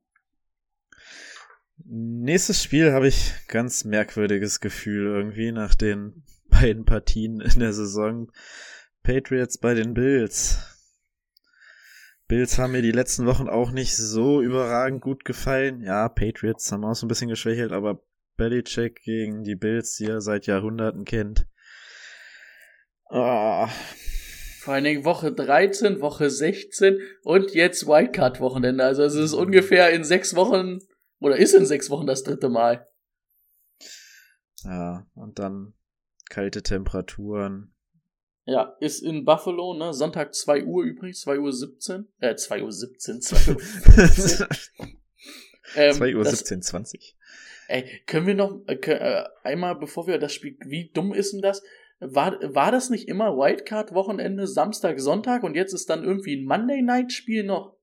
Nächstes 1.77 2.63
Spiel 2.63 2.93
habe 2.93 3.09
ich 3.09 3.33
ganz 3.49 3.85
merkwürdiges 3.85 4.61
Gefühl 4.61 5.07
irgendwie 5.07 5.53
nach 5.53 5.75
den 5.75 6.25
beiden 6.49 6.85
Partien 6.85 7.41
in 7.41 7.59
der 7.59 7.73
Saison. 7.73 8.31
Patriots 9.03 9.59
bei 9.59 9.75
den 9.75 9.95
Bills. 9.95 10.59
Bills 12.27 12.59
haben 12.59 12.73
mir 12.73 12.83
die 12.83 12.93
letzten 12.93 13.27
Wochen 13.27 13.49
auch 13.49 13.71
nicht 13.71 13.97
so 13.97 14.41
überragend 14.41 15.03
gut 15.03 15.25
gefallen. 15.25 15.83
Ja, 15.83 16.09
Patriots 16.09 16.73
haben 16.73 16.85
auch 16.85 16.95
so 16.95 17.05
ein 17.05 17.09
bisschen 17.09 17.29
geschwächelt, 17.29 17.73
aber 17.73 18.03
Belichick 18.37 19.03
gegen 19.03 19.45
die 19.45 19.57
Bills, 19.57 19.97
die 19.97 20.07
er 20.07 20.21
seit 20.21 20.47
Jahrhunderten 20.47 21.05
kennt. 21.05 21.47
Ah, 23.11 23.69
Vor 24.61 24.75
allen 24.75 24.85
Dingen 24.85 25.05
Woche 25.05 25.33
13, 25.33 26.01
Woche 26.01 26.31
16 26.31 26.99
und 27.23 27.53
jetzt 27.53 27.87
Wildcard-Wochenende. 27.87 28.83
Also 28.83 29.03
es 29.03 29.15
ist 29.15 29.35
ungefähr 29.35 29.91
in 29.91 30.03
sechs 30.03 30.35
Wochen, 30.35 30.81
oder 31.25 31.37
ist 31.39 31.55
in 31.55 31.65
sechs 31.65 31.89
Wochen 31.91 32.07
das 32.07 32.23
dritte 32.23 32.51
Mal. 32.51 32.87
ja, 34.65 35.07
und 35.15 35.39
dann 35.39 35.75
kalte 36.29 36.63
Temperaturen. 36.63 37.75
Ja, 38.47 38.77
ist 38.81 39.03
in 39.03 39.25
Buffalo, 39.25 39.73
ne? 39.75 39.95
Sonntag 39.95 40.35
2 40.35 40.65
Uhr 40.65 40.85
übrigens, 40.85 41.23
2 41.23 41.39
Uhr 41.39 41.53
17. 41.53 42.09
Äh, 42.19 42.37
2 42.37 42.63
Uhr 42.63 42.73
17, 42.73 43.23
2 43.23 43.53
Uhr 43.55 43.59
15. 43.61 44.47
ähm, 45.77 45.95
2 45.95 46.15
Uhr 46.17 46.25
das- 46.25 46.41
17, 46.41 46.61
20. 46.63 47.17
Ey, 47.69 48.03
können 48.07 48.27
wir 48.27 48.35
noch 48.35 48.61
äh, 48.67 48.75
äh, 48.75 49.25
einmal, 49.43 49.77
bevor 49.77 50.07
wir 50.07 50.19
das 50.19 50.35
Spiel, 50.35 50.59
wie 50.67 50.91
dumm 50.93 51.15
ist 51.15 51.33
denn 51.33 51.41
das? 51.41 51.63
War, 52.01 52.39
war 52.55 52.71
das 52.71 52.91
nicht 52.91 53.09
immer 53.09 53.39
Wildcard-Wochenende, 53.39 54.47
Samstag, 54.47 55.01
Sonntag 55.01 55.43
und 55.43 55.55
jetzt 55.55 55.73
ist 55.73 55.89
dann 55.89 56.05
irgendwie 56.05 56.37
ein 56.37 56.45
Monday-Night-Spiel 56.45 57.45
noch? 57.45 57.74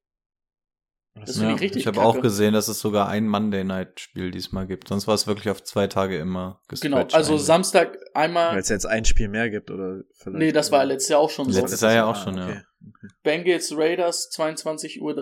Das 1.14 1.38
Ja, 1.38 1.54
ich 1.54 1.62
richtig 1.62 1.82
ich 1.82 1.88
habe 1.88 2.02
auch 2.02 2.22
gesehen, 2.22 2.54
dass 2.54 2.70
es 2.70 2.80
sogar 2.80 3.10
ein 3.10 3.28
Monday 3.28 3.66
Night 3.66 4.00
Spiel 4.00 4.32
diesmal 4.32 4.66
gibt. 4.66 4.88
Sonst 4.88 5.08
war 5.08 5.16
es 5.16 5.28
wirklich 5.28 5.50
auf 5.50 5.62
zwei 5.64 5.88
Tage 5.88 6.18
immer 6.18 6.62
Genau, 6.70 6.98
also 6.98 7.34
eigentlich. 7.34 7.46
Samstag 7.46 7.94
Weil 8.14 8.24
einmal, 8.24 8.58
es 8.58 8.70
jetzt 8.70 8.86
ein 8.86 9.04
Spiel 9.04 9.28
mehr 9.28 9.50
gibt, 9.50 9.72
oder 9.72 10.04
vielleicht. 10.14 10.38
nee, 10.40 10.52
das 10.54 10.72
war 10.72 10.86
letztes 10.86 11.10
Jahr 11.10 11.20
auch 11.20 11.30
schon 11.30 11.52
so. 11.52 11.60
Letztes 11.60 11.82
Jahr 11.82 11.94
ja 11.94 12.10
auch 12.10 12.16
schon, 12.16 12.40
Ah, 12.40 12.50
ja. 12.50 12.54
okay. 12.54 12.62
okay. 12.88 13.08
Bengals 13.24 13.76
Raiders 13.76 14.32
22.30 14.32 15.02
Uhr, 15.02 15.16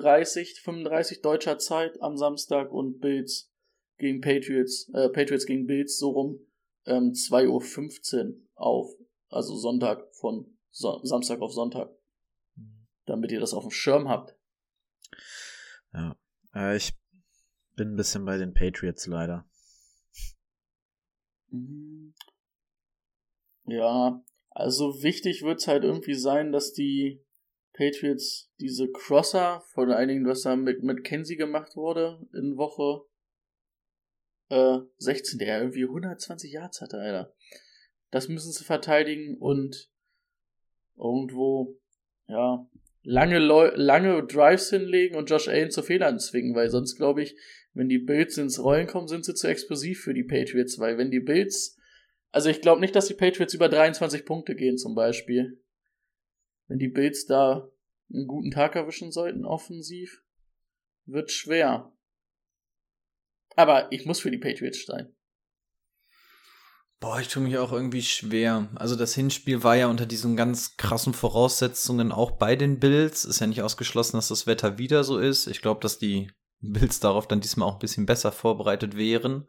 35 0.64 1.22
deutscher 1.22 1.58
Zeit 1.58 2.00
am 2.02 2.18
Samstag 2.18 2.72
und 2.72 3.00
Bills 3.00 3.52
gegen 3.98 4.22
Patriots, 4.22 4.90
äh, 4.94 5.10
Patriots 5.10 5.48
gegen 5.48 5.66
Bills 5.66 5.98
so 5.98 6.12
rum, 6.12 6.40
ähm, 6.86 7.14
2.15 7.14 8.28
Uhr 8.28 8.36
auf, 8.56 8.92
also 9.30 9.56
Sonntag 9.56 10.04
von 10.14 10.46
so 10.70 11.00
Samstag 11.04 11.42
auf 11.42 11.52
Sonntag. 11.52 11.90
Damit 13.08 13.32
ihr 13.32 13.40
das 13.40 13.56
auf 13.56 13.64
dem 13.64 13.72
Schirm 13.72 14.08
habt. 14.08 14.36
Ja. 15.94 16.16
Äh, 16.54 16.78
ich 16.78 16.94
bin 17.76 17.94
ein 17.94 17.96
bisschen 17.96 18.26
bei 18.26 18.38
den 18.38 18.54
Patriots 18.54 19.08
leider. 19.08 19.50
Mhm. 21.50 22.14
Ja, 23.66 24.24
also 24.50 25.04
wichtig 25.04 25.44
wird's 25.44 25.68
halt 25.68 25.84
irgendwie 25.84 26.16
sein, 26.16 26.52
dass 26.52 26.74
die 26.74 27.24
Patriots 27.74 28.52
diese 28.60 28.92
Crosser, 28.92 29.62
vor 29.74 29.88
allen 29.88 30.10
Dingen, 30.10 30.28
was 30.28 30.42
da 30.42 30.56
mit, 30.56 30.84
mit 30.84 31.04
Kenzie 31.04 31.38
gemacht 31.38 31.76
wurde, 31.76 32.28
in 32.34 32.58
Woche 32.58 33.06
äh, 34.50 34.80
16, 34.98 35.40
der 35.40 35.62
irgendwie 35.62 35.86
120 35.86 36.52
Yards 36.52 36.82
hatte, 36.82 36.98
Alter. 36.98 37.34
Das 38.12 38.28
müssen 38.28 38.52
sie 38.52 38.64
verteidigen 38.64 39.38
und 39.38 39.90
irgendwo, 40.98 41.80
ja, 42.28 42.68
lange, 43.10 43.40
Leu 43.40 43.72
lange 43.74 44.24
Drives 44.28 44.70
hinlegen 44.70 45.16
und 45.16 45.32
Josh 45.32 45.48
Allen 45.48 45.72
zu 45.72 45.82
Fehlern 45.82 46.20
zwingen, 46.20 46.54
weil 46.54 46.70
sonst 46.70 46.96
glaube 46.96 47.24
ich, 47.24 47.36
wenn 47.74 47.90
die 47.90 47.98
Bills 47.98 48.38
ins 48.38 48.64
Rollen 48.64 48.86
kommen, 48.86 49.08
sind 49.08 49.26
sie 49.26 49.34
zu 49.34 49.48
explosiv 49.48 50.02
für 50.02 50.14
die 50.14 50.24
Patriots, 50.24 50.78
weil 50.78 51.00
wenn 51.00 51.10
die 51.10 51.20
Bills, 51.20 51.76
also 52.32 52.50
ich 52.50 52.62
glaube 52.62 52.82
nicht, 52.82 52.96
dass 52.96 53.08
die 53.08 53.16
Patriots 53.16 53.56
über 53.56 53.68
23 53.68 54.26
Punkte 54.26 54.56
gehen 54.56 54.78
zum 54.78 54.94
Beispiel. 54.94 55.60
Wenn 56.68 56.78
die 56.78 56.88
Bills 56.88 57.26
da 57.26 57.72
einen 58.14 58.28
guten 58.28 58.52
Tag 58.52 58.76
erwischen 58.76 59.12
sollten, 59.12 59.44
offensiv, 59.44 60.24
wird 61.06 61.32
schwer. 61.32 61.92
Aber 63.56 63.92
ich 63.92 64.06
muss 64.06 64.20
für 64.20 64.30
die 64.30 64.38
Patriots 64.38 64.86
sein. 64.86 65.16
Boah, 67.00 67.20
ich 67.20 67.30
tue 67.30 67.44
mich 67.44 67.58
auch 67.58 67.72
irgendwie 67.72 68.02
schwer. 68.02 68.68
Also 68.76 68.96
das 68.96 69.16
Hinspiel 69.16 69.64
war 69.64 69.76
ja 69.76 69.88
unter 69.88 70.06
diesen 70.06 70.36
ganz 70.36 70.76
krassen 70.76 71.14
Voraussetzungen 71.14 72.12
auch 72.12 72.32
bei 72.32 72.56
den 72.58 72.80
Bills. 72.80 73.24
Ist 73.24 73.40
ja 73.40 73.48
nicht 73.48 73.62
ausgeschlossen, 73.62 74.18
dass 74.18 74.28
das 74.28 74.48
Wetter 74.48 74.78
wieder 74.78 75.04
so 75.06 75.18
ist. 75.18 75.48
Ich 75.48 75.62
glaube, 75.62 75.80
dass 75.80 75.98
die 75.98 76.30
Bills 76.60 77.00
darauf 77.00 77.28
dann 77.28 77.40
diesmal 77.40 77.70
auch 77.70 77.76
ein 77.76 77.80
bisschen 77.80 78.06
besser 78.06 78.34
vorbereitet 78.34 78.98
wären. 78.98 79.48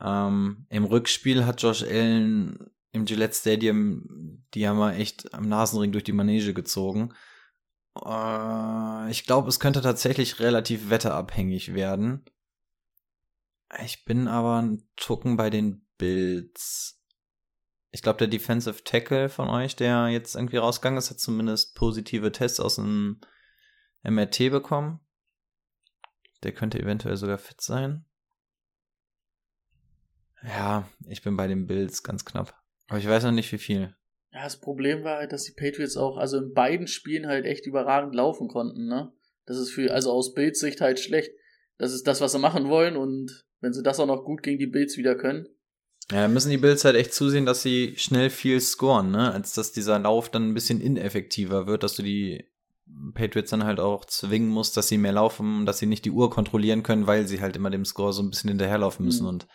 Ähm, 0.00 0.66
Im 0.68 0.84
Rückspiel 0.84 1.46
hat 1.46 1.62
Josh 1.62 1.84
Allen 1.84 2.58
im 2.90 3.04
Gillette 3.04 3.34
Stadium 3.34 4.34
die 4.54 4.68
haben 4.68 4.78
wir 4.78 4.94
echt 4.94 5.34
am 5.34 5.48
Nasenring 5.48 5.92
durch 5.92 6.04
die 6.04 6.12
Manege 6.12 6.54
gezogen. 6.54 7.12
Äh, 8.04 9.10
ich 9.10 9.24
glaube, 9.24 9.48
es 9.48 9.60
könnte 9.60 9.82
tatsächlich 9.82 10.40
relativ 10.40 10.90
wetterabhängig 10.90 11.74
werden. 11.74 12.24
Ich 13.84 14.04
bin 14.04 14.28
aber 14.28 14.62
ein 14.62 14.88
Tucken 14.96 15.36
bei 15.36 15.50
den 15.50 15.83
Bills. 15.98 17.00
Ich 17.90 18.02
glaube, 18.02 18.18
der 18.18 18.28
Defensive 18.28 18.82
Tackle 18.84 19.28
von 19.28 19.48
euch, 19.48 19.76
der 19.76 20.08
jetzt 20.08 20.34
irgendwie 20.34 20.56
rausgegangen 20.56 20.98
ist, 20.98 21.10
hat 21.10 21.20
zumindest 21.20 21.76
positive 21.76 22.32
Tests 22.32 22.60
aus 22.60 22.76
dem 22.76 23.20
MRT 24.02 24.50
bekommen. 24.50 25.00
Der 26.42 26.52
könnte 26.52 26.78
eventuell 26.78 27.16
sogar 27.16 27.38
fit 27.38 27.60
sein. 27.60 28.04
Ja, 30.42 30.88
ich 31.08 31.22
bin 31.22 31.36
bei 31.36 31.46
den 31.46 31.66
Bills 31.66 32.02
ganz 32.02 32.24
knapp. 32.24 32.60
Aber 32.88 32.98
ich 32.98 33.08
weiß 33.08 33.24
noch 33.24 33.32
nicht, 33.32 33.50
wie 33.52 33.58
viel. 33.58 33.94
Ja, 34.32 34.42
das 34.42 34.60
Problem 34.60 35.04
war 35.04 35.18
halt, 35.18 35.32
dass 35.32 35.44
die 35.44 35.52
Patriots 35.52 35.96
auch, 35.96 36.16
also 36.16 36.38
in 36.38 36.52
beiden 36.52 36.86
Spielen 36.86 37.26
halt 37.26 37.46
echt 37.46 37.66
überragend 37.66 38.14
laufen 38.14 38.48
konnten, 38.48 38.86
ne? 38.86 39.12
Das 39.46 39.56
ist 39.56 39.70
für, 39.70 39.92
also 39.92 40.10
aus 40.10 40.34
Bills 40.34 40.58
Sicht 40.58 40.80
halt 40.80 40.98
schlecht. 40.98 41.30
Das 41.78 41.92
ist 41.92 42.06
das, 42.06 42.20
was 42.20 42.32
sie 42.32 42.38
machen 42.38 42.68
wollen 42.68 42.96
und 42.96 43.46
wenn 43.60 43.72
sie 43.72 43.82
das 43.82 44.00
auch 44.00 44.06
noch 44.06 44.24
gut 44.24 44.42
gegen 44.42 44.58
die 44.58 44.66
Bills 44.66 44.96
wieder 44.96 45.14
können. 45.14 45.46
Ja, 46.10 46.28
müssen 46.28 46.50
die 46.50 46.58
Bills 46.58 46.84
halt 46.84 46.96
echt 46.96 47.14
zusehen, 47.14 47.46
dass 47.46 47.62
sie 47.62 47.94
schnell 47.96 48.28
viel 48.30 48.60
scoren, 48.60 49.10
ne? 49.10 49.32
Als 49.32 49.54
dass 49.54 49.72
dieser 49.72 49.98
Lauf 49.98 50.28
dann 50.30 50.48
ein 50.50 50.54
bisschen 50.54 50.80
ineffektiver 50.80 51.66
wird, 51.66 51.82
dass 51.82 51.94
du 51.94 52.02
die 52.02 52.44
Patriots 53.14 53.50
dann 53.50 53.64
halt 53.64 53.80
auch 53.80 54.04
zwingen 54.04 54.48
musst, 54.50 54.76
dass 54.76 54.88
sie 54.88 54.98
mehr 54.98 55.12
laufen, 55.12 55.64
dass 55.64 55.78
sie 55.78 55.86
nicht 55.86 56.04
die 56.04 56.10
Uhr 56.10 56.28
kontrollieren 56.30 56.82
können, 56.82 57.06
weil 57.06 57.26
sie 57.26 57.40
halt 57.40 57.56
immer 57.56 57.70
dem 57.70 57.86
Score 57.86 58.12
so 58.12 58.22
ein 58.22 58.28
bisschen 58.30 58.48
hinterherlaufen 58.48 59.04
müssen 59.06 59.22
Mhm. 59.22 59.28
und 59.30 59.46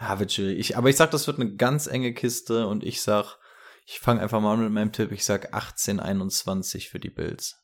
ja, 0.00 0.18
wird 0.18 0.32
schwierig. 0.32 0.58
Ich, 0.58 0.76
aber 0.78 0.88
ich 0.88 0.96
sag, 0.96 1.10
das 1.10 1.26
wird 1.26 1.38
eine 1.38 1.54
ganz 1.56 1.86
enge 1.86 2.14
Kiste 2.14 2.66
und 2.66 2.82
ich 2.82 3.02
sag, 3.02 3.36
ich 3.84 4.00
fange 4.00 4.22
einfach 4.22 4.40
mal 4.40 4.54
an 4.54 4.62
mit 4.64 4.72
meinem 4.72 4.92
Tipp. 4.92 5.12
Ich 5.12 5.24
sag 5.26 5.52
18-21 5.54 6.88
für 6.88 6.98
die 7.00 7.10
Bills. 7.10 7.56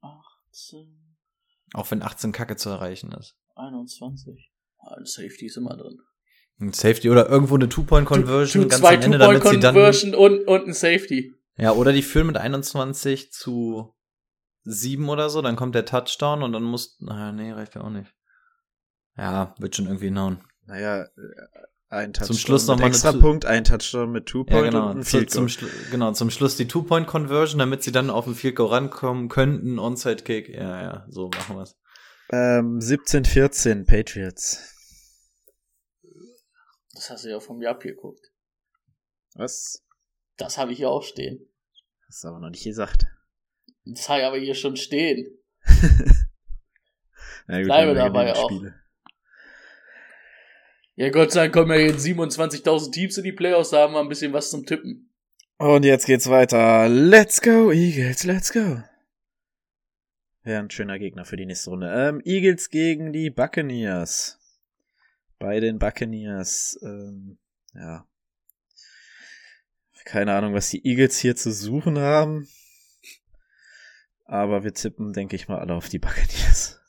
18, 0.00 1.16
Auch 1.74 1.90
wenn 1.90 2.02
18 2.02 2.30
Kacke 2.32 2.56
zu 2.56 2.68
erreichen 2.68 3.10
ist. 3.12 3.36
21. 3.56 4.51
Ah, 4.82 4.96
ein 4.98 5.04
Safety 5.06 5.46
ist 5.46 5.56
immer 5.56 5.76
drin. 5.76 6.00
Ein 6.60 6.72
Safety 6.72 7.10
oder 7.10 7.28
irgendwo 7.28 7.54
eine 7.54 7.68
Two-Point-Conversion 7.68 8.68
ganz 8.68 8.80
zwei 8.80 8.96
am 8.96 9.02
Ende, 9.02 9.18
damit 9.18 9.42
sie 9.42 9.58
dann. 9.58 9.74
Two-Point-Conversion 9.74 10.14
und, 10.14 10.46
und 10.46 10.66
ein 10.68 10.74
Safety. 10.74 11.34
Ja, 11.56 11.72
oder 11.72 11.92
die 11.92 12.02
führen 12.02 12.26
mit 12.26 12.36
21 12.36 13.32
zu 13.32 13.94
7 14.64 15.08
oder 15.08 15.28
so, 15.28 15.42
dann 15.42 15.56
kommt 15.56 15.74
der 15.74 15.84
Touchdown 15.84 16.42
und 16.42 16.52
dann 16.52 16.62
muss. 16.62 16.96
Naja, 17.00 17.32
nee, 17.32 17.52
reicht 17.52 17.74
ja 17.74 17.82
auch 17.82 17.90
nicht. 17.90 18.12
Ja, 19.16 19.54
wird 19.58 19.76
schon 19.76 19.86
irgendwie 19.86 20.06
hinhauen. 20.06 20.40
Naja, 20.66 21.02
äh, 21.02 21.08
ein 21.90 22.12
Touchdown 22.12 22.36
Schluss 22.38 22.66
noch 22.66 22.76
mit 22.76 22.80
mal 22.80 22.86
eine 22.86 22.94
extra 22.94 23.12
Punkt, 23.12 23.44
ein 23.44 23.64
Touchdown 23.64 24.12
mit 24.12 24.26
Two 24.26 24.44
Ja, 24.48 24.54
Point 24.56 24.70
genau. 24.72 24.90
und 24.90 24.98
ein 24.98 25.04
Field 25.04 25.30
zum, 25.30 25.46
Goal. 25.46 25.50
Schlu- 25.50 25.90
genau, 25.90 26.12
zum 26.12 26.30
Schluss 26.30 26.56
die 26.56 26.66
Two-Point-Conversion, 26.68 27.58
damit 27.58 27.82
sie 27.82 27.92
dann 27.92 28.08
auf 28.08 28.24
den 28.24 28.34
Field 28.34 28.56
Goal 28.56 28.70
rankommen 28.70 29.28
könnten. 29.28 29.78
Onside-Kick. 29.78 30.48
Ja, 30.48 30.82
ja, 30.82 31.06
so 31.10 31.28
machen 31.28 31.56
wir's. 31.56 31.76
Ähm, 32.30 32.78
17-14 32.78 33.84
Patriots. 33.84 34.71
Das 37.02 37.10
hast 37.10 37.24
du 37.24 37.30
ja 37.30 37.40
von 37.40 37.58
mir 37.58 37.68
abgeguckt. 37.68 38.30
Was? 39.34 39.84
Das 40.36 40.56
habe 40.56 40.70
ich 40.70 40.78
hier 40.78 40.88
auch 40.88 41.02
stehen. 41.02 41.48
Hast 42.06 42.22
du 42.22 42.28
aber 42.28 42.38
noch 42.38 42.50
nicht 42.50 42.62
gesagt. 42.62 43.06
Das 43.84 44.08
habe 44.08 44.20
ich 44.20 44.26
aber 44.26 44.38
hier 44.38 44.54
schon 44.54 44.76
stehen. 44.76 45.36
Na 47.48 47.58
gut, 47.58 47.64
Bleibe 47.66 47.94
dabei 47.94 48.32
auch. 48.36 48.48
Spiele. 48.48 48.76
Ja, 50.94 51.10
Gott 51.10 51.32
sei 51.32 51.40
Dank 51.40 51.54
kommen 51.54 51.72
ja 51.72 51.86
jetzt 51.86 52.06
27.000 52.06 52.92
Teams 52.92 53.18
in 53.18 53.24
die 53.24 53.32
Playoffs, 53.32 53.70
da 53.70 53.80
haben 53.80 53.94
wir 53.94 54.00
ein 54.00 54.08
bisschen 54.08 54.32
was 54.32 54.50
zum 54.50 54.64
Tippen. 54.64 55.12
Und 55.58 55.84
jetzt 55.84 56.06
geht's 56.06 56.30
weiter. 56.30 56.88
Let's 56.88 57.40
go, 57.40 57.72
Eagles, 57.72 58.22
let's 58.22 58.52
go. 58.52 58.80
Wäre 60.44 60.60
ein 60.60 60.70
schöner 60.70 61.00
Gegner 61.00 61.24
für 61.24 61.36
die 61.36 61.46
nächste 61.46 61.70
Runde. 61.70 61.92
Ähm, 61.92 62.22
Eagles 62.24 62.70
gegen 62.70 63.12
die 63.12 63.30
Buccaneers. 63.30 64.38
Bei 65.42 65.58
den 65.58 65.80
Buccaneers, 65.80 66.78
ähm, 66.82 67.36
ja. 67.74 68.06
Keine 70.04 70.34
Ahnung, 70.34 70.54
was 70.54 70.70
die 70.70 70.86
Eagles 70.86 71.18
hier 71.18 71.34
zu 71.34 71.50
suchen 71.50 71.98
haben. 71.98 72.48
Aber 74.24 74.62
wir 74.62 74.72
tippen, 74.72 75.12
denke 75.12 75.34
ich 75.34 75.48
mal, 75.48 75.58
alle 75.58 75.74
auf 75.74 75.88
die 75.88 75.98
Buccaneers. 75.98 76.80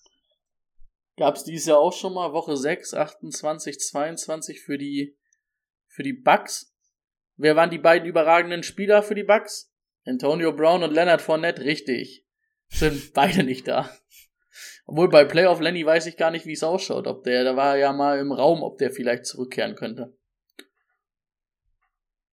Gab 1.17 1.35
es 1.35 1.45
dieses 1.45 1.65
Jahr 1.65 1.79
auch 1.79 1.93
schon 1.93 2.13
mal 2.13 2.31
Woche 2.31 2.55
6, 2.55 2.93
28, 2.93 3.79
22 3.79 4.61
für 4.61 4.77
die, 4.77 5.17
für 5.87 6.03
die 6.03 6.13
Bucks. 6.13 6.75
Wer 7.37 7.55
waren 7.55 7.71
die 7.71 7.79
beiden 7.79 8.07
überragenden 8.07 8.61
Spieler 8.61 9.01
für 9.01 9.15
die 9.15 9.23
Bucks? 9.23 9.73
Antonio 10.05 10.53
Brown 10.53 10.83
und 10.83 10.93
Leonard 10.93 11.23
Fournette, 11.23 11.63
richtig. 11.63 12.23
Sind 12.67 13.13
beide 13.15 13.43
nicht 13.43 13.67
da. 13.67 13.89
Obwohl 14.85 15.09
bei 15.09 15.23
Playoff 15.25 15.61
Lenny 15.61 15.85
weiß 15.85 16.05
ich 16.07 16.17
gar 16.17 16.31
nicht, 16.31 16.45
wie 16.45 16.53
es 16.53 16.63
ausschaut. 16.63 17.07
Ob 17.07 17.23
der, 17.23 17.43
da 17.43 17.55
war 17.55 17.77
ja 17.77 17.93
mal 17.93 18.19
im 18.19 18.31
Raum, 18.31 18.63
ob 18.63 18.77
der 18.77 18.91
vielleicht 18.91 19.25
zurückkehren 19.25 19.75
könnte. 19.75 20.17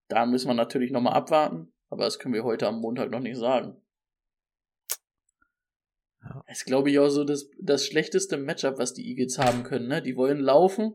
Da 0.09 0.26
müssen 0.26 0.48
wir 0.48 0.55
natürlich 0.55 0.90
nochmal 0.90 1.14
abwarten, 1.14 1.72
aber 1.88 2.05
das 2.05 2.18
können 2.18 2.34
wir 2.34 2.42
heute 2.42 2.66
am 2.66 2.80
Montag 2.80 3.11
noch 3.11 3.20
nicht 3.20 3.38
sagen. 3.38 3.80
Ja. 6.22 6.42
Das 6.48 6.59
ist, 6.59 6.64
glaube 6.64 6.90
ich, 6.90 6.98
auch 6.98 7.09
so 7.09 7.22
das, 7.22 7.48
das 7.61 7.86
schlechteste 7.86 8.36
Matchup, 8.36 8.78
was 8.78 8.92
die 8.92 9.09
Eagles 9.09 9.38
haben 9.38 9.62
können. 9.62 9.86
Ne? 9.86 10.03
Die 10.03 10.16
wollen 10.16 10.40
laufen 10.40 10.94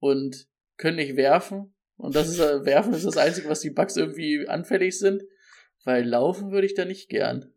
und 0.00 0.48
können 0.76 0.96
nicht 0.96 1.16
werfen. 1.16 1.74
Und 1.96 2.16
das 2.16 2.28
ist 2.28 2.40
äh, 2.40 2.64
werfen 2.64 2.94
ist 2.94 3.06
das 3.06 3.16
Einzige, 3.16 3.48
was 3.48 3.60
die 3.60 3.70
Bugs 3.70 3.96
irgendwie 3.96 4.48
anfällig 4.48 4.98
sind. 4.98 5.22
Weil 5.84 6.04
laufen 6.04 6.50
würde 6.50 6.66
ich 6.66 6.74
da 6.74 6.84
nicht 6.84 7.08
gern. 7.08 7.54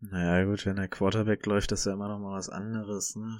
Naja, 0.00 0.44
gut, 0.44 0.64
wenn 0.64 0.76
der 0.76 0.88
Quarterback 0.88 1.44
läuft, 1.44 1.72
ist 1.72 1.84
ja 1.84 1.92
immer 1.92 2.08
noch 2.08 2.18
mal 2.18 2.36
was 2.36 2.48
anderes, 2.48 3.16
ne? 3.16 3.38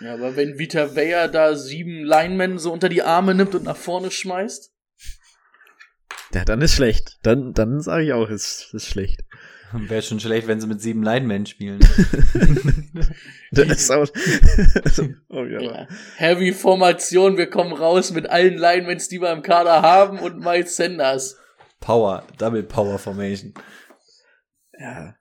Ja, 0.00 0.14
aber 0.14 0.34
wenn 0.34 0.58
Vita 0.58 0.96
Weyer 0.96 1.28
da 1.28 1.54
sieben 1.54 2.02
Linemen 2.02 2.58
so 2.58 2.72
unter 2.72 2.88
die 2.88 3.02
Arme 3.02 3.34
nimmt 3.34 3.54
und 3.54 3.62
nach 3.64 3.76
vorne 3.76 4.10
schmeißt. 4.10 4.72
Ja, 6.34 6.44
dann 6.44 6.60
ist 6.62 6.74
schlecht. 6.74 7.18
Dann, 7.22 7.52
dann 7.52 7.80
sage 7.80 8.04
ich 8.04 8.12
auch, 8.12 8.28
ist, 8.28 8.74
ist 8.74 8.88
schlecht. 8.88 9.24
Wäre 9.72 10.02
schon 10.02 10.18
schlecht, 10.18 10.48
wenn 10.48 10.60
sie 10.60 10.66
mit 10.66 10.80
sieben 10.80 11.04
Linemen 11.04 11.46
spielen. 11.46 11.78
das 13.52 13.68
ist 13.68 13.90
auch, 13.90 14.06
oh, 15.28 15.44
ja. 15.44 15.60
Ja. 15.60 15.88
Heavy 16.16 16.52
Formation, 16.52 17.36
wir 17.36 17.48
kommen 17.48 17.72
raus 17.72 18.10
mit 18.10 18.28
allen 18.28 18.58
Linemans, 18.58 19.08
die 19.08 19.20
wir 19.20 19.32
im 19.32 19.42
Kader 19.42 19.80
haben 19.82 20.18
und 20.18 20.40
Miles 20.40 20.74
Sanders. 20.74 21.38
Power, 21.78 22.26
Double 22.38 22.64
Power 22.64 22.98
Formation. 22.98 23.54
ja. 24.78 25.14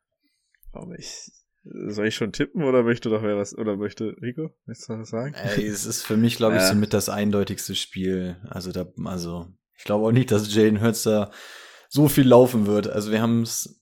Aber 0.74 0.97
ich, 0.97 1.32
soll 1.63 2.07
ich 2.07 2.15
schon 2.15 2.32
tippen 2.32 2.63
oder 2.63 2.84
möchte 2.84 3.09
doch 3.09 3.24
wer 3.24 3.38
was, 3.38 3.57
oder 3.57 3.76
möchte 3.78 4.15
Rico 4.22 4.49
jetzt 4.67 4.88
was 4.89 5.09
sagen? 5.09 5.34
Ey, 5.36 5.65
es 5.67 5.86
ist 5.86 6.03
für 6.03 6.17
mich, 6.17 6.38
glaube 6.38 6.55
ich, 6.55 6.61
Ja. 6.61 6.69
somit 6.69 6.93
das 6.93 7.09
eindeutigste 7.09 7.76
Spiel. 7.76 8.38
Also 8.49 8.72
da, 8.72 8.86
also, 9.05 9.47
ich 9.78 9.84
glaube 9.84 10.05
auch 10.07 10.11
nicht, 10.11 10.32
dass 10.32 10.53
Jalen 10.53 10.82
Hurts 10.82 11.03
da 11.03 11.32
so 11.89 12.07
viel 12.07 12.28
laufen 12.28 12.67
wird. 12.67 12.88
Also 12.88 13.11
wir 13.11 13.22
haben 13.22 13.41
es, 13.41 13.82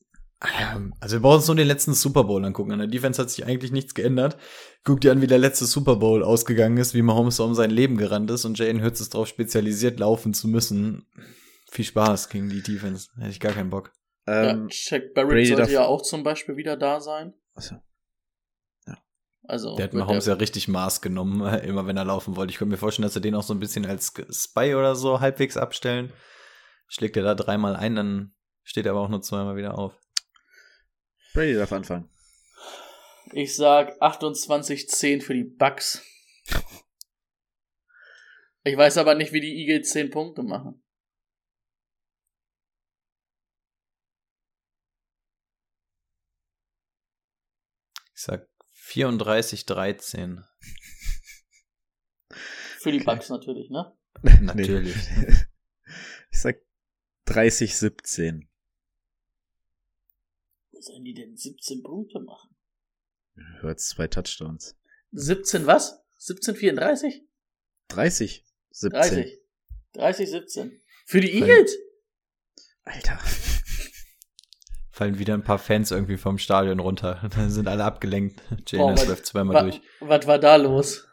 also 1.00 1.18
wir 1.18 1.22
brauchen 1.22 1.36
uns 1.38 1.48
nur 1.48 1.56
den 1.58 1.68
letzten 1.68 1.94
Super 1.94 2.24
Bowl 2.24 2.44
angucken. 2.44 2.72
An 2.72 2.80
der 2.80 2.88
Defense 2.88 3.22
hat 3.22 3.30
sich 3.30 3.46
eigentlich 3.46 3.72
nichts 3.72 3.94
geändert. 3.94 4.38
Guck 4.84 5.02
dir 5.02 5.12
an, 5.12 5.22
wie 5.22 5.28
der 5.28 5.38
letzte 5.38 5.66
Super 5.66 5.98
Bowl 5.98 6.24
ausgegangen 6.24 6.78
ist, 6.78 6.94
wie 6.94 7.02
Mahomes 7.02 7.38
da 7.38 7.44
um 7.44 7.54
sein 7.54 7.70
Leben 7.72 7.98
gerannt 7.98 8.32
ist 8.32 8.46
und 8.46 8.58
Jalen 8.58 8.82
Hurts 8.82 9.02
ist 9.02 9.14
darauf 9.14 9.28
spezialisiert, 9.28 10.00
laufen 10.00 10.34
zu 10.34 10.48
müssen. 10.48 11.06
Viel 11.70 11.86
Spaß 11.86 12.30
gegen 12.30 12.50
die 12.50 12.64
Defense. 12.64 13.10
Hätte 13.18 13.30
ich 13.30 13.40
gar 13.40 13.52
keinen 13.54 13.70
Bock. 13.70 13.92
Ähm, 14.30 14.64
ja, 14.64 14.72
Shaq 14.72 15.14
Barrett 15.14 15.32
Brady 15.32 15.46
sollte 15.48 15.72
ja 15.72 15.86
auch 15.86 16.02
zum 16.02 16.24
Beispiel 16.24 16.56
wieder 16.56 16.78
da 16.78 17.02
sein. 17.02 17.34
achso. 17.56 17.76
Also 19.50 19.76
Der 19.76 19.86
hat 19.86 19.94
Mahomes 19.94 20.28
ja 20.28 20.36
richtig 20.36 20.68
Maß 20.68 21.02
genommen, 21.02 21.42
immer 21.64 21.88
wenn 21.88 21.98
er 21.98 22.06
laufen 22.06 22.36
wollte. 22.36 22.52
Ich 22.52 22.60
könnte 22.60 22.72
mir 22.72 22.78
vorstellen, 22.78 23.08
dass 23.08 23.16
er 23.16 23.22
den 23.22 23.34
auch 23.34 23.42
so 23.42 23.56
ein 23.56 23.60
bisschen 23.60 23.84
als 23.84 24.14
Spy 24.32 24.76
oder 24.76 24.96
so 24.96 25.22
halbwegs 25.22 25.58
abstellen. 25.58 26.14
Schlägt 26.88 27.18
er 27.18 27.24
da 27.24 27.34
dreimal 27.34 27.76
ein, 27.76 27.96
dann 27.96 28.36
steht 28.62 28.86
er 28.86 28.92
aber 28.92 29.02
auch 29.02 29.10
nur 29.10 29.24
zweimal 29.24 29.56
wieder 29.56 29.76
auf. 29.76 30.00
Brady 31.34 31.56
darf 31.56 31.72
anfangen. 31.72 32.10
Ich 33.34 33.56
sag 33.56 34.00
28-10 34.02 35.22
für 35.24 35.34
die 35.34 35.44
Bucks. 35.44 36.04
Ich 38.66 38.76
weiß 38.76 38.98
aber 38.98 39.16
nicht, 39.16 39.32
wie 39.32 39.40
die 39.40 39.56
Eagles 39.56 39.90
10 39.92 40.10
Punkte 40.10 40.44
machen. 40.44 40.84
Ich 48.20 48.26
sag 48.26 48.50
34, 48.74 49.66
13. 49.66 50.44
Für 52.80 52.92
die 52.92 52.98
Okay. 52.98 53.06
Bucks 53.06 53.30
natürlich, 53.30 53.70
ne? 53.70 53.98
Natürlich. 54.42 54.94
Nee. 55.18 55.36
Ich 56.30 56.42
sag 56.42 56.62
30, 57.26 57.78
17. 57.78 58.50
Wo 60.72 60.82
sollen 60.82 61.06
die 61.06 61.14
denn 61.14 61.38
17 61.38 61.82
Punkte 61.82 62.20
machen? 62.20 62.54
Hört 63.62 63.80
zwei 63.80 64.08
Touchdowns. 64.10 64.78
17 65.14 65.66
was? 65.66 66.04
17, 66.18 66.56
34? 66.58 67.26
30, 67.88 68.46
17. 68.72 69.00
30. 69.00 69.40
30, 69.94 70.30
17. 70.30 70.82
Für 71.06 71.22
die. 71.22 71.32
Eagles? 71.40 71.72
Alter. 72.84 73.18
Fallen 75.00 75.18
wieder 75.18 75.34
ein 75.34 75.44
paar 75.44 75.60
Fans 75.60 75.92
irgendwie 75.92 76.18
vom 76.18 76.38
Stadion 76.38 76.80
runter. 76.82 77.22
Dann 77.36 77.50
sind 77.50 77.70
alle 77.70 77.86
abgelenkt. 77.86 78.42
Boah, 78.50 78.58
Jalen 78.68 78.90
Hurts 78.90 79.02
was- 79.02 79.08
läuft 79.08 79.26
zweimal 79.26 79.56
wa- 79.56 79.62
durch. 79.62 79.82
Was 80.02 80.28
war 80.28 80.40
da 80.40 80.58
los? 80.58 81.08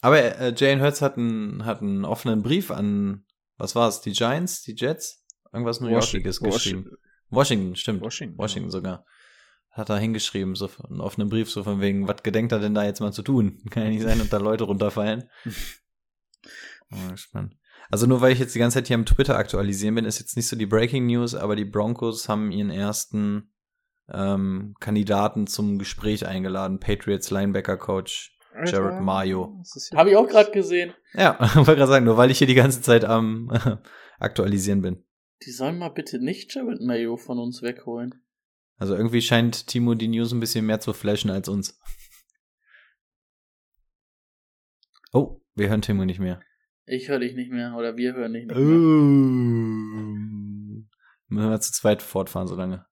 Aber 0.00 0.18
äh, 0.22 0.54
Jalen 0.56 0.80
Hurts 0.80 1.02
hat 1.02 1.16
einen, 1.16 1.64
hat 1.64 1.82
einen 1.82 2.04
offenen 2.04 2.42
Brief 2.42 2.70
an, 2.70 3.24
was 3.56 3.74
war 3.74 3.88
es, 3.88 4.00
die 4.00 4.12
Giants, 4.12 4.62
die 4.62 4.76
Jets? 4.76 5.24
Irgendwas 5.52 5.80
New 5.80 5.88
Yorkiges 5.88 6.38
geschrieben. 6.38 6.92
Washington, 7.30 7.74
stimmt. 7.74 8.00
Washington, 8.00 8.38
Washington 8.38 8.70
sogar. 8.70 9.04
Hat 9.72 9.88
er 9.88 9.98
hingeschrieben, 9.98 10.54
so 10.54 10.70
einen 10.88 11.00
offenen 11.00 11.28
Brief, 11.28 11.50
so 11.50 11.64
von 11.64 11.80
wegen, 11.80 12.06
was 12.06 12.22
gedenkt 12.22 12.52
er 12.52 12.60
denn 12.60 12.74
da 12.74 12.84
jetzt 12.84 13.00
mal 13.00 13.12
zu 13.12 13.22
tun? 13.22 13.60
Kann 13.70 13.82
ja 13.82 13.88
nicht 13.88 14.02
sein, 14.02 14.20
dass 14.20 14.28
da 14.28 14.38
Leute 14.38 14.64
runterfallen. 14.64 15.28
oh, 16.92 17.10
gespannt. 17.10 17.56
Also 17.90 18.06
nur 18.06 18.20
weil 18.20 18.32
ich 18.32 18.38
jetzt 18.38 18.54
die 18.54 18.58
ganze 18.58 18.78
Zeit 18.78 18.88
hier 18.88 18.96
am 18.96 19.06
Twitter 19.06 19.36
aktualisieren 19.36 19.94
bin, 19.94 20.04
ist 20.04 20.18
jetzt 20.18 20.36
nicht 20.36 20.48
so 20.48 20.56
die 20.56 20.66
Breaking 20.66 21.06
News, 21.06 21.34
aber 21.34 21.56
die 21.56 21.64
Broncos 21.64 22.28
haben 22.28 22.50
ihren 22.50 22.70
ersten 22.70 23.52
ähm, 24.12 24.74
Kandidaten 24.80 25.46
zum 25.46 25.78
Gespräch 25.78 26.26
eingeladen. 26.26 26.80
Patriots 26.80 27.30
Linebacker 27.30 27.76
Coach 27.76 28.36
Jared 28.64 29.02
Mayo. 29.02 29.62
Habe 29.94 30.10
ich 30.10 30.16
auch 30.16 30.26
gerade 30.26 30.50
gesehen. 30.50 30.94
Ja, 31.12 31.38
wollte 31.54 31.76
gerade 31.76 31.92
sagen, 31.92 32.04
nur 32.04 32.16
weil 32.16 32.30
ich 32.30 32.38
hier 32.38 32.46
die 32.46 32.54
ganze 32.54 32.80
Zeit 32.80 33.04
am 33.04 33.50
aktualisieren 34.18 34.82
bin. 34.82 35.04
Die 35.44 35.50
sollen 35.50 35.78
mal 35.78 35.90
bitte 35.90 36.18
nicht 36.18 36.54
Jared 36.54 36.80
Mayo 36.80 37.16
von 37.16 37.38
uns 37.38 37.62
wegholen. 37.62 38.22
Also 38.78 38.94
irgendwie 38.94 39.22
scheint 39.22 39.66
Timo 39.66 39.94
die 39.94 40.08
News 40.08 40.32
ein 40.32 40.40
bisschen 40.40 40.66
mehr 40.66 40.80
zu 40.80 40.92
flashen 40.92 41.30
als 41.30 41.48
uns. 41.48 41.78
Oh, 45.12 45.40
wir 45.54 45.68
hören 45.68 45.82
Timo 45.82 46.04
nicht 46.04 46.20
mehr. 46.20 46.40
Ich 46.86 47.08
höre 47.08 47.18
dich 47.18 47.34
nicht 47.34 47.50
mehr 47.50 47.74
oder 47.76 47.96
wir 47.96 48.14
hören 48.14 48.32
dich 48.32 48.46
nicht 48.46 48.56
Oh. 48.56 48.60
mehr. 48.60 49.86
Müssen 51.28 51.50
wir 51.50 51.60
zu 51.60 51.72
zweit 51.72 52.02
fortfahren 52.02 52.46
so 52.46 52.54
lange. 52.54 52.86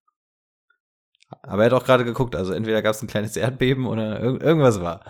Aber 1.43 1.63
er 1.63 1.67
hat 1.67 1.73
auch 1.73 1.85
gerade 1.87 2.05
geguckt, 2.05 2.35
also 2.37 2.53
entweder 2.53 2.83
gab 2.83 2.95
es 2.95 3.03
ein 3.03 3.09
kleines 3.09 3.37
Erdbeben 3.37 3.87
oder 3.87 4.21
irg 4.21 4.43
irgendwas 4.43 4.81
war. 4.81 5.05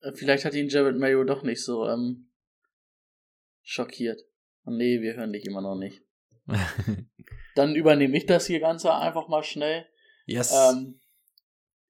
Äh, 0.00 0.12
Vielleicht 0.14 0.44
hat 0.44 0.54
ihn 0.54 0.68
Jared 0.68 0.98
Mayo 0.98 1.24
doch 1.24 1.42
nicht 1.42 1.62
so 1.64 1.86
ähm, 1.88 2.30
schockiert. 3.62 4.20
Oh, 4.64 4.70
nee, 4.70 5.00
wir 5.00 5.14
hören 5.14 5.32
dich 5.32 5.46
immer 5.46 5.60
noch 5.62 5.76
nicht. 5.76 6.02
Dann 7.54 7.74
übernehme 7.74 8.16
ich 8.16 8.26
das 8.26 8.46
hier 8.46 8.60
Ganze 8.60 8.94
einfach 8.94 9.28
mal 9.28 9.42
schnell. 9.42 9.86
yes. 10.26 10.52
Ähm, 10.54 11.00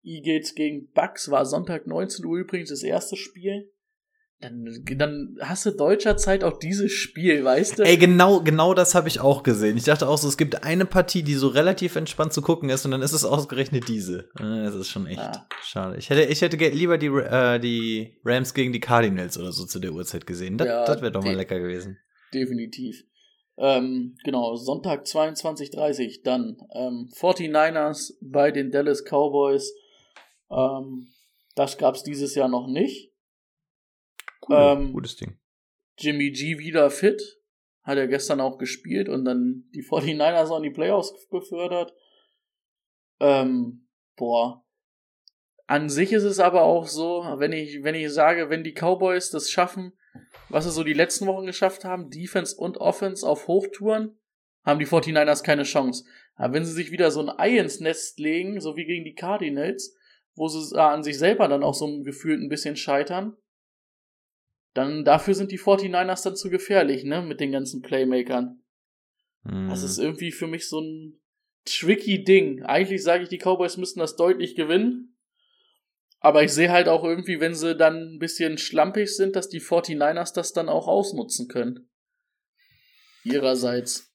Eagles 0.02 0.54
gegen 0.54 0.90
Bucks 0.92 1.30
war 1.30 1.44
Sonntag 1.44 1.86
19 1.86 2.24
Uhr 2.24 2.38
übrigens 2.38 2.70
das 2.70 2.82
erste 2.82 3.16
Spiel. 3.16 3.70
Dann, 4.40 4.84
dann 4.96 5.36
hast 5.40 5.66
du 5.66 5.72
deutscher 5.72 6.16
Zeit 6.16 6.44
auch 6.44 6.58
dieses 6.60 6.92
Spiel, 6.92 7.42
weißt 7.42 7.80
du? 7.80 7.82
Ey, 7.82 7.96
genau, 7.96 8.40
genau 8.40 8.72
das 8.72 8.94
habe 8.94 9.08
ich 9.08 9.18
auch 9.18 9.42
gesehen. 9.42 9.76
Ich 9.76 9.82
dachte 9.82 10.08
auch 10.08 10.16
so, 10.16 10.28
es 10.28 10.36
gibt 10.36 10.62
eine 10.62 10.86
Partie, 10.86 11.24
die 11.24 11.34
so 11.34 11.48
relativ 11.48 11.96
entspannt 11.96 12.32
zu 12.32 12.40
gucken 12.40 12.70
ist 12.70 12.84
und 12.84 12.92
dann 12.92 13.02
ist 13.02 13.10
es 13.12 13.24
ausgerechnet 13.24 13.88
diese. 13.88 14.28
Das 14.36 14.76
ist 14.76 14.90
schon 14.90 15.08
echt 15.08 15.18
Ah. 15.18 15.44
schade. 15.64 15.96
Ich 15.98 16.08
hätte, 16.08 16.22
ich 16.22 16.40
hätte 16.40 16.56
lieber 16.56 16.98
die, 16.98 17.06
äh, 17.08 17.58
die 17.58 18.16
Rams 18.24 18.54
gegen 18.54 18.72
die 18.72 18.78
Cardinals 18.78 19.36
oder 19.38 19.50
so 19.50 19.66
zu 19.66 19.80
der 19.80 19.92
Uhrzeit 19.92 20.24
gesehen. 20.24 20.56
Das, 20.56 20.68
Ja, 20.68 20.84
das 20.84 21.00
wäre 21.02 21.10
doch 21.10 21.24
mal 21.24 21.34
lecker 21.34 21.58
gewesen. 21.58 21.98
Definitiv. 22.32 23.02
Ähm, 23.56 24.16
genau, 24.22 24.54
Sonntag 24.54 25.04
22.30 25.04 26.22
dann 26.22 26.58
ähm, 26.74 27.08
49ers 27.12 28.12
bei 28.20 28.52
den 28.52 28.70
Dallas 28.70 29.02
Cowboys. 29.04 29.74
Ähm, 30.48 31.08
das 31.56 31.76
gab's 31.76 32.04
dieses 32.04 32.36
Jahr 32.36 32.46
noch 32.48 32.68
nicht. 32.68 33.07
Cool, 34.48 34.56
Ähm, 34.56 34.92
gutes 34.92 35.16
Ding. 35.16 35.38
Jimmy 35.98 36.30
G 36.30 36.58
wieder 36.58 36.90
fit. 36.90 37.20
Hat 37.82 37.96
er 37.98 38.06
gestern 38.06 38.40
auch 38.40 38.58
gespielt 38.58 39.08
und 39.08 39.24
dann 39.24 39.64
die 39.74 39.82
49ers 39.88 40.54
an 40.54 40.62
die 40.62 40.70
Playoffs 40.70 41.12
befördert. 41.28 41.92
Ähm, 43.20 43.88
boah. 44.16 44.64
An 45.66 45.90
sich 45.90 46.12
ist 46.12 46.22
es 46.22 46.40
aber 46.40 46.62
auch 46.62 46.86
so, 46.86 47.24
wenn 47.36 47.52
ich, 47.52 47.82
wenn 47.82 47.94
ich 47.94 48.10
sage, 48.10 48.48
wenn 48.48 48.64
die 48.64 48.72
Cowboys 48.72 49.30
das 49.30 49.50
schaffen, 49.50 49.92
was 50.48 50.64
sie 50.64 50.70
so 50.70 50.82
die 50.82 50.94
letzten 50.94 51.26
Wochen 51.26 51.44
geschafft 51.44 51.84
haben, 51.84 52.08
Defense 52.08 52.56
und 52.56 52.78
Offense 52.78 53.26
auf 53.28 53.48
Hochtouren, 53.48 54.18
haben 54.64 54.78
die 54.78 54.86
49ers 54.86 55.42
keine 55.42 55.64
Chance. 55.64 56.04
Aber 56.36 56.54
wenn 56.54 56.64
sie 56.64 56.72
sich 56.72 56.90
wieder 56.90 57.10
so 57.10 57.20
ein 57.20 57.28
Ei 57.38 57.58
ins 57.58 57.80
Nest 57.80 58.18
legen, 58.18 58.60
so 58.60 58.76
wie 58.76 58.86
gegen 58.86 59.04
die 59.04 59.14
Cardinals, 59.14 59.94
wo 60.34 60.48
sie 60.48 60.78
an 60.80 61.02
sich 61.02 61.18
selber 61.18 61.48
dann 61.48 61.62
auch 61.62 61.74
so 61.74 62.02
gefühlt 62.02 62.40
ein 62.40 62.48
bisschen 62.48 62.76
scheitern, 62.76 63.36
dann 64.78 65.04
dafür 65.04 65.34
sind 65.34 65.50
die 65.50 65.58
49ers 65.58 66.22
dann 66.22 66.36
zu 66.36 66.50
gefährlich, 66.50 67.04
ne, 67.04 67.20
mit 67.20 67.40
den 67.40 67.52
ganzen 67.52 67.82
Playmakern. 67.82 68.62
Hm. 69.44 69.68
Das 69.68 69.82
ist 69.82 69.98
irgendwie 69.98 70.32
für 70.32 70.46
mich 70.46 70.68
so 70.68 70.80
ein 70.80 71.20
tricky 71.64 72.24
Ding. 72.24 72.62
Eigentlich 72.62 73.02
sage 73.02 73.24
ich, 73.24 73.28
die 73.28 73.38
Cowboys 73.38 73.76
müssten 73.76 74.00
das 74.00 74.16
deutlich 74.16 74.54
gewinnen. 74.54 75.16
Aber 76.20 76.42
ich 76.42 76.52
sehe 76.52 76.70
halt 76.70 76.88
auch 76.88 77.04
irgendwie, 77.04 77.40
wenn 77.40 77.54
sie 77.54 77.76
dann 77.76 78.14
ein 78.14 78.18
bisschen 78.18 78.58
schlampig 78.58 79.14
sind, 79.14 79.36
dass 79.36 79.48
die 79.48 79.60
49ers 79.60 80.32
das 80.32 80.52
dann 80.52 80.68
auch 80.68 80.88
ausnutzen 80.88 81.48
können. 81.48 81.90
Ihrerseits. 83.22 84.12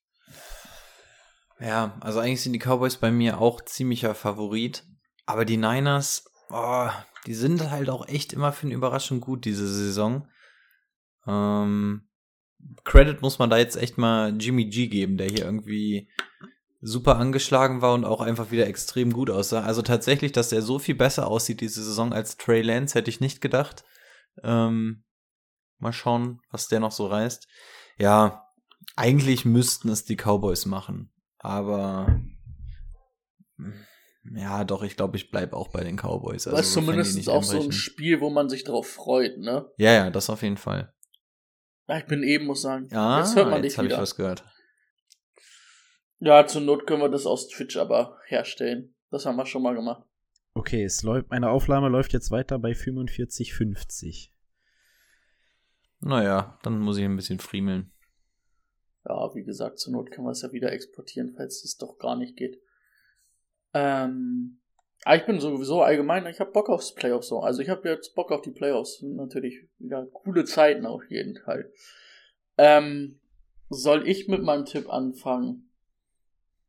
Ja, 1.60 1.98
also 2.02 2.20
eigentlich 2.20 2.42
sind 2.42 2.54
die 2.54 2.60
Cowboys 2.60 2.98
bei 2.98 3.12
mir 3.12 3.40
auch 3.40 3.62
ziemlicher 3.62 4.16
Favorit. 4.16 4.84
Aber 5.26 5.46
die 5.46 5.58
Niners, 5.58 6.26
oh, 6.50 6.90
die 7.26 7.34
sind 7.34 7.70
halt 7.72 7.90
auch 7.90 8.08
echt 8.08 8.34
immer 8.34 8.52
für 8.52 8.68
eine 8.68 8.76
Überraschung 8.76 9.22
gut 9.22 9.46
diese 9.46 9.68
Saison. 9.68 10.28
Ähm, 11.28 12.08
Credit 12.84 13.22
muss 13.22 13.40
man 13.40 13.50
da 13.50 13.58
jetzt 13.58 13.76
echt 13.76 13.98
mal 13.98 14.36
Jimmy 14.38 14.66
G 14.66 14.88
geben, 14.88 15.18
der 15.18 15.28
hier 15.28 15.46
irgendwie 15.46 16.10
super 16.82 17.18
angeschlagen 17.18 17.82
war 17.82 17.94
und 17.94 18.04
auch 18.04 18.22
einfach 18.22 18.52
wieder 18.52 18.68
extrem 18.68 19.14
gut 19.14 19.30
aussah. 19.30 19.64
Also 19.64 19.82
tatsächlich, 19.82 20.34
dass 20.34 20.52
er 20.52 20.62
so 20.62 20.80
viel 20.80 20.96
besser 20.96 21.28
aussieht 21.28 21.62
diese 21.62 21.84
Saison 21.84 22.14
als 22.14 22.38
Trey 22.38 22.62
Lance, 22.62 22.96
hätte 22.98 23.10
ich 23.10 23.22
nicht 23.22 23.42
gedacht. 23.42 23.86
Ähm, 24.44 25.04
mal 25.80 25.94
schauen, 25.94 26.42
was 26.52 26.68
der 26.68 26.80
noch 26.80 26.92
so 26.92 27.08
reißt. 27.08 27.48
Ja, 27.98 28.50
eigentlich 28.96 29.46
müssten 29.46 29.90
es 29.90 30.04
die 30.04 30.18
Cowboys 30.18 30.66
machen. 30.66 31.12
Aber 31.40 32.22
ja, 34.36 34.64
doch, 34.64 34.84
ich 34.84 34.96
glaube, 34.96 35.18
ich 35.18 35.32
bleibe 35.32 35.56
auch 35.56 35.70
bei 35.70 35.84
den 35.84 35.98
Cowboys. 35.98 36.48
Also, 36.48 36.58
das 36.58 36.68
ist 36.68 36.74
zumindest 36.74 37.30
auch 37.30 37.44
so 37.44 37.62
ein. 37.62 37.72
Spiel, 37.72 38.22
wo 38.22 38.30
man 38.30 38.50
sich 38.50 38.64
drauf 38.64 38.88
freut, 38.88 39.38
ne? 39.38 39.70
Ja, 39.78 39.92
ja, 39.92 40.10
das 40.10 40.30
auf 40.30 40.42
jeden 40.42 40.58
Fall. 40.58 40.93
Ja, 41.88 41.98
ich 41.98 42.06
bin 42.06 42.24
eben, 42.24 42.46
muss 42.46 42.62
sagen. 42.62 42.88
Ja, 42.92 43.20
jetzt 43.20 43.36
hört 43.36 43.50
man 43.50 43.64
jetzt 43.64 43.74
dich 43.74 43.78
habe 43.78 43.88
ich 43.88 43.94
wieder. 43.94 44.02
was 44.02 44.16
gehört. 44.16 44.44
Ja, 46.20 46.48
zur 46.48 46.62
Not 46.62 46.88
können 46.88 47.02
wir 47.02 47.10
das 47.10 47.26
aus 47.26 47.50
Twitch 47.50 47.76
aber 47.76 48.18
herstellen. 48.28 48.96
Das 49.12 49.26
haben 49.26 49.36
wir 49.36 49.46
schon 49.46 49.62
mal 49.62 49.76
gemacht. 49.76 50.04
Okay, 50.54 50.84
es 50.84 51.04
läuft, 51.04 51.30
meine 51.30 51.50
Aufnahme 51.50 51.90
läuft 51.90 52.14
jetzt 52.14 52.32
weiter 52.32 52.60
bei 52.60 52.72
45,50. 52.72 54.30
Naja, 56.00 56.58
dann 56.64 56.80
muss 56.80 56.98
ich 56.98 57.04
ein 57.04 57.16
bisschen 57.16 57.40
friemeln. 57.40 57.92
Ja, 59.06 59.34
wie 59.36 59.44
gesagt, 59.44 59.80
zur 59.80 59.94
Not 59.94 60.12
können 60.12 60.28
wir 60.28 60.32
es 60.32 60.42
ja 60.42 60.52
wieder 60.52 60.72
exportieren, 60.72 61.34
falls 61.36 61.64
es 61.64 61.78
doch 61.78 61.98
gar 61.98 62.16
nicht 62.16 62.38
geht. 62.38 62.62
Ähm, 63.74 64.62
aber 65.06 65.16
ich 65.18 65.26
bin 65.26 65.40
sowieso 65.40 65.82
allgemein, 65.82 66.26
ich 66.28 66.40
habe 66.40 66.52
Bock 66.52 66.70
aufs 66.70 66.94
Playoffs 66.94 67.28
so. 67.28 67.40
Also 67.42 67.62
ich 67.62 67.70
habe 67.70 67.88
jetzt 67.90 68.16
Bock 68.16 68.32
auf 68.32 68.42
die 68.42 68.52
Playoffs. 68.52 69.00
Sind 69.00 69.16
natürlich 69.16 69.68
wieder 69.80 70.06
coole 70.06 70.46
Zeiten 70.46 70.86
auf 70.86 71.04
jeden 71.10 71.38
Fall. 71.44 71.72
Ähm, 72.58 73.20
soll 73.70 74.08
ich 74.08 74.28
mit 74.28 74.44
meinem 74.44 74.66
Tipp 74.66 74.88
anfangen? 74.90 75.70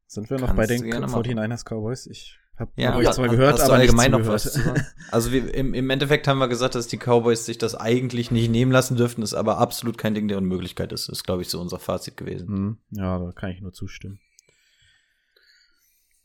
Sind 0.07 0.31
wir 0.31 0.39
noch 0.39 0.47
Kannst 0.49 0.57
bei 0.59 0.67
den 0.67 0.83
gerne 0.85 1.07
machen. 1.07 1.23
49ers 1.25 1.65
Cowboys? 1.65 2.07
Ich 2.07 2.39
habe 2.57 2.71
Ja, 2.77 2.97
euch 2.97 3.11
zwar 3.11 3.27
hast- 3.27 3.31
gehört, 3.33 3.61
aber 3.61 3.75
allgemein 3.75 4.11
noch 4.13 4.27
was 4.27 4.45
zu 4.53 4.61
sagen? 4.61 4.87
Also 5.11 5.33
wir, 5.33 5.53
im, 5.55 5.75
im 5.75 5.91
Endeffekt 5.91 6.27
haben 6.29 6.39
wir 6.39 6.49
gesagt, 6.49 6.75
dass 6.77 6.87
die 6.89 6.99
Cowboys 6.99 7.47
sich 7.47 7.59
das 7.59 7.75
eigentlich 7.75 8.31
nicht 8.31 8.49
nehmen 8.51 8.71
lassen 8.73 8.97
dürften, 8.97 9.23
ist 9.23 9.35
aber 9.35 9.59
absolut 9.59 9.99
kein 9.99 10.15
Ding 10.15 10.29
der 10.29 10.39
Unmöglichkeit 10.39 10.93
ist. 10.93 11.09
Ist, 11.09 11.25
glaube 11.25 11.43
ich, 11.43 11.49
so 11.49 11.61
unser 11.61 11.79
Fazit 11.79 12.17
gewesen. 12.17 12.49
Hm, 12.49 12.79
ja, 12.91 13.19
da 13.19 13.33
kann 13.33 13.51
ich 13.51 13.61
nur 13.61 13.73
zustimmen. 13.73 14.21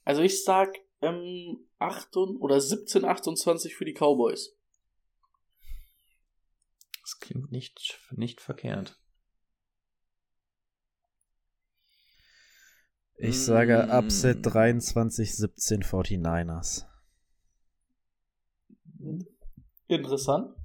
Also 0.05 0.21
ich 0.21 0.43
sag 0.43 0.69
ähm, 1.01 1.67
8 1.79 2.15
oder 2.17 2.59
17, 2.59 3.05
28 3.05 3.75
für 3.75 3.85
die 3.85 3.93
Cowboys. 3.93 4.55
Das 7.01 7.19
klingt 7.19 7.51
nicht, 7.51 7.99
nicht 8.11 8.41
verkehrt. 8.41 8.99
Ich 13.21 13.43
sage 13.43 13.87
Mm. 13.87 13.91
Upset 13.91 14.45
23, 14.45 15.35
17 15.35 15.83
49ers. 15.83 16.85
Interessant. 19.87 20.55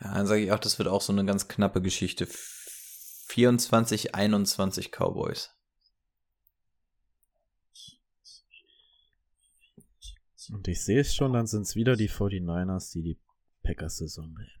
Ja, 0.00 0.14
dann 0.14 0.26
sage 0.26 0.42
ich 0.42 0.52
auch, 0.52 0.60
das 0.60 0.78
wird 0.78 0.88
auch 0.88 1.02
so 1.02 1.12
eine 1.12 1.24
ganz 1.24 1.48
knappe 1.48 1.82
Geschichte. 1.82 2.28
24, 2.28 4.14
21 4.14 4.92
Cowboys. 4.92 5.57
Und 10.52 10.66
ich 10.68 10.82
sehe 10.82 11.00
es 11.00 11.14
schon, 11.14 11.32
dann 11.32 11.46
sind 11.46 11.62
es 11.62 11.76
wieder 11.76 11.96
die 11.96 12.08
49ers, 12.08 12.92
die 12.92 13.02
die 13.02 13.18
Packers-Saison 13.62 14.32
beenden. 14.34 14.52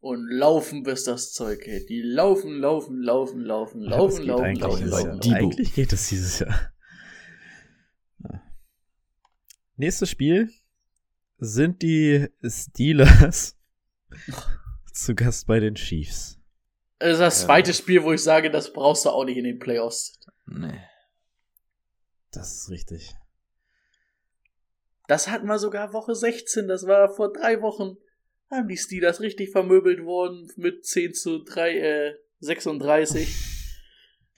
Und 0.00 0.28
laufen 0.28 0.82
bis 0.82 1.04
das 1.04 1.32
Zeug 1.32 1.64
hält. 1.66 1.88
Die 1.88 2.02
laufen, 2.02 2.58
laufen, 2.58 3.00
laufen, 3.00 3.40
laufen, 3.40 3.82
Ja, 3.82 3.90
laufen, 3.90 4.24
laufen, 4.26 4.44
eigentlich 4.44 4.60
laufen, 4.62 4.86
laufen, 4.88 5.22
Jahr. 5.22 5.36
Eigentlich 5.38 5.72
geht 5.74 5.92
es 5.94 6.08
dieses 6.10 6.40
Jahr. 6.40 6.72
Ja. 8.18 8.42
Nächstes 9.76 10.10
Spiel 10.10 10.50
sind 11.38 11.80
die 11.80 12.28
Steelers 12.46 13.56
zu 14.92 15.14
Gast 15.14 15.46
bei 15.46 15.58
den 15.58 15.74
Chiefs. 15.74 16.38
Das 16.98 17.14
ist 17.14 17.18
das 17.20 17.40
Ja. 17.40 17.46
zweite 17.46 17.72
Spiel, 17.72 18.02
wo 18.02 18.12
ich 18.12 18.22
sage, 18.22 18.50
das 18.50 18.72
brauchst 18.74 19.06
du 19.06 19.08
auch 19.10 19.24
nicht 19.24 19.38
in 19.38 19.44
den 19.44 19.58
Playoffs. 19.58 20.20
Nee. 20.46 20.80
Das 22.30 22.54
ist 22.54 22.68
richtig. 22.70 23.14
Das 25.06 25.28
hatten 25.30 25.46
wir 25.46 25.58
sogar 25.58 25.92
Woche 25.92 26.14
16, 26.14 26.66
das 26.68 26.86
war 26.86 27.08
vor 27.08 27.32
drei 27.32 27.60
Wochen. 27.60 27.96
Haben 28.50 28.68
die 28.68 28.76
Steelers 28.76 29.20
richtig 29.20 29.50
vermöbelt 29.50 30.04
worden 30.04 30.50
mit 30.56 30.84
10 30.86 31.14
zu 31.14 31.42
3, 31.44 31.78
äh, 31.78 32.14
36. 32.40 33.34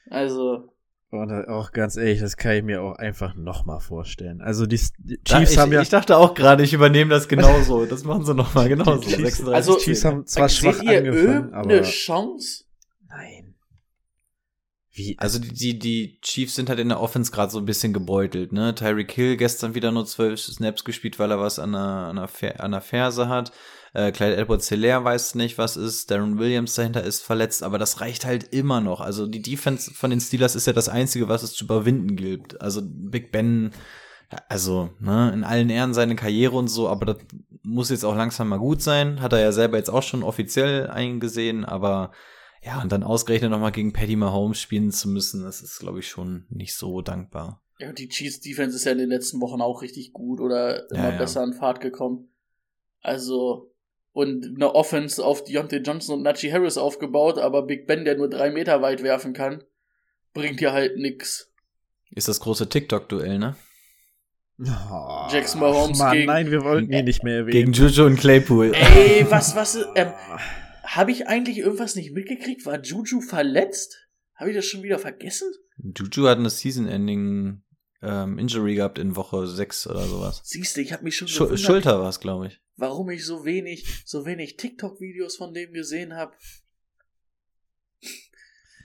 Also, 0.09 0.73
Und 1.11 1.33
auch 1.49 1.73
ganz 1.73 1.97
ehrlich, 1.97 2.21
das 2.21 2.37
kann 2.37 2.57
ich 2.57 2.63
mir 2.63 2.83
auch 2.83 2.95
einfach 2.97 3.35
nochmal 3.35 3.81
vorstellen. 3.81 4.41
Also 4.41 4.67
die, 4.67 4.81
die 4.99 5.19
Chiefs 5.25 5.53
ich, 5.53 5.59
haben 5.59 5.73
ja, 5.73 5.83
ich 5.83 5.89
dachte 5.89 6.17
auch 6.17 6.35
gerade, 6.35 6.63
ich 6.63 6.73
übernehme 6.73 7.11
das 7.11 7.29
genauso. 7.29 7.85
Das 7.87 8.05
machen 8.05 8.25
sie 8.25 8.35
nochmal 8.35 8.69
genauso. 8.69 9.01
Die 9.01 9.09
Chiefs- 9.15 9.39
36. 9.39 9.55
Also- 9.55 9.77
die 9.79 9.85
Chiefs 9.85 10.05
haben 10.05 10.27
zwar 10.27 10.49
seht 10.49 10.59
schwach 10.59 10.83
ihr 10.83 10.99
angefangen, 10.99 11.55
aber 11.55 11.83
Chance? 11.83 12.65
nein. 13.09 13.56
Wie? 14.97 15.15
Also 15.19 15.39
die, 15.39 15.53
die, 15.53 15.79
die 15.79 16.21
Chiefs 16.23 16.55
sind 16.55 16.71
halt 16.71 16.79
in 16.79 16.89
der 16.89 17.03
Offense 17.03 17.31
gerade 17.31 17.53
so 17.53 17.59
ein 17.59 17.67
bisschen 17.67 17.93
gebeutelt, 17.93 18.53
ne? 18.53 18.75
Tyreek 18.75 19.13
Hill 19.13 19.37
gestern 19.37 19.75
wieder 19.75 19.93
nur 19.93 20.07
zwölf 20.07 20.41
Snaps 20.41 20.85
gespielt, 20.85 21.19
weil 21.19 21.31
er 21.31 21.39
was 21.39 21.59
an 21.59 21.73
der, 21.73 21.81
an 21.81 22.17
der, 22.17 22.29
Fer 22.29 22.65
an 22.65 22.71
der 22.71 22.81
Ferse 22.81 23.29
hat. 23.29 23.53
Äh, 23.93 24.11
Clyde 24.11 24.39
edwards 24.39 24.71
hilaire 24.71 25.05
weiß 25.05 25.35
nicht, 25.35 25.59
was 25.59 25.77
ist. 25.77 26.11
Darren 26.11 26.39
Williams 26.39 26.75
dahinter 26.77 27.05
ist 27.05 27.23
verletzt, 27.23 27.63
aber 27.63 27.77
das 27.77 28.01
reicht 28.01 28.25
halt 28.25 28.55
immer 28.55 28.81
noch. 28.81 29.03
Also 29.03 29.27
die 29.27 29.43
Defense 29.43 29.93
von 29.93 30.09
den 30.09 30.21
Steelers 30.21 30.57
ist 30.57 30.67
ja 30.67 30.73
das 30.73 30.89
Einzige, 30.89 31.29
was 31.29 31.43
es 31.43 31.53
zu 31.53 31.65
überwinden 31.65 32.17
gilt. 32.17 32.59
Also 32.63 32.81
Big 32.83 33.33
Ben, 33.33 33.73
also, 34.49 34.89
ne, 34.99 35.31
in 35.35 35.45
allen 35.45 35.69
Ehren 35.69 35.93
seine 35.93 36.17
Karriere 36.17 36.57
und 36.57 36.69
so, 36.69 36.89
aber 36.89 37.05
das 37.05 37.19
muss 37.63 37.91
jetzt 37.91 38.05
auch 38.05 38.17
langsam 38.17 38.49
mal 38.49 38.59
gut 38.59 38.81
sein. 38.81 39.21
Hat 39.21 39.35
er 39.35 39.41
ja 39.41 39.53
selber 39.53 39.77
jetzt 39.77 39.91
auch 39.91 40.03
schon 40.03 40.23
offiziell 40.23 40.89
eingesehen, 40.89 41.67
aber 41.67 42.13
ja, 42.67 42.83
und 42.83 42.91
dann 42.93 43.03
ausgerechnet 43.05 43.51
nochmal 43.53 43.71
gegen 43.73 43.93
Paddy 43.93 44.17
Mahomes 44.17 44.61
spielen 44.61 44.91
zu 44.91 45.09
müssen, 45.09 45.43
das 45.45 45.63
ist, 45.63 45.79
glaube 45.79 46.01
ich, 46.01 46.09
schon 46.09 46.47
nicht 46.51 46.75
so 46.75 47.01
dankbar. 47.01 47.63
Ja, 47.79 47.93
die 47.93 48.09
Chiefs 48.09 48.41
Defense 48.41 48.75
ist 48.77 48.85
ja 48.85 48.93
in 48.93 48.99
den 48.99 49.09
letzten 49.11 49.41
Wochen 49.41 49.61
auch 49.61 49.83
richtig 49.83 50.13
gut 50.13 50.41
oder 50.41 50.91
immer 50.91 51.05
Ja, 51.05 51.11
ja. 51.13 51.19
besser 51.19 51.43
an 51.43 51.53
Fahrt 51.53 51.81
gekommen. 51.81 52.29
Also, 53.03 53.73
und 54.13 54.47
eine 54.57 54.75
Offense 54.75 55.25
auf 55.25 55.45
Deontay 55.45 55.79
Johnson 55.79 56.17
und 56.17 56.23
Najee 56.23 56.51
Harris 56.53 56.79
aufgebaut, 56.79 57.39
aber 57.39 57.63
Big 57.67 57.87
Ben, 57.87 58.05
der 58.05 58.17
nur 58.17 58.29
drei 58.31 58.51
Meter 58.51 58.83
weit 58.83 59.03
werfen 59.03 59.33
kann, 59.35 59.63
bringt 60.33 60.61
ja 60.61 60.73
halt 60.73 60.97
nix. 60.97 61.53
Ist 62.11 62.29
das 62.29 62.41
große 62.41 62.69
TikTok-Duell, 62.69 63.39
ne? 63.39 63.57
Oh, 64.59 65.27
Jackson 65.31 65.61
Mahomes 65.61 65.99
Mann, 65.99 66.13
gegen- 66.15 66.27
nein, 66.27 66.51
wir 66.51 66.65
wollten 66.65 66.91
ihn 66.91 67.05
nicht 67.05 67.23
mehr 67.23 67.45
Gegen 67.45 67.73
erwähnen. 67.73 67.89
Juju 67.91 68.07
und 68.07 68.17
Claypool. 68.19 68.73
Ey, 68.75 69.27
was, 69.29 69.55
was, 69.55 69.77
ähm, 69.95 70.09
habe 70.87 71.13
ich 71.13 71.27
eigentlich 71.29 71.59
irgendwas 71.59 71.97
nicht 71.97 72.13
mitgekriegt? 72.13 72.65
War 72.65 72.83
Juju 72.83 73.21
verletzt? 73.21 74.09
Habe 74.35 74.51
ich 74.51 74.57
das 74.57 74.65
schon 74.67 74.83
wieder 74.83 74.99
vergessen? 74.99 75.53
Juju 75.79 76.29
hat 76.29 76.39
eine 76.39 76.51
Season-Ending 76.51 77.63
ähm, 78.03 78.39
Injury 78.39 78.77
gehabt 78.77 78.99
in 78.99 79.17
Woche 79.17 79.47
6 79.47 79.89
oder 79.89 80.07
sowas. 80.07 80.41
Siehste, 80.45 80.81
ich 80.81 80.93
habe 80.93 81.05
mich 81.05 81.17
schon 81.17 81.29
Schu 81.29 81.45
gewundert, 81.45 81.61
Schulter 81.61 82.01
war 82.01 82.09
es, 82.09 82.21
glaube 82.21 82.49
ich. 82.49 82.61
warum 82.77 83.11
ich 83.11 83.25
so 83.25 83.45
wenig, 83.45 84.03
so 84.05 84.27
wenig 84.27 84.57
TikTok-Videos 84.57 85.37
von 85.37 85.55
dem 85.55 85.73
gesehen 85.73 86.15
habe. 86.15 86.35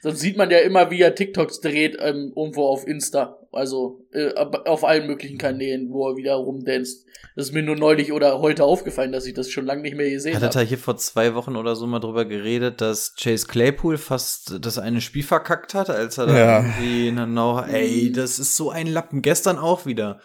Sonst 0.01 0.21
sieht 0.21 0.37
man 0.37 0.49
ja 0.49 0.59
immer, 0.59 0.89
wie 0.89 1.01
er 1.01 1.13
TikToks 1.13 1.59
dreht, 1.61 1.97
ähm, 1.99 2.33
irgendwo 2.35 2.65
auf 2.65 2.87
Insta. 2.87 3.40
Also 3.53 4.05
äh, 4.13 4.33
auf 4.33 4.85
allen 4.85 5.07
möglichen 5.07 5.37
Kanälen, 5.37 5.91
wo 5.91 6.09
er 6.09 6.15
wieder 6.15 6.35
rumdanzt. 6.35 7.05
Das 7.35 7.47
ist 7.47 7.53
mir 7.53 7.61
nur 7.63 7.75
neulich 7.75 8.13
oder 8.13 8.39
heute 8.39 8.63
aufgefallen, 8.63 9.11
dass 9.11 9.25
ich 9.25 9.33
das 9.33 9.49
schon 9.49 9.65
lange 9.65 9.81
nicht 9.81 9.95
mehr 9.97 10.09
gesehen 10.09 10.35
Hattet 10.35 10.55
habe. 10.55 10.63
ihr 10.65 10.69
hier 10.69 10.77
vor 10.77 10.95
zwei 10.97 11.35
Wochen 11.35 11.55
oder 11.57 11.75
so 11.75 11.85
mal 11.85 11.99
drüber 11.99 12.23
geredet, 12.25 12.79
dass 12.79 13.13
Chase 13.15 13.47
Claypool 13.47 13.97
fast 13.97 14.57
das 14.61 14.77
eine 14.77 15.01
Spiel 15.01 15.23
verkackt 15.23 15.73
hat, 15.73 15.89
als 15.89 16.17
er 16.17 16.27
da 16.27 16.37
Ja. 16.37 16.57
irgendwie 16.59 17.07
in 17.09 17.17
der 17.17 17.25
No 17.27 17.59
Ey, 17.61 18.11
das 18.11 18.39
ist 18.39 18.55
so 18.55 18.69
ein 18.69 18.87
Lappen. 18.87 19.21
Gestern 19.21 19.57
auch 19.57 19.85
wieder. 19.85 20.21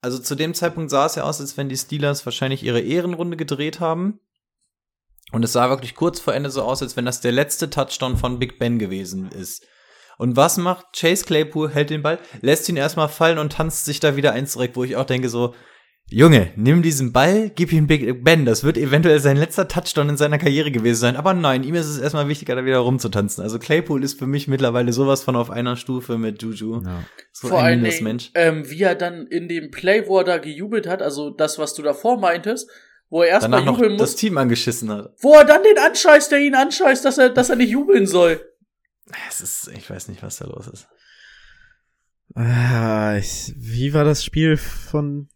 Also 0.00 0.18
zu 0.18 0.34
dem 0.34 0.54
Zeitpunkt 0.54 0.90
sah 0.90 1.06
es 1.06 1.14
ja 1.14 1.24
aus, 1.24 1.40
als 1.40 1.56
wenn 1.56 1.68
die 1.68 1.76
Steelers 1.76 2.24
wahrscheinlich 2.24 2.62
ihre 2.64 2.80
Ehrenrunde 2.80 3.36
gedreht 3.36 3.80
haben. 3.80 4.18
Und 5.30 5.44
es 5.44 5.52
sah 5.52 5.68
wirklich 5.70 5.94
kurz 5.94 6.20
vor 6.20 6.34
Ende 6.34 6.50
so 6.50 6.62
aus, 6.62 6.82
als 6.82 6.96
wenn 6.96 7.04
das 7.04 7.20
der 7.20 7.32
letzte 7.32 7.70
Touchdown 7.70 8.16
von 8.16 8.38
Big 8.38 8.58
Ben 8.58 8.78
gewesen 8.78 9.30
ist. 9.30 9.64
Und 10.18 10.36
was 10.36 10.56
macht 10.56 10.86
Chase 10.96 11.24
Claypool? 11.24 11.70
Hält 11.70 11.90
den 11.90 12.02
Ball, 12.02 12.18
lässt 12.40 12.68
ihn 12.68 12.76
erstmal 12.76 13.08
fallen 13.08 13.38
und 13.38 13.52
tanzt 13.52 13.84
sich 13.84 14.00
da 14.00 14.16
wieder 14.16 14.32
eins 14.32 14.52
zurück, 14.52 14.72
wo 14.74 14.84
ich 14.84 14.96
auch 14.96 15.04
denke 15.06 15.28
so, 15.28 15.54
Junge, 16.10 16.50
nimm 16.56 16.82
diesen 16.82 17.12
Ball, 17.12 17.50
gib 17.54 17.72
ihn 17.72 17.86
Big 17.86 18.22
Ben. 18.22 18.44
Das 18.44 18.64
wird 18.64 18.76
eventuell 18.76 19.18
sein 19.20 19.38
letzter 19.38 19.66
Touchdown 19.66 20.10
in 20.10 20.16
seiner 20.18 20.36
Karriere 20.36 20.70
gewesen 20.70 21.00
sein. 21.00 21.16
Aber 21.16 21.32
nein, 21.32 21.64
ihm 21.64 21.74
ist 21.74 21.86
es 21.86 21.98
erstmal 21.98 22.28
wichtiger, 22.28 22.54
da 22.54 22.66
wieder 22.66 22.78
rumzutanzen. 22.78 23.42
Also 23.42 23.58
Claypool 23.58 24.04
ist 24.04 24.18
für 24.18 24.26
mich 24.26 24.46
mittlerweile 24.46 24.92
sowas 24.92 25.22
von 25.22 25.36
auf 25.36 25.48
einer 25.48 25.76
Stufe 25.76 26.18
mit 26.18 26.42
Juju. 26.42 26.82
Ja. 26.84 27.04
So 27.32 27.48
Vor 27.48 27.60
ein 27.60 27.82
allen 27.82 28.04
Mensch. 28.04 28.30
ähm, 28.34 28.68
wie 28.68 28.82
er 28.82 28.94
dann 28.94 29.26
in 29.26 29.48
dem 29.48 29.70
Play, 29.70 30.06
wo 30.06 30.18
er 30.18 30.24
da 30.24 30.36
gejubelt 30.36 30.86
hat, 30.86 31.00
also 31.00 31.30
das, 31.30 31.58
was 31.58 31.72
du 31.72 31.80
davor 31.82 32.18
meintest, 32.20 32.68
wo 33.08 33.22
er 33.22 33.28
erstmal 33.28 33.60
Danach 33.60 33.72
noch 33.72 33.78
jubeln 33.78 33.96
das 33.96 34.10
muss, 34.10 34.16
Team 34.20 34.36
angeschissen 34.36 34.90
hat. 34.90 35.14
wo 35.22 35.32
er 35.32 35.46
dann 35.46 35.62
den 35.62 35.78
anscheißt, 35.78 36.30
der 36.30 36.40
ihn 36.40 36.54
anscheißt, 36.54 37.04
dass 37.06 37.16
er, 37.16 37.30
dass 37.30 37.48
er 37.48 37.56
nicht 37.56 37.70
jubeln 37.70 38.06
soll. 38.06 38.40
Es 39.28 39.40
ist, 39.40 39.68
ich 39.76 39.88
weiß 39.90 40.08
nicht, 40.08 40.22
was 40.22 40.36
da 40.38 40.46
los 40.46 40.68
ist. 40.68 40.88
Ah, 42.34 43.16
ich, 43.18 43.52
wie 43.56 43.92
war 43.92 44.04
das 44.04 44.24
Spiel 44.24 44.56
von 44.56 45.28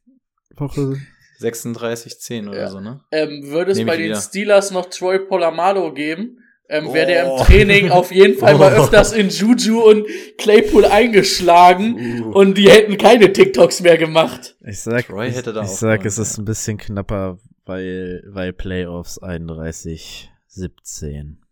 Woche? 0.55 0.97
36-10 1.41 2.49
oder 2.49 2.59
Ja. 2.61 2.71
so, 2.71 2.81
ne? 2.81 3.01
Ähm, 3.13 3.51
würde 3.51 3.73
es 3.73 3.77
Nehm 3.77 3.87
bei 3.89 3.95
ich 3.95 3.99
den 4.01 4.09
wieder. 4.11 4.21
Steelers 4.21 4.71
noch 4.71 4.87
Troy 4.87 5.19
Polamalu 5.19 5.93
geben, 5.93 6.39
ähm, 6.71 6.91
wäre 6.95 7.07
der 7.09 7.27
Oh. 7.31 7.37
im 7.39 7.45
Training 7.45 7.91
auf 7.91 8.11
jeden 8.11 8.39
Fall 8.39 8.57
mal 8.57 8.73
Oh. 8.79 8.85
öfters 8.85 9.13
in 9.13 9.29
Juju 9.29 9.83
und 9.83 10.07
Claypool 10.39 10.87
eingeschlagen 10.87 12.23
Uh. 12.23 12.31
und 12.33 12.57
die 12.57 12.71
hätten 12.71 12.97
keine 12.97 13.31
TikToks 13.35 13.83
mehr 13.83 13.99
gemacht. 13.99 14.57
Ich 14.65 14.81
sag, 14.81 15.09
Troy 15.09 15.31
hätte 15.31 15.53
da 15.53 15.63
ich 15.65 15.69
auch 15.69 15.77
sag, 15.77 16.01
mal, 16.01 16.07
es 16.07 16.17
ist 16.17 16.39
ein 16.39 16.47
bisschen 16.47 16.79
knapper, 16.79 17.39
weil, 17.67 18.23
weil 18.29 18.55
Playoffs 18.55 19.19
31, 19.19 20.31
17. 20.47 21.43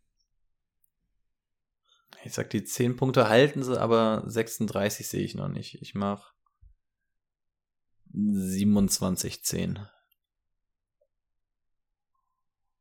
Ich 2.25 2.33
sag, 2.33 2.51
die 2.51 2.65
10 2.65 2.97
Punkte 2.97 3.29
halten 3.29 3.63
sie, 3.63 3.79
aber 3.79 4.23
36 4.27 5.07
sehe 5.07 5.25
ich 5.25 5.35
noch 5.35 5.49
nicht. 5.49 5.81
Ich 5.83 5.95
mach 5.95 6.33
27-10. 8.15 9.87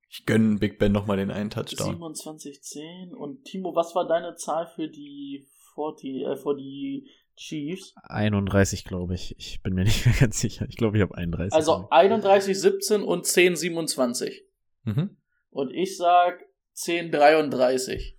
Ich 0.09 0.25
gönn 0.25 0.59
Big 0.59 0.77
Ben 0.77 0.91
noch 0.91 1.07
mal 1.07 1.17
den 1.17 1.31
einen 1.31 1.49
Touchdown. 1.49 1.95
27-10 1.95 3.13
und 3.13 3.43
Timo, 3.45 3.75
was 3.75 3.95
war 3.95 4.07
deine 4.07 4.35
Zahl 4.35 4.67
für 4.67 4.87
die 4.87 5.47
40, 5.73 6.21
äh, 6.21 6.35
für 6.37 6.55
die 6.55 7.09
Chiefs? 7.35 7.95
31, 8.03 8.85
glaube 8.85 9.15
ich. 9.15 9.35
Ich 9.39 9.61
bin 9.63 9.73
mir 9.73 9.83
nicht 9.85 10.05
mehr 10.05 10.15
ganz 10.17 10.39
sicher. 10.39 10.67
Ich 10.69 10.77
glaube, 10.77 10.97
ich 10.97 11.01
habe 11.01 11.15
31. 11.15 11.53
Also 11.53 11.89
31-17 11.89 13.01
und 13.01 13.25
10-27. 13.25 14.43
Mhm. 14.83 15.17
Und 15.49 15.73
ich 15.73 15.97
sag 15.97 16.45
10-33. 16.75 18.13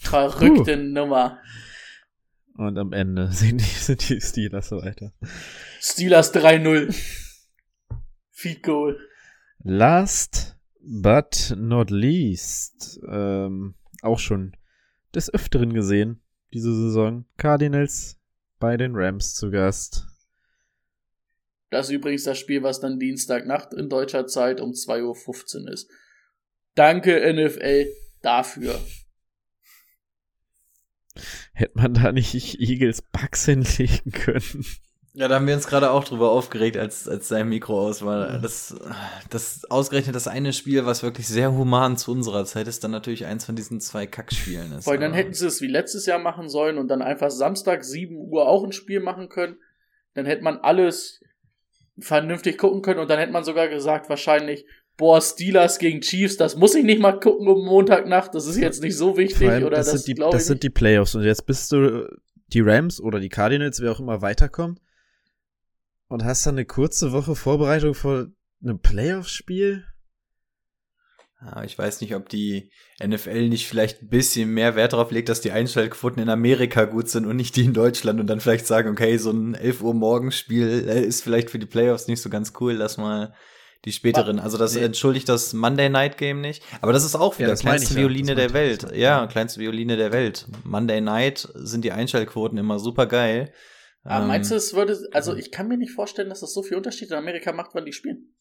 Verrückte 0.00 0.76
Nummer. 0.76 1.38
Und 2.56 2.78
am 2.78 2.92
Ende 2.92 3.28
sind 3.32 3.60
die, 3.60 3.64
sind 3.64 4.08
die 4.08 4.20
Steelers 4.20 4.68
so 4.68 4.82
weiter. 4.82 5.12
Steelers 5.80 6.34
3-0. 6.34 6.94
Feed 8.30 8.62
Goal. 8.62 8.98
Last 9.62 10.56
but 10.80 11.54
not 11.56 11.90
least, 11.90 13.00
ähm, 13.06 13.74
auch 14.02 14.18
schon 14.18 14.56
des 15.14 15.32
Öfteren 15.32 15.74
gesehen, 15.74 16.22
diese 16.52 16.74
Saison. 16.74 17.26
Cardinals 17.36 18.18
bei 18.58 18.76
den 18.76 18.92
Rams 18.94 19.34
zu 19.34 19.50
Gast. 19.50 20.06
Das 21.70 21.88
ist 21.88 21.94
übrigens 21.94 22.24
das 22.24 22.38
Spiel, 22.38 22.62
was 22.62 22.80
dann 22.80 22.98
Dienstagnacht 22.98 23.74
in 23.74 23.88
deutscher 23.88 24.26
Zeit 24.26 24.60
um 24.60 24.70
2.15 24.70 25.64
Uhr 25.64 25.72
ist. 25.72 25.90
Danke 26.74 27.32
NFL 27.32 27.86
dafür. 28.22 28.80
Hätte 31.52 31.78
man 31.78 31.94
da 31.94 32.12
nicht 32.12 32.60
Eagles 32.60 33.02
Bucks 33.02 33.44
hinlegen 33.44 34.12
können? 34.12 34.64
Ja, 35.12 35.26
da 35.26 35.34
haben 35.34 35.46
wir 35.48 35.54
uns 35.54 35.66
gerade 35.66 35.90
auch 35.90 36.04
drüber 36.04 36.30
aufgeregt, 36.30 36.76
als, 36.76 37.08
als 37.08 37.26
sein 37.26 37.48
Mikro 37.48 37.80
aus 37.80 38.04
war. 38.04 38.38
Das, 38.38 38.76
das 39.28 39.68
ausgerechnet 39.68 40.14
das 40.14 40.28
eine 40.28 40.52
Spiel, 40.52 40.86
was 40.86 41.02
wirklich 41.02 41.26
sehr 41.26 41.52
human 41.52 41.96
zu 41.96 42.12
unserer 42.12 42.44
Zeit 42.44 42.68
ist, 42.68 42.84
dann 42.84 42.92
natürlich 42.92 43.26
eins 43.26 43.44
von 43.44 43.56
diesen 43.56 43.80
zwei 43.80 44.06
Kackspielen 44.06 44.70
ist. 44.72 44.86
Weil 44.86 44.98
dann 44.98 45.12
hätten 45.12 45.34
sie 45.34 45.48
es 45.48 45.60
wie 45.60 45.66
letztes 45.66 46.06
Jahr 46.06 46.20
machen 46.20 46.48
sollen 46.48 46.78
und 46.78 46.86
dann 46.88 47.02
einfach 47.02 47.30
Samstag 47.30 47.84
7 47.84 48.14
Uhr 48.14 48.48
auch 48.48 48.62
ein 48.62 48.72
Spiel 48.72 49.00
machen 49.00 49.28
können. 49.28 49.56
Dann 50.14 50.26
hätte 50.26 50.44
man 50.44 50.58
alles 50.58 51.20
vernünftig 51.98 52.56
gucken 52.56 52.80
können 52.82 53.00
und 53.00 53.10
dann 53.10 53.18
hätte 53.18 53.32
man 53.32 53.44
sogar 53.44 53.66
gesagt, 53.66 54.08
wahrscheinlich, 54.08 54.64
boah, 55.00 55.22
Steelers 55.22 55.78
gegen 55.78 56.02
Chiefs, 56.02 56.36
das 56.36 56.56
muss 56.56 56.74
ich 56.74 56.84
nicht 56.84 57.00
mal 57.00 57.18
gucken 57.18 57.48
um 57.48 57.64
Montagnacht, 57.64 58.34
das 58.34 58.46
ist 58.46 58.58
jetzt 58.58 58.82
nicht 58.82 58.96
so 58.96 59.16
wichtig 59.16 59.48
allem, 59.48 59.64
oder? 59.64 59.78
das, 59.78 59.90
das, 59.90 60.04
sind 60.04 60.18
die, 60.18 60.20
das 60.20 60.42
ich 60.42 60.46
sind 60.46 60.62
die 60.62 60.68
Playoffs. 60.68 61.14
Und 61.14 61.24
jetzt 61.24 61.46
bist 61.46 61.72
du 61.72 62.06
die 62.48 62.60
Rams 62.60 63.00
oder 63.00 63.18
die 63.18 63.30
Cardinals, 63.30 63.80
wer 63.80 63.92
auch 63.92 64.00
immer 64.00 64.20
weiterkommt. 64.20 64.78
Und 66.08 66.22
hast 66.22 66.46
dann 66.46 66.56
eine 66.56 66.66
kurze 66.66 67.12
Woche 67.12 67.34
Vorbereitung 67.34 67.94
vor 67.94 68.26
einem 68.62 68.78
Playoff-Spiel. 68.78 69.86
Ja, 71.40 71.64
ich 71.64 71.78
weiß 71.78 72.02
nicht, 72.02 72.14
ob 72.14 72.28
die 72.28 72.70
NFL 73.02 73.48
nicht 73.48 73.68
vielleicht 73.68 74.02
ein 74.02 74.08
bisschen 74.10 74.52
mehr 74.52 74.76
Wert 74.76 74.92
darauf 74.92 75.10
legt, 75.10 75.30
dass 75.30 75.40
die 75.40 75.52
Einschaltquoten 75.52 76.22
in 76.22 76.28
Amerika 76.28 76.84
gut 76.84 77.08
sind 77.08 77.24
und 77.24 77.36
nicht 77.36 77.56
die 77.56 77.64
in 77.64 77.72
Deutschland 77.72 78.20
und 78.20 78.26
dann 78.26 78.40
vielleicht 78.40 78.66
sagen, 78.66 78.90
okay, 78.90 79.16
so 79.16 79.30
ein 79.30 79.54
11 79.54 79.82
Uhr 79.82 79.94
Morgenspiel 79.94 80.86
äh, 80.86 81.02
ist 81.02 81.22
vielleicht 81.22 81.48
für 81.48 81.58
die 81.58 81.64
Playoffs 81.64 82.06
nicht 82.06 82.20
so 82.20 82.28
ganz 82.28 82.52
cool, 82.60 82.74
lass 82.74 82.98
mal 82.98 83.32
die 83.84 83.92
späteren. 83.92 84.38
Also 84.38 84.58
das 84.58 84.74
Nee. 84.74 84.82
entschuldigt 84.84 85.28
das 85.28 85.52
Monday 85.54 85.88
Night 85.88 86.18
Game 86.18 86.40
nicht. 86.40 86.62
Aber 86.82 86.92
das 86.92 87.04
ist 87.04 87.14
auch 87.16 87.38
wieder 87.38 87.48
Ja, 87.50 87.54
kleinste 87.56 87.94
ja. 87.94 88.00
Violine 88.00 88.34
Das 88.34 88.44
der. 88.46 88.52
Welt. 88.54 88.86
Ich. 88.92 88.98
Ja, 88.98 89.26
kleinste 89.26 89.60
Violine 89.60 89.96
der 89.96 90.12
Welt. 90.12 90.46
Monday 90.64 91.00
Night 91.00 91.48
sind 91.54 91.84
die 91.84 91.92
Einschaltquoten 91.92 92.58
immer 92.58 92.78
super 92.78 93.06
geil. 93.06 93.52
Aber 94.04 94.22
Ähm, 94.22 94.28
meinst 94.28 94.50
du, 94.50 94.54
es 94.54 94.74
würde, 94.74 94.98
also 95.12 95.34
ich 95.34 95.50
kann 95.50 95.68
mir 95.68 95.76
nicht 95.76 95.92
vorstellen, 95.92 96.28
dass 96.30 96.40
das 96.40 96.52
so 96.54 96.62
viel 96.62 96.76
Unterschied 96.76 97.10
in 97.10 97.16
Amerika 97.16 97.52
macht, 97.52 97.70
wann 97.74 97.84
die 97.84 97.92
spielen. 97.92 98.34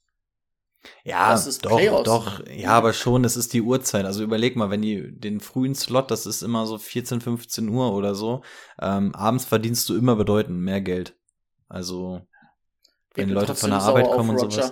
Ja, 1.03 1.31
Das 1.31 1.45
ist 1.45 1.65
doch, 1.65 1.77
Playoffs. 1.77 2.03
doch. 2.05 2.41
Ja, 2.47 2.69
aber 2.71 2.93
schon, 2.93 3.25
es 3.25 3.35
ist 3.35 3.51
die 3.53 3.61
Uhrzeit. 3.61 4.05
Also 4.05 4.23
überleg 4.23 4.55
mal, 4.55 4.69
wenn 4.69 4.81
die 4.81 5.11
den 5.19 5.41
frühen 5.41 5.75
Slot, 5.75 6.09
das 6.11 6.25
ist 6.25 6.41
immer 6.41 6.65
so 6.65 6.77
14, 6.77 7.19
15 7.19 7.67
Uhr 7.67 7.93
oder 7.93 8.15
so, 8.15 8.41
ähm, 8.81 9.13
abends 9.13 9.43
verdienst 9.43 9.89
du 9.89 9.97
immer 9.97 10.15
bedeutend 10.15 10.59
mehr 10.59 10.79
Geld. 10.79 11.15
Also, 11.67 12.21
wenn 13.15 13.29
Leute 13.29 13.55
von 13.55 13.71
der 13.71 13.79
Arbeit 13.81 14.05
kommen 14.09 14.29
und 14.31 14.41
Roger. 14.41 14.71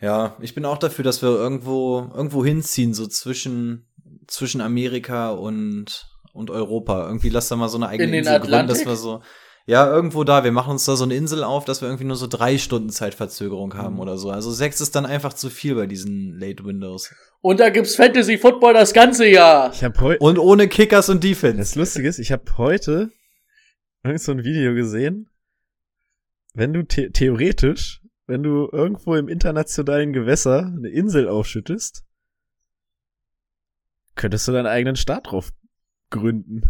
Ja, 0.00 0.36
ich 0.40 0.54
bin 0.54 0.64
auch 0.64 0.78
dafür, 0.78 1.04
dass 1.04 1.22
wir 1.22 1.28
irgendwo, 1.30 2.10
irgendwo 2.14 2.44
hinziehen, 2.44 2.94
so 2.94 3.06
zwischen, 3.06 3.86
zwischen 4.26 4.60
Amerika 4.60 5.30
und, 5.30 6.06
und 6.32 6.50
Europa. 6.50 7.06
Irgendwie 7.06 7.30
lass 7.30 7.48
da 7.48 7.56
mal 7.56 7.68
so 7.68 7.78
eine 7.78 7.88
eigene 7.88 8.04
In 8.04 8.12
den 8.12 8.18
Insel 8.20 8.38
gründen, 8.40 8.68
dass 8.68 8.80
Atlantik? 8.80 8.86
wir 8.86 8.96
so, 8.96 9.22
ja, 9.66 9.86
irgendwo 9.92 10.22
da. 10.24 10.44
Wir 10.44 10.52
machen 10.52 10.70
uns 10.70 10.84
da 10.84 10.94
so 10.96 11.04
eine 11.04 11.14
Insel 11.14 11.42
auf, 11.44 11.64
dass 11.64 11.82
wir 11.82 11.88
irgendwie 11.88 12.04
nur 12.04 12.16
so 12.16 12.26
drei 12.28 12.58
Stunden 12.58 12.90
Zeitverzögerung 12.90 13.74
haben 13.76 13.94
Mhm. 13.94 14.00
oder 14.00 14.16
so. 14.18 14.30
Also 14.30 14.50
sechs 14.52 14.80
ist 14.80 14.94
dann 14.94 15.04
einfach 15.04 15.32
zu 15.32 15.50
viel 15.50 15.74
bei 15.74 15.86
diesen 15.86 16.38
Late 16.38 16.64
Windows. 16.64 17.12
Und 17.40 17.58
da 17.60 17.68
gibt's 17.70 17.96
Fantasy 17.96 18.38
Football 18.38 18.74
das 18.74 18.92
ganze 18.94 19.28
Jahr. 19.28 19.72
Ich 19.72 19.82
habe 19.84 20.00
heute 20.00 20.18
Und 20.20 20.38
ohne 20.38 20.68
Kickers 20.68 21.08
und 21.08 21.22
Defense. 21.24 21.58
Das 21.58 21.74
Lustige 21.74 22.08
ist, 22.08 22.18
ich 22.20 22.30
habe 22.32 22.44
heute 22.56 23.10
irgend 24.04 24.20
so 24.20 24.30
ein 24.32 24.44
Video 24.44 24.74
gesehen, 24.74 25.28
wenn 26.54 26.72
du 26.72 26.82
the 26.88 27.10
theoretisch, 27.10 28.00
wenn 28.28 28.42
du 28.42 28.68
irgendwo 28.70 29.14
im 29.16 29.26
internationalen 29.26 30.12
Gewässer 30.12 30.66
eine 30.76 30.88
Insel 30.90 31.28
aufschüttest, 31.28 32.04
könntest 34.14 34.46
du 34.46 34.52
deinen 34.52 34.66
eigenen 34.66 34.96
Staat 34.96 35.30
drauf 35.30 35.50
gründen. 36.10 36.62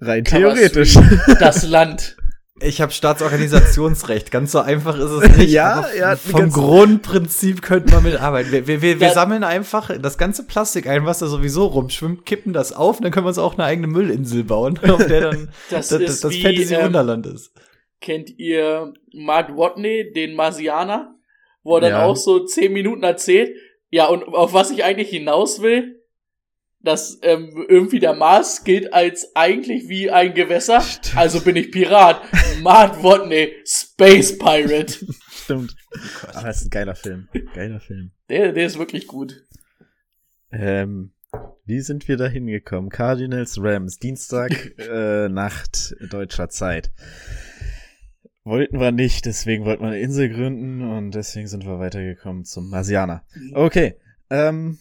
Rein 0.00 0.24
theoretisch. 0.24 0.94
Das 1.40 1.66
Land. 1.66 2.16
Ich 2.60 2.80
habe 2.80 2.92
Staatsorganisationsrecht. 2.92 4.30
Ganz 4.30 4.52
so 4.52 4.60
einfach 4.60 4.96
ist 4.96 5.10
es 5.10 5.36
nicht. 5.36 5.50
Ja, 5.50 5.74
aber 5.74 5.96
ja, 5.96 6.16
vom 6.16 6.50
Grundprinzip 6.50 7.62
könnte 7.62 7.94
man 7.94 8.04
mitarbeiten. 8.04 8.50
Wir, 8.52 8.66
wir, 8.66 8.82
wir, 8.82 9.00
wir 9.00 9.08
Ja. 9.08 9.14
sammeln 9.14 9.42
einfach 9.44 9.90
das 10.00 10.18
ganze 10.18 10.44
Plastik 10.44 10.86
ein, 10.88 11.04
was 11.04 11.18
da 11.18 11.26
sowieso 11.26 11.66
rumschwimmt, 11.66 12.26
kippen 12.26 12.52
das 12.52 12.72
auf, 12.72 12.98
und 12.98 13.04
dann 13.04 13.12
können 13.12 13.26
wir 13.26 13.28
uns 13.30 13.38
auch 13.38 13.54
eine 13.54 13.64
eigene 13.64 13.86
Müllinsel 13.88 14.44
bauen, 14.44 14.78
auf 14.88 15.04
der 15.06 15.20
dann 15.20 15.48
Das 15.70 15.88
das, 15.88 16.00
das, 16.00 16.10
ist 16.10 16.24
das 16.24 16.32
wie, 16.32 16.42
Fantasy 16.42 16.74
ähm, 16.74 16.86
Wunderland 16.86 17.26
ist. 17.26 17.52
Kennt 18.00 18.38
ihr 18.38 18.92
Mark 19.12 19.56
Watney, 19.56 20.12
den 20.12 20.34
Marsianer? 20.34 21.14
Wo 21.62 21.76
er 21.76 21.80
dann 21.82 21.90
Ja. 21.90 22.04
auch 22.04 22.16
so 22.16 22.44
zehn 22.44 22.72
Minuten 22.72 23.02
erzählt. 23.02 23.56
Ja, 23.90 24.06
und 24.06 24.22
auf 24.24 24.52
was 24.52 24.70
ich 24.70 24.84
eigentlich 24.84 25.10
hinaus 25.10 25.62
will? 25.62 25.94
dass 26.80 27.18
ähm, 27.22 27.66
irgendwie 27.68 27.98
der 27.98 28.14
Mars 28.14 28.62
gilt 28.62 28.92
als 28.92 29.34
eigentlich 29.34 29.88
wie 29.88 30.10
ein 30.12 30.32
Gewässer. 30.32 30.80
Also 31.16 31.40
bin 31.40 31.56
ich 31.56 31.72
Pirat. 31.72 32.22
Matt 32.62 33.02
Watney, 33.02 33.52
Space 33.66 34.38
Pirate. 34.38 34.94
Stimmt. 35.28 35.74
Aber 36.32 36.46
das 36.46 36.58
ist 36.60 36.66
ein 36.66 36.70
geiler 36.70 36.94
Film. 36.94 37.28
Geiler 37.52 37.80
Film. 37.80 38.12
Der, 38.30 38.52
der 38.52 38.64
ist 38.64 38.78
wirklich 38.78 39.08
gut. 39.08 39.44
Ähm, 40.52 41.12
wie 41.64 41.80
sind 41.80 42.06
wir 42.06 42.16
da 42.16 42.28
hingekommen? 42.28 42.90
Cardinals 42.90 43.58
Rams, 43.60 43.98
Dienstag 43.98 44.52
äh, 44.78 45.28
Nacht 45.28 45.96
deutscher 46.10 46.48
Zeit. 46.48 46.92
Wollten 48.48 48.80
wir 48.80 48.92
nicht, 48.92 49.26
deswegen 49.26 49.64
wollten 49.64 49.82
wir 49.82 49.88
eine 49.88 50.00
Insel 50.00 50.28
gründen 50.30 50.82
und 50.82 51.10
deswegen 51.12 51.46
sind 51.46 51.64
wir 51.66 51.78
weitergekommen 51.78 52.44
zum 52.44 52.70
Marsianer. 52.70 53.24
Okay. 53.54 54.00
Ähm, 54.30 54.78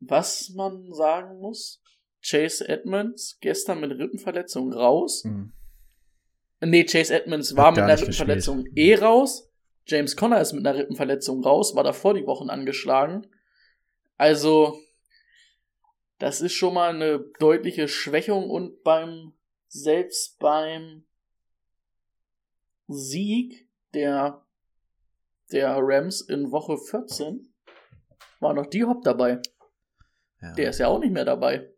Was 0.00 0.50
man 0.50 0.92
sagen 0.92 1.38
muss, 1.40 1.82
Chase 2.22 2.68
Edmonds 2.68 3.38
gestern 3.40 3.80
mit 3.80 3.92
Rippenverletzung 3.92 4.72
raus. 4.72 5.22
hm, 5.24 5.52
Nee, 6.62 6.84
Chase 6.84 7.14
Edmonds 7.14 7.56
war 7.56 7.68
Hat 7.68 7.76
mit 7.76 7.84
einer 7.84 7.94
nicht 7.94 8.06
gespielt. 8.06 8.28
Rippenverletzung 8.28 8.66
eh 8.76 8.94
raus. 8.96 9.50
James 9.86 10.14
Conner 10.14 10.40
ist 10.40 10.52
mit 10.52 10.66
einer 10.66 10.78
Rippenverletzung 10.78 11.42
raus, 11.42 11.74
war 11.74 11.84
davor 11.84 12.12
die 12.14 12.26
Wochen 12.26 12.50
angeschlagen. 12.50 13.26
Also, 14.18 14.78
das 16.18 16.42
ist 16.42 16.52
schon 16.52 16.74
mal 16.74 16.94
eine 16.94 17.24
deutliche 17.38 17.88
Schwächung 17.88 18.50
und 18.50 18.82
beim, 18.82 19.32
selbst 19.68 20.38
beim 20.38 21.04
Sieg 22.92 23.68
der, 23.94 24.44
der 25.52 25.76
Rams 25.80 26.20
in 26.20 26.50
Woche 26.50 26.76
14 26.78 27.52
war 28.40 28.54
noch 28.54 28.66
D-Hop 28.66 29.02
dabei. 29.02 29.40
ja. 30.40 30.52
Der 30.54 30.70
ist 30.70 30.78
ja 30.78 30.88
auch 30.88 30.98
nicht 30.98 31.12
mehr 31.12 31.24
dabei. 31.24 31.70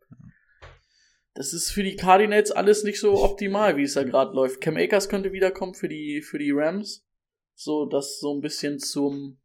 Das 1.35 1.55
ist 1.55 1.71
für 1.71 1.83
die 1.83 1.97
Cardinals 1.97 2.51
alles 2.51 2.85
nicht 2.85 3.01
so 3.01 3.23
optimal, 3.23 3.77
wie 3.77 3.85
es 3.85 3.95
da 3.95 4.03
gerade 4.05 4.35
läuft. 4.35 4.61
Cam 4.61 4.77
Akers 4.77 5.09
könnte 5.09 5.33
wiederkommen 5.33 5.75
für 5.75 5.89
die, 5.89 6.21
für 6.21 6.39
die 6.39 6.53
Rams. 6.53 7.07
So, 7.55 7.87
das 7.87 8.19
so 8.19 8.35
ein 8.35 8.41
bisschen 8.41 8.79
zum, 8.79 9.39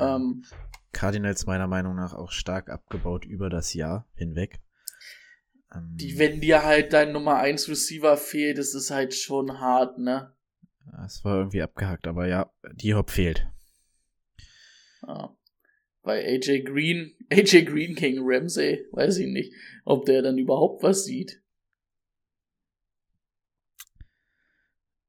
ähm, 0.00 0.44
Cardinals 0.92 1.46
meiner 1.46 1.66
Meinung 1.66 1.96
nach 1.96 2.14
auch 2.14 2.30
stark 2.30 2.70
abgebaut 2.70 3.24
über 3.24 3.50
das 3.50 3.74
Jahr 3.74 4.08
hinweg. 4.14 4.60
Ähm, 5.74 5.96
die, 5.96 6.18
wenn 6.18 6.40
dir 6.40 6.64
halt 6.64 6.92
dein 6.92 7.12
Nummer 7.12 7.36
1 7.36 7.68
Receiver 7.68 8.16
fehlt, 8.16 8.58
das 8.58 8.74
ist 8.74 8.90
halt 8.90 9.14
schon 9.14 9.60
hart, 9.60 9.98
ne? 9.98 10.33
Es 11.04 11.24
war 11.24 11.38
irgendwie 11.38 11.62
abgehackt, 11.62 12.06
aber 12.06 12.26
ja, 12.26 12.52
die 12.72 12.94
Hop 12.94 13.10
fehlt. 13.10 13.46
Ja. 15.06 15.36
Bei 16.02 16.24
AJ 16.24 16.62
Green, 16.64 17.14
AJ 17.30 17.64
Green 17.64 17.94
gegen 17.94 18.20
Ramsey, 18.22 18.86
weiß 18.92 19.18
ich 19.18 19.28
nicht, 19.28 19.52
ob 19.84 20.04
der 20.04 20.22
dann 20.22 20.38
überhaupt 20.38 20.82
was 20.82 21.04
sieht. 21.04 21.42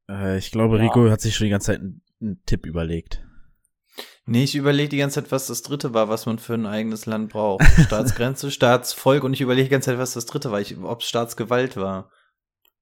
Äh, 0.10 0.38
ich 0.38 0.52
glaube, 0.52 0.78
Ja. 0.78 0.84
Rico 0.84 1.10
hat 1.10 1.22
sich 1.22 1.36
schon 1.36 1.46
die 1.46 1.52
ganze 1.52 1.68
Zeit 1.68 1.82
einen, 1.82 2.02
einen 2.22 2.44
Tipp 2.46 2.66
überlegt. 2.66 3.22
Nee, 4.28 4.44
ich 4.44 4.56
überlege 4.56 4.90
die 4.90 4.98
ganze 4.98 5.22
Zeit, 5.22 5.32
was 5.32 5.48
das 5.48 5.62
dritte 5.62 5.94
war, 5.94 6.10
was 6.10 6.26
man 6.26 6.40
für 6.40 6.56
ein 6.56 6.66
eigenes 6.66 7.06
Land 7.06 7.32
braucht. 7.32 7.64
Staatsgrenze, 7.86 8.50
Staatsvolk 8.52 9.24
und 9.24 9.34
ich 9.34 9.42
überlege 9.42 9.66
die 9.66 9.72
ganze 9.72 9.92
Zeit, 9.92 10.00
was 10.00 10.14
das 10.14 10.26
dritte 10.26 10.52
war, 10.52 10.62
ob 10.90 11.02
es 11.02 11.08
Staatsgewalt 11.08 11.78
war. 11.78 12.12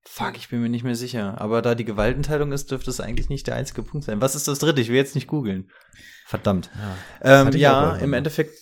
Fuck, 0.05 0.37
ich 0.37 0.49
bin 0.49 0.61
mir 0.61 0.69
nicht 0.69 0.83
mehr 0.83 0.95
sicher. 0.95 1.39
Aber 1.39 1.61
da 1.61 1.75
die 1.75 1.85
Gewaltenteilung 1.85 2.51
ist, 2.51 2.71
dürfte 2.71 2.89
es 2.89 2.99
eigentlich 2.99 3.29
nicht 3.29 3.47
der 3.47 3.55
einzige 3.55 3.83
Punkt 3.83 4.05
sein. 4.05 4.21
Was 4.21 4.35
ist 4.35 4.47
das 4.47 4.59
dritte? 4.59 4.81
Ich 4.81 4.89
will 4.89 4.97
jetzt 4.97 5.15
nicht 5.15 5.27
googeln. 5.27 5.69
Verdammt. 6.25 6.69
Ja, 7.23 7.41
Ähm, 7.41 7.51
ja, 7.53 7.95
im. 7.95 8.13
Endeffekt, 8.13 8.57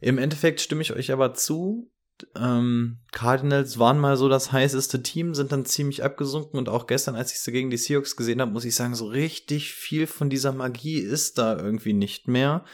im 0.00 0.18
Endeffekt 0.18 0.60
stimme 0.60 0.82
ich 0.82 0.92
euch 0.92 1.12
aber 1.12 1.34
zu. 1.34 1.90
Ähm, 2.34 2.98
Cardinals 3.12 3.78
waren 3.78 3.98
mal 3.98 4.16
so 4.16 4.28
das 4.28 4.52
heißeste 4.52 5.02
Team, 5.02 5.34
sind 5.34 5.52
dann 5.52 5.66
ziemlich 5.66 6.02
abgesunken 6.02 6.58
und 6.58 6.68
auch 6.68 6.86
gestern, 6.86 7.14
als 7.14 7.32
ich 7.32 7.40
sie 7.40 7.52
gegen 7.52 7.68
die 7.68 7.76
Seahawks 7.76 8.16
gesehen 8.16 8.40
habe, 8.40 8.52
muss 8.52 8.64
ich 8.64 8.74
sagen, 8.74 8.94
so 8.94 9.06
richtig 9.06 9.72
viel 9.72 10.06
von 10.06 10.30
dieser 10.30 10.52
Magie 10.52 10.98
ist 10.98 11.36
da 11.36 11.58
irgendwie 11.58 11.92
nicht 11.92 12.26
mehr. 12.26 12.64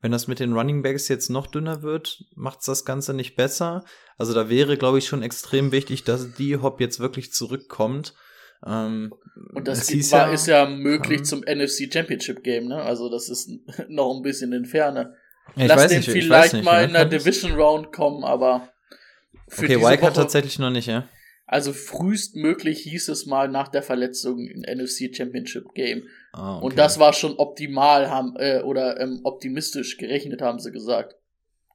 Wenn 0.00 0.12
das 0.12 0.26
mit 0.26 0.40
den 0.40 0.52
Running 0.52 0.82
Backs 0.82 1.08
jetzt 1.08 1.30
noch 1.30 1.46
dünner 1.46 1.82
wird, 1.82 2.24
macht's 2.34 2.66
das 2.66 2.84
Ganze 2.84 3.14
nicht 3.14 3.36
besser. 3.36 3.84
Also 4.22 4.34
da 4.34 4.48
wäre, 4.48 4.76
glaube 4.76 4.98
ich, 4.98 5.06
schon 5.08 5.24
extrem 5.24 5.72
wichtig, 5.72 6.04
dass 6.04 6.34
die 6.34 6.56
Hop 6.56 6.80
jetzt 6.80 7.00
wirklich 7.00 7.32
zurückkommt. 7.32 8.14
Ähm, 8.64 9.12
Und 9.52 9.66
das 9.66 9.88
hieß 9.88 10.12
war, 10.12 10.32
ist 10.32 10.46
ja 10.46 10.64
möglich 10.64 11.18
ähm, 11.18 11.24
zum 11.24 11.40
NFC 11.40 11.92
Championship 11.92 12.44
Game, 12.44 12.68
ne? 12.68 12.80
Also 12.80 13.10
das 13.10 13.28
ist 13.28 13.50
noch 13.88 14.14
ein 14.14 14.22
bisschen 14.22 14.52
in 14.52 14.64
Ferne. 14.64 15.16
ja, 15.56 15.64
ich 15.64 15.68
Lass 15.68 15.76
weiß 15.76 15.90
den 15.90 15.98
nicht, 15.98 16.08
ich 16.08 16.24
vielleicht 16.24 16.52
nicht, 16.52 16.64
mal 16.64 16.82
ja, 16.82 16.86
in 16.86 16.92
der 16.92 17.06
Division 17.06 17.54
Round 17.54 17.90
kommen, 17.90 18.22
aber 18.22 18.68
für 19.48 19.64
Okay, 19.64 19.80
Wildcard 19.80 20.12
Woche, 20.12 20.22
tatsächlich 20.22 20.56
noch 20.60 20.70
nicht, 20.70 20.86
ja. 20.86 21.08
also 21.46 21.72
frühestmöglich 21.72 22.78
hieß 22.78 23.08
es 23.08 23.26
mal 23.26 23.48
nach 23.48 23.66
der 23.66 23.82
Verletzung 23.82 24.46
in 24.46 24.60
NFC 24.60 25.12
Championship 25.12 25.74
Game. 25.74 26.04
Ah, 26.32 26.58
okay. 26.58 26.66
Und 26.66 26.78
das 26.78 27.00
war 27.00 27.12
schon 27.12 27.34
optimal, 27.38 28.08
haben, 28.08 28.36
äh, 28.36 28.62
oder 28.62 29.00
ähm, 29.00 29.18
optimistisch 29.24 29.96
gerechnet, 29.96 30.42
haben 30.42 30.60
sie 30.60 30.70
gesagt. 30.70 31.16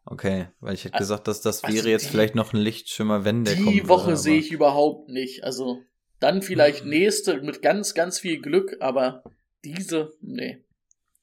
Okay, 0.09 0.47
weil 0.61 0.73
ich 0.73 0.85
hätte 0.85 0.95
Also- 0.95 1.03
gesagt, 1.15 1.27
dass 1.27 1.41
das 1.41 1.63
also 1.65 1.75
wäre 1.75 1.89
jetzt 1.89 2.05
die- 2.05 2.09
vielleicht 2.11 2.33
noch 2.33 2.53
ein 2.53 2.59
Lichtschimmer, 2.59 3.25
wenn 3.25 3.43
der 3.43 3.55
kommt. 3.55 3.73
Die 3.73 3.89
Woche 3.89 4.15
sehe 4.15 4.39
ich 4.39 4.51
überhaupt 4.53 5.09
nicht. 5.09 5.43
Also 5.43 5.81
dann 6.21 6.41
vielleicht 6.41 6.85
nächste 6.85 7.41
mit 7.41 7.61
ganz, 7.61 7.93
ganz 7.93 8.17
viel 8.17 8.39
Glück, 8.41 8.77
aber 8.79 9.23
diese, 9.65 10.13
nee. 10.21 10.63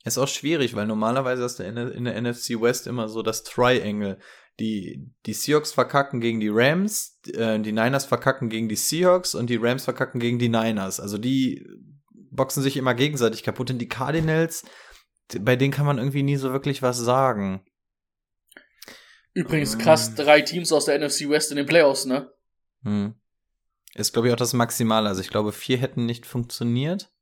Ist 0.04 0.18
auch 0.18 0.28
schwierig, 0.28 0.76
weil 0.76 0.86
normalerweise 0.86 1.42
hast 1.44 1.58
du 1.60 1.62
in 1.62 1.76
der, 1.76 1.92
in 1.92 2.04
der 2.04 2.14
NFC 2.20 2.60
West 2.60 2.86
immer 2.86 3.08
so 3.08 3.22
das 3.22 3.42
Triangle. 3.42 4.18
Die, 4.60 5.10
die 5.24 5.32
Seahawks 5.32 5.72
verkacken 5.72 6.20
gegen 6.20 6.40
die 6.40 6.50
Rams, 6.52 7.18
äh, 7.32 7.58
die 7.58 7.72
Niners 7.72 8.04
verkacken 8.04 8.50
gegen 8.50 8.68
die 8.68 8.76
Seahawks 8.76 9.34
und 9.34 9.48
die 9.48 9.56
Rams 9.56 9.84
verkacken 9.84 10.20
gegen 10.20 10.38
die 10.38 10.50
Niners. 10.50 11.00
Also 11.00 11.16
die 11.16 11.66
boxen 12.30 12.62
sich 12.62 12.76
immer 12.76 12.94
gegenseitig 12.94 13.42
kaputt. 13.42 13.70
Und 13.70 13.78
die 13.78 13.88
Cardinals, 13.88 14.62
bei 15.40 15.56
denen 15.56 15.72
kann 15.72 15.86
man 15.86 15.96
irgendwie 15.96 16.22
nie 16.22 16.36
so 16.36 16.52
wirklich 16.52 16.82
was 16.82 16.98
sagen. 16.98 17.64
Übrigens 19.34 19.74
Ähm. 19.74 19.80
krass, 19.80 20.14
drei 20.14 20.40
Teams 20.42 20.72
aus 20.72 20.86
der 20.86 20.94
NFC 20.98 21.28
West 21.28 21.50
in 21.50 21.56
den 21.56 21.66
Playoffs, 21.66 22.06
ne? 22.06 22.32
Hm. 22.84 23.14
Ist, 23.94 24.12
glaube 24.12 24.28
ich, 24.28 24.34
auch 24.34 24.38
das 24.38 24.52
Maximale. 24.52 25.08
Also 25.08 25.20
ich 25.20 25.30
glaube, 25.30 25.52
vier 25.52 25.78
hätten 25.78 26.06
nicht 26.06 26.26
funktioniert, 26.26 27.12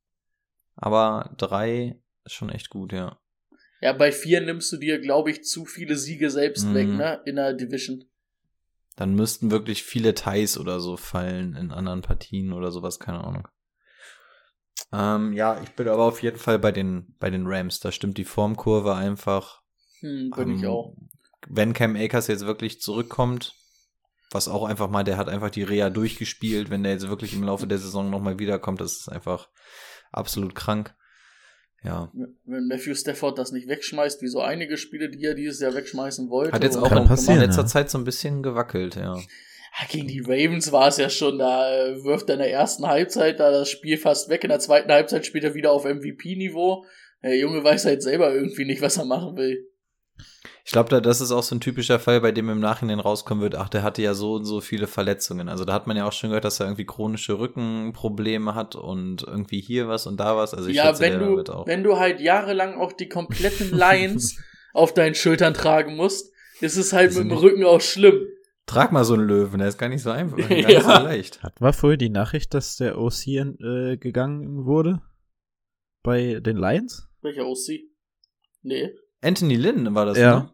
aber 0.76 1.34
drei 1.36 2.00
ist 2.24 2.32
schon 2.32 2.50
echt 2.50 2.70
gut, 2.70 2.92
ja. 2.92 3.18
Ja, 3.80 3.92
bei 3.92 4.12
vier 4.12 4.40
nimmst 4.40 4.70
du 4.72 4.76
dir, 4.76 5.00
glaube 5.00 5.30
ich, 5.30 5.42
zu 5.44 5.64
viele 5.64 5.96
Siege 5.96 6.30
selbst 6.30 6.66
Mhm. 6.66 6.74
weg, 6.74 6.88
ne? 6.88 7.20
In 7.24 7.36
der 7.36 7.52
Division. 7.52 8.04
Dann 8.96 9.14
müssten 9.14 9.50
wirklich 9.50 9.82
viele 9.82 10.14
Ties 10.14 10.58
oder 10.58 10.78
so 10.78 10.96
fallen 10.96 11.56
in 11.56 11.72
anderen 11.72 12.02
Partien 12.02 12.52
oder 12.52 12.70
sowas, 12.70 13.00
keine 13.00 13.24
Ahnung. 13.24 13.48
Ähm, 14.92 15.32
ja, 15.32 15.60
ich 15.62 15.70
bin 15.70 15.88
aber 15.88 16.04
auf 16.04 16.22
jeden 16.22 16.36
Fall 16.38 16.58
bei 16.58 16.70
den, 16.72 17.16
bei 17.18 17.30
den 17.30 17.46
Rams. 17.46 17.80
Da 17.80 17.90
stimmt 17.90 18.18
die 18.18 18.24
Formkurve 18.24 18.94
einfach. 18.94 19.62
Hm, 20.00 20.30
bin 20.30 20.50
ich 20.50 20.62
Ähm, 20.62 20.68
auch. 20.68 20.94
Wenn 21.48 21.72
Cam 21.72 21.96
Akers 21.96 22.28
jetzt 22.28 22.46
wirklich 22.46 22.80
zurückkommt, 22.80 23.54
was 24.30 24.48
auch 24.48 24.64
einfach 24.64 24.88
mal, 24.88 25.04
der 25.04 25.16
hat 25.16 25.28
einfach 25.28 25.50
die 25.50 25.62
Reha 25.62 25.90
durchgespielt, 25.90 26.70
wenn 26.70 26.82
der 26.82 26.92
jetzt 26.92 27.08
wirklich 27.08 27.34
im 27.34 27.42
Laufe 27.42 27.66
der 27.66 27.78
Saison 27.78 28.10
nochmal 28.10 28.38
wiederkommt, 28.38 28.80
das 28.80 28.92
ist 28.92 29.08
einfach 29.08 29.48
absolut 30.10 30.54
krank. 30.54 30.94
Ja. 31.84 32.12
Wenn 32.44 32.68
Matthew 32.68 32.94
Stafford 32.94 33.38
das 33.38 33.50
nicht 33.50 33.68
wegschmeißt, 33.68 34.22
wie 34.22 34.28
so 34.28 34.40
einige 34.40 34.76
Spiele, 34.76 35.10
die 35.10 35.24
er 35.24 35.34
dieses 35.34 35.60
Jahr 35.60 35.74
wegschmeißen 35.74 36.30
wollte. 36.30 36.52
Hat 36.52 36.62
jetzt 36.62 36.76
auch 36.76 36.92
in 36.92 37.38
letzter 37.38 37.62
ja. 37.62 37.66
Zeit 37.66 37.90
so 37.90 37.98
ein 37.98 38.04
bisschen 38.04 38.42
gewackelt, 38.42 38.96
ja. 38.96 39.16
Ja, 39.16 39.86
gegen 39.88 40.06
die 40.06 40.20
Ravens 40.20 40.70
war 40.70 40.88
es 40.88 40.98
ja 40.98 41.08
schon, 41.08 41.38
da 41.38 41.72
äh, 41.72 42.04
wirft 42.04 42.28
er 42.28 42.34
in 42.34 42.40
der 42.40 42.52
ersten 42.52 42.86
Halbzeit 42.86 43.40
da 43.40 43.50
das 43.50 43.70
Spiel 43.70 43.96
fast 43.96 44.28
weg, 44.28 44.44
in 44.44 44.50
der 44.50 44.60
zweiten 44.60 44.92
Halbzeit 44.92 45.24
spielt 45.24 45.44
er 45.44 45.54
wieder 45.54 45.72
auf 45.72 45.84
MVP-Niveau. 45.84 46.84
Der 47.22 47.38
Junge 47.38 47.64
weiß 47.64 47.86
halt 47.86 48.02
selber 48.02 48.34
irgendwie 48.34 48.64
nicht, 48.64 48.82
was 48.82 48.98
er 48.98 49.06
machen 49.06 49.36
will. 49.36 49.66
Ich 50.64 50.70
glaube, 50.70 50.88
da, 50.88 51.00
das 51.00 51.20
ist 51.20 51.32
auch 51.32 51.42
so 51.42 51.56
ein 51.56 51.60
typischer 51.60 51.98
Fall, 51.98 52.20
bei 52.20 52.30
dem 52.30 52.48
im 52.48 52.60
Nachhinein 52.60 53.00
rauskommen 53.00 53.42
wird, 53.42 53.56
ach, 53.56 53.68
der 53.68 53.82
hatte 53.82 54.00
ja 54.00 54.14
so 54.14 54.34
und 54.34 54.44
so 54.44 54.60
viele 54.60 54.86
Verletzungen. 54.86 55.48
Also 55.48 55.64
da 55.64 55.72
hat 55.72 55.86
man 55.86 55.96
ja 55.96 56.06
auch 56.06 56.12
schon 56.12 56.30
gehört, 56.30 56.44
dass 56.44 56.60
er 56.60 56.66
irgendwie 56.66 56.86
chronische 56.86 57.38
Rückenprobleme 57.38 58.54
hat 58.54 58.76
und 58.76 59.24
irgendwie 59.24 59.60
hier 59.60 59.88
was 59.88 60.06
und 60.06 60.18
da 60.18 60.36
was. 60.36 60.54
Also 60.54 60.68
ich 60.68 60.76
ja, 60.76 60.86
schätze, 60.86 61.00
wenn 61.02 61.18
der 61.18 61.28
du, 61.28 61.36
wird 61.36 61.50
auch. 61.50 61.66
wenn 61.66 61.82
du 61.82 61.98
halt 61.98 62.20
jahrelang 62.20 62.74
auch 62.78 62.92
die 62.92 63.08
kompletten 63.08 63.76
Lions 63.76 64.36
auf 64.72 64.94
deinen 64.94 65.14
Schultern 65.16 65.52
tragen 65.52 65.96
musst, 65.96 66.32
ist 66.60 66.76
es 66.76 66.92
halt 66.92 67.12
Die 67.12 67.18
mit 67.18 67.30
dem 67.30 67.38
Rücken 67.38 67.64
auch 67.64 67.80
schlimm. 67.80 68.20
Trag 68.66 68.92
mal 68.92 69.04
so 69.04 69.14
einen 69.14 69.26
Löwen, 69.26 69.58
der 69.58 69.68
ist 69.68 69.78
gar 69.78 69.88
nicht 69.88 70.02
so 70.02 70.10
einfach, 70.10 70.36
gar 70.36 70.50
Ja. 70.52 70.66
nicht 70.68 70.82
so 70.82 70.88
leicht. 70.90 71.42
Hatten 71.42 71.64
wir 71.64 71.72
vorher 71.72 71.96
die 71.96 72.08
Nachricht, 72.08 72.54
dass 72.54 72.76
der 72.76 72.98
OC 72.98 73.26
äh, 73.26 73.96
gegangen 73.96 74.64
wurde? 74.64 75.02
Bei 76.04 76.38
den 76.40 76.56
Lions? 76.56 77.08
Welcher 77.20 77.46
OC? 77.46 77.80
Nee. 78.62 78.94
Anthony 79.22 79.54
Lynn 79.56 79.94
war 79.94 80.04
das, 80.06 80.18
Ja. 80.18 80.40
ne? 80.40 80.50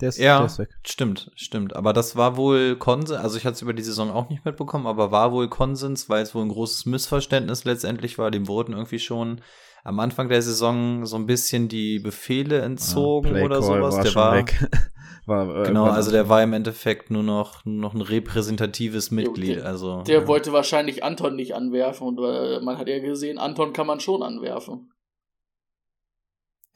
Der 0.00 0.10
ist, 0.10 0.18
Ja, 0.18 0.36
der 0.38 0.46
ist 0.46 0.58
weg. 0.60 0.68
stimmt, 0.86 1.30
stimmt. 1.34 1.74
Aber 1.74 1.92
das 1.92 2.14
war 2.14 2.36
wohl 2.36 2.76
Konsens, 2.76 3.18
also 3.18 3.36
ich 3.36 3.44
hatte 3.44 3.54
es 3.54 3.62
über 3.62 3.72
die 3.72 3.82
Saison 3.82 4.10
auch 4.12 4.28
nicht 4.28 4.44
mitbekommen, 4.44 4.86
aber 4.86 5.10
war 5.10 5.32
wohl 5.32 5.48
Konsens, 5.48 6.08
weil 6.08 6.22
es 6.22 6.34
wohl 6.36 6.42
ein 6.44 6.50
großes 6.50 6.86
Missverständnis 6.86 7.64
letztendlich 7.64 8.16
war. 8.16 8.30
Dem 8.30 8.46
wurden 8.46 8.74
irgendwie 8.74 9.00
schon 9.00 9.40
am 9.82 9.98
Anfang 9.98 10.28
der 10.28 10.40
Saison 10.42 11.04
so 11.04 11.16
ein 11.16 11.26
bisschen 11.26 11.68
die 11.68 11.98
Befehle 11.98 12.60
entzogen 12.60 13.30
Play 13.30 13.44
oder 13.44 13.60
sowas. 13.60 13.96
War 13.96 14.02
der 14.04 14.10
schon 14.10 14.22
war 14.22 14.34
weg. 14.36 14.68
war 15.26 15.62
äh, 15.62 15.66
Genau, 15.66 15.84
also 15.86 16.12
der 16.12 16.28
war 16.28 16.42
im 16.44 16.52
Endeffekt 16.52 17.10
nur 17.10 17.24
noch, 17.24 17.64
nur 17.64 17.80
noch 17.80 17.94
ein 17.94 18.00
repräsentatives 18.00 19.10
Mitglied. 19.10 19.56
der- 19.56 19.66
Also 19.66 20.02
Der 20.02 20.20
ja. 20.20 20.26
wollte 20.28 20.52
wahrscheinlich 20.52 21.02
Anton 21.02 21.34
nicht 21.34 21.54
anwerfen 21.56 22.06
und 22.06 22.18
äh, 22.20 22.60
man 22.60 22.78
hat 22.78 22.88
ja 22.88 23.00
gesehen, 23.00 23.38
Anton 23.38 23.72
kann 23.72 23.86
man 23.88 23.98
schon 23.98 24.22
anwerfen. 24.22 24.92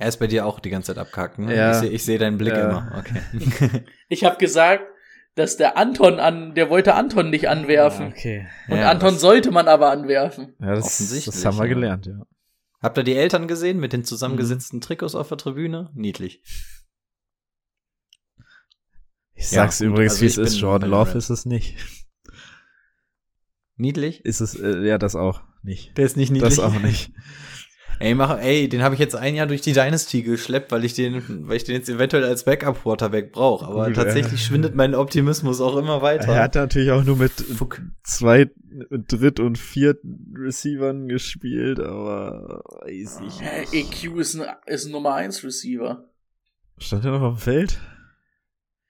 Er 0.02 0.08
ist 0.08 0.18
bei 0.18 0.26
dir 0.26 0.44
auch 0.46 0.60
die 0.60 0.70
ganze 0.70 0.88
Zeit 0.94 0.98
abkackt. 0.98 1.38
Ne? 1.38 1.54
Ja. 1.56 1.70
Ich 1.72 1.78
sehe 1.78 1.98
seh 1.98 2.18
deinen 2.18 2.38
Blick 2.38 2.52
Ja. 2.54 2.68
immer. 2.68 2.92
Okay. 2.98 3.84
Ich 4.08 4.24
habe 4.24 4.36
gesagt, 4.36 4.84
dass 5.34 5.56
der 5.56 5.78
Anton 5.78 6.20
an, 6.20 6.54
der 6.54 6.68
wollte 6.68 6.94
Anton 6.94 7.30
nicht 7.30 7.48
anwerfen. 7.48 8.06
Ah, 8.06 8.10
okay. 8.10 8.46
Und 8.68 8.76
Ja, 8.76 8.90
Anton 8.90 9.16
sollte 9.18 9.50
man 9.50 9.66
aber 9.68 9.90
anwerfen. 9.90 10.54
Ja, 10.60 10.74
das, 10.74 10.84
Offensichtlich, 10.86 11.34
das 11.34 11.44
haben 11.46 11.56
wir 11.56 11.64
ja. 11.66 11.72
gelernt, 11.74 12.06
ja. 12.06 12.20
Habt 12.82 12.98
ihr 12.98 13.04
die 13.04 13.14
Eltern 13.16 13.46
gesehen 13.48 13.78
mit 13.78 13.92
den 13.92 14.04
zusammengesetzten 14.04 14.80
Trikots 14.80 15.14
auf 15.14 15.28
der 15.28 15.38
Tribüne? 15.38 15.90
Niedlich. 15.94 16.42
Ich 19.34 19.50
Ja, 19.50 19.62
sag's 19.62 19.78
gut, 19.78 19.88
übrigens, 19.88 20.12
also 20.14 20.22
wie 20.22 20.26
es 20.26 20.36
ist. 20.38 20.60
Jordan 20.60 20.90
Love 20.90 21.16
ist 21.16 21.30
es 21.30 21.46
nicht. 21.46 21.76
Niedlich? 23.76 24.24
Ist 24.24 24.40
es, 24.40 24.54
äh, 24.54 24.86
ja, 24.86 24.98
das 24.98 25.16
auch 25.16 25.42
nicht. 25.62 25.96
Der 25.96 26.04
ist 26.04 26.16
nicht 26.16 26.30
niedlich. 26.30 26.56
Das 26.56 26.58
auch 26.64 26.78
nicht. 26.80 27.12
Ey, 28.02 28.16
mach, 28.16 28.36
ey, 28.40 28.68
den 28.68 28.82
habe 28.82 28.96
ich 28.96 29.00
jetzt 29.00 29.14
ein 29.14 29.36
Jahr 29.36 29.46
durch 29.46 29.60
die 29.60 29.74
Dynasty 29.74 30.22
geschleppt, 30.22 30.72
weil 30.72 30.84
ich 30.84 30.94
den, 30.94 31.46
weil 31.46 31.56
ich 31.56 31.62
den 31.62 31.76
jetzt 31.76 31.88
eventuell 31.88 32.24
als 32.24 32.42
Backup 32.42 32.82
Quarterback 32.82 33.30
brauche. 33.30 33.64
Aber 33.64 33.86
Gut, 33.86 33.94
tatsächlich 33.94 34.40
ja. 34.40 34.46
schwindet 34.48 34.74
mein 34.74 34.96
Optimismus 34.96 35.60
auch 35.60 35.76
immer 35.76 36.02
weiter. 36.02 36.32
Er 36.32 36.42
hat 36.42 36.56
natürlich 36.56 36.90
auch 36.90 37.04
nur 37.04 37.16
mit 37.16 37.30
Fuck. 37.30 37.80
zwei, 38.02 38.50
Dritt- 38.90 39.38
und 39.38 39.56
Viert 39.56 40.00
Receivern 40.34 41.06
gespielt, 41.06 41.78
aber 41.78 42.64
weiß 42.80 43.20
ich 43.24 43.72
nicht. 43.72 44.04
EQ 44.04 44.18
ist 44.18 44.34
ein, 44.34 44.48
ist 44.66 44.86
ein 44.86 44.90
Nummer 44.90 45.14
1 45.14 45.44
Receiver. 45.44 46.04
Stand 46.78 47.04
er 47.04 47.12
noch 47.12 47.22
auf 47.22 47.34
dem 47.36 47.40
Feld? 47.40 47.78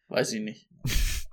Weiß 0.08 0.32
ich 0.32 0.40
nicht. 0.40 0.70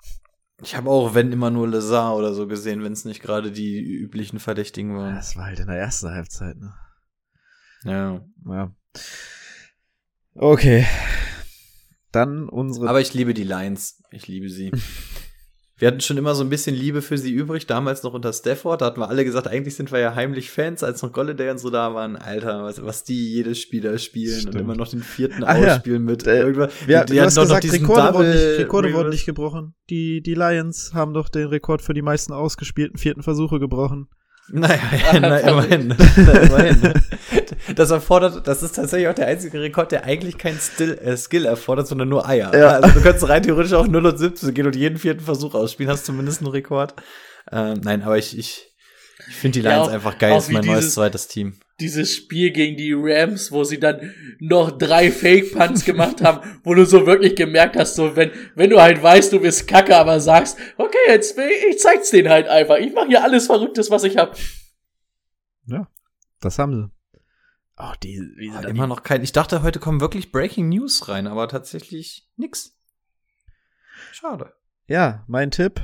Ich 0.62 0.76
habe 0.76 0.90
auch, 0.90 1.16
wenn 1.16 1.32
immer 1.32 1.52
nur 1.52 1.70
Lazar 1.70 2.18
oder 2.18 2.34
so 2.34 2.46
gesehen, 2.46 2.84
wenn 2.84 2.92
es 2.92 3.06
nicht 3.06 3.22
gerade 3.22 3.50
die 3.50 3.80
üblichen 3.80 4.40
Verdächtigen 4.40 4.94
waren. 4.94 5.16
Das 5.16 5.38
war 5.38 5.46
halt 5.46 5.60
in 5.62 5.68
der 5.68 5.78
ersten 5.78 6.10
Halbzeit, 6.10 6.58
ne? 6.58 6.74
Ja. 7.84 8.22
Ja. 8.46 8.72
Okay. 10.36 10.86
Dann 12.12 12.50
unsere. 12.50 12.90
Aber 12.90 13.02
ich 13.02 13.14
liebe 13.14 13.34
die 13.34 13.44
Lions. 13.44 14.02
Ich 14.12 14.28
liebe 14.28 14.50
sie. 14.50 14.72
Wir 15.78 15.88
hatten 15.88 16.02
schon 16.02 16.18
immer 16.18 16.36
so 16.36 16.44
ein 16.44 16.50
bisschen 16.50 16.76
Liebe 16.76 17.02
für 17.02 17.18
sie 17.18 17.32
übrig, 17.32 17.66
damals 17.66 18.04
noch 18.04 18.14
unter 18.14 18.34
Stafford. 18.34 18.82
Da 18.82 18.88
hatten 18.88 19.00
wir 19.00 19.08
alle 19.08 19.24
gesagt, 19.24 19.48
eigentlich 19.48 19.78
sind 19.78 19.94
wir 19.94 20.00
ja 20.00 20.14
heimlich 20.14 20.52
Fans, 20.52 20.84
als 20.84 21.02
noch 21.02 21.14
Golladay 21.14 21.52
und 21.52 21.58
so 21.58 21.70
da 21.70 21.94
waren. 21.94 22.18
Alter, 22.18 22.66
was, 22.66 22.84
was 22.84 23.06
die 23.06 23.34
jedes 23.36 23.62
Spieler 23.62 23.98
spielen 23.98 24.42
Stimmt. 24.42 24.56
und 24.56 24.60
immer 24.62 24.76
noch 24.76 24.90
den 24.90 25.02
vierten 25.02 25.42
ja. 25.44 25.48
ausspielen 25.76 26.04
mit 26.04 26.28
Äh, 26.28 26.40
irgendwas. 26.42 26.74
Ja, 26.86 27.06
Die- 27.06 27.14
die 27.14 27.14
du 27.14 27.20
hatten 27.22 27.28
hast 27.28 27.38
doch 27.38 27.44
noch 27.44 27.48
gesagt, 27.62 27.64
diesen 27.64 27.80
Rekorde, 27.86 28.14
wurden 28.14 28.30
nicht, 28.30 28.42
Double 28.44 28.58
Rekorde 28.58 28.94
wurden 28.94 29.10
nicht 29.12 29.26
gebrochen. 29.26 29.74
Die, 29.90 30.22
die 30.22 30.34
Lions 30.34 30.92
haben 30.94 31.14
doch 31.14 31.30
den 31.30 31.48
Rekord 31.48 31.82
für 31.82 31.94
die 31.94 32.02
meisten 32.02 32.34
ausgespielten 32.34 32.98
vierten 32.98 33.24
Versuche 33.24 33.58
gebrochen. 33.62 34.10
Naja, 34.52 34.80
ja, 35.14 35.20
na, 35.20 35.38
immerhin. 35.40 35.96
na, 36.16 36.32
immerhin. 36.34 36.94
Das 37.76 37.92
erfordert, 37.92 38.48
das 38.48 38.64
ist 38.64 38.76
tatsächlich 38.76 39.08
auch 39.08 39.14
der 39.14 39.28
einzige 39.28 39.62
Rekord, 39.62 39.92
der 39.92 40.06
eigentlich 40.06 40.38
kein 40.38 40.58
Still, 40.60 40.98
äh, 41.04 41.16
Skill 41.18 41.46
erfordert, 41.46 41.88
sondern 41.88 42.10
nur 42.10 42.28
Eier. 42.28 42.56
Ja. 42.58 42.70
Also 42.80 42.90
du 42.90 43.02
könntest 43.02 43.28
rein 43.30 43.44
theoretisch 43.44 43.74
auch 43.74 43.88
0 43.88 44.06
und 44.06 44.18
17 44.18 44.54
gehen 44.54 44.66
und 44.66 44.76
jeden 44.76 44.98
vierten 44.98 45.20
Versuch 45.22 45.54
ausspielen, 45.54 45.92
hast 45.92 46.06
zumindest 46.06 46.42
einen 46.42 46.50
Rekord. 46.52 46.96
Ähm, 47.52 47.80
nein, 47.84 48.02
aber 48.04 48.18
ich, 48.18 48.38
ich, 48.38 48.68
ich 49.28 49.36
finde 49.36 49.60
die 49.60 49.66
Ja, 49.66 49.76
Lions 49.76 49.88
auch- 49.90 49.94
einfach 49.94 50.18
geil, 50.18 50.38
ist 50.38 50.52
mein 50.52 50.66
neues 50.66 50.94
zweites 50.94 51.28
Team. 51.28 51.54
Dieses 51.80 52.16
Spiel 52.16 52.52
gegen 52.52 52.76
die 52.78 52.94
Rams, 52.94 53.52
wo 53.52 53.64
sie 53.64 53.80
dann 53.80 54.14
noch 54.40 54.72
drei 54.78 55.12
Fake-Punts 55.12 55.86
gemacht 55.86 56.22
haben, 56.22 56.60
wo 56.64 56.74
du 56.74 56.86
so 56.86 57.06
wirklich 57.06 57.36
gemerkt 57.36 57.76
hast, 57.78 57.96
so 57.96 58.16
wenn, 58.16 58.32
wenn 58.56 58.70
du 58.70 58.82
halt 58.82 59.02
weißt, 59.02 59.32
du 59.34 59.40
bist 59.40 59.68
kacke, 59.68 59.96
aber 59.96 60.20
sagst, 60.20 60.58
okay, 60.78 60.98
jetzt, 61.08 61.38
ich 61.70 61.80
zeig's 61.80 62.10
denen 62.10 62.30
halt 62.30 62.48
einfach. 62.48 62.78
Ich 62.78 62.94
mache 62.94 63.08
hier 63.08 63.24
alles 63.24 63.46
Verrücktes, 63.48 63.90
was 63.90 64.04
ich 64.04 64.18
hab. 64.18 64.36
Das 66.42 66.58
haben 66.58 66.74
sie. 66.74 67.20
Oh, 67.78 67.92
die, 68.02 68.18
wie 68.38 68.50
sie 68.50 68.56
Ah, 68.56 68.62
immer 68.62 68.84
die- 68.84 68.90
noch 68.90 69.04
kein, 69.04 69.22
ich 69.24 69.34
dachte, 69.34 69.62
heute 69.62 69.80
kommen 69.80 70.00
wirklich 70.00 70.32
Breaking 70.32 70.70
News 70.70 71.10
rein, 71.10 71.28
aber 71.28 71.50
tatsächlich 71.50 72.30
nix. 72.38 72.78
Schade. 74.14 74.54
Ja, 74.88 75.26
mein 75.28 75.52
Tipp. 75.52 75.82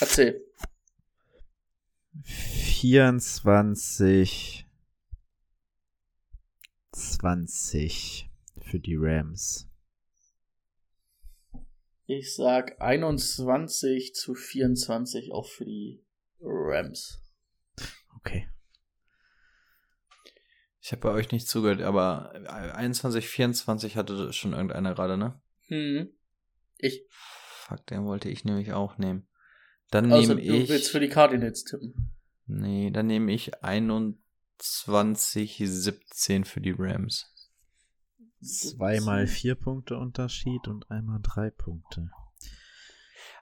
Erzähl. 0.00 0.42
24 2.24 4.66
20 6.92 8.30
für 8.62 8.80
die 8.80 8.96
Rams. 8.96 9.68
Ich 12.06 12.34
sag 12.34 12.80
21 12.80 14.14
zu 14.14 14.34
24 14.34 15.32
auch 15.32 15.46
für 15.46 15.64
die 15.64 16.04
Rams. 16.40 17.22
Okay. 18.16 18.48
Ich 20.80 20.92
habe 20.92 21.02
bei 21.02 21.10
euch 21.10 21.30
nicht 21.30 21.46
zugehört, 21.46 21.82
aber 21.82 22.32
21, 22.74 23.28
24 23.28 23.96
hatte 23.96 24.32
schon 24.32 24.52
irgendeiner 24.52 24.94
gerade, 24.94 25.16
ne? 25.16 25.40
Hm. 25.68 26.12
Ich, 26.78 27.04
Fuck, 27.08 27.86
den 27.86 28.06
wollte 28.06 28.28
ich 28.28 28.44
nämlich 28.44 28.72
auch 28.72 28.98
nehmen. 28.98 29.28
Dann 29.90 30.12
außer 30.12 30.34
nehme 30.34 30.46
du 30.46 30.54
ich. 30.56 30.68
willst 30.68 30.90
für 30.90 31.00
die 31.00 31.08
Cardinals 31.08 31.64
tippen. 31.64 32.12
nee, 32.46 32.90
dann 32.90 33.06
nehme 33.06 33.32
ich 33.32 33.62
21, 33.62 35.62
17 35.64 36.44
für 36.44 36.60
die 36.60 36.74
Rams. 36.76 37.26
Zweimal 38.42 39.26
vier 39.26 39.54
Punkte 39.54 39.96
Unterschied 39.98 40.66
und 40.68 40.90
einmal 40.90 41.20
drei 41.22 41.50
Punkte. 41.50 42.10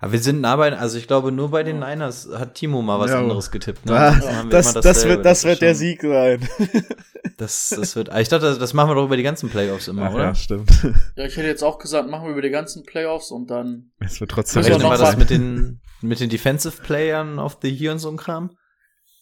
Aber 0.00 0.12
wir 0.12 0.18
sind 0.20 0.40
nah 0.40 0.56
bei, 0.56 0.76
also 0.76 0.96
ich 0.96 1.06
glaube, 1.06 1.32
nur 1.32 1.50
bei 1.50 1.62
den 1.62 1.80
Niners 1.80 2.28
hat 2.32 2.54
Timo 2.54 2.82
mal 2.82 3.00
was 3.00 3.10
Ja, 3.10 3.18
anderes 3.18 3.50
getippt. 3.50 3.86
Ne? 3.86 3.92
Ah, 3.92 4.08
Ansonsten 4.08 4.36
haben 4.36 4.50
wir 4.50 4.56
das, 4.56 4.74
das 4.74 5.04
wird, 5.08 5.24
das 5.24 5.44
wird 5.44 5.60
der 5.60 5.74
Sieg 5.74 6.02
sein. 6.02 6.48
Das, 7.36 7.68
das 7.68 7.94
wird, 7.94 8.08
ich 8.16 8.28
dachte, 8.28 8.46
das, 8.46 8.58
das 8.58 8.74
machen 8.74 8.90
wir 8.90 8.94
doch 8.96 9.04
über 9.04 9.16
die 9.16 9.22
ganzen 9.22 9.48
Playoffs 9.48 9.86
immer, 9.86 10.06
Ach 10.06 10.14
oder? 10.14 10.24
ja, 10.24 10.34
stimmt. 10.34 10.70
Ja, 11.14 11.24
ich 11.24 11.36
hätte 11.36 11.46
jetzt 11.46 11.62
auch 11.62 11.78
gesagt, 11.78 12.10
machen 12.10 12.24
wir 12.24 12.32
über 12.32 12.42
die 12.42 12.50
ganzen 12.50 12.84
Playoffs 12.84 13.30
und 13.30 13.48
dann. 13.48 13.92
Es 14.00 14.20
wird 14.20 14.32
trotzdem 14.32 14.62
Rechnen 14.62 14.82
noch 14.82 14.90
wir 14.90 14.98
das 14.98 15.16
mit 15.16 15.30
den, 15.30 15.80
mit 16.00 16.18
den 16.18 16.30
Defensive 16.30 16.82
Playern 16.82 17.38
of 17.38 17.58
the 17.62 17.68
Year 17.68 17.92
und 17.92 17.98
so 18.00 18.08
ein 18.08 18.16
Kram? 18.16 18.50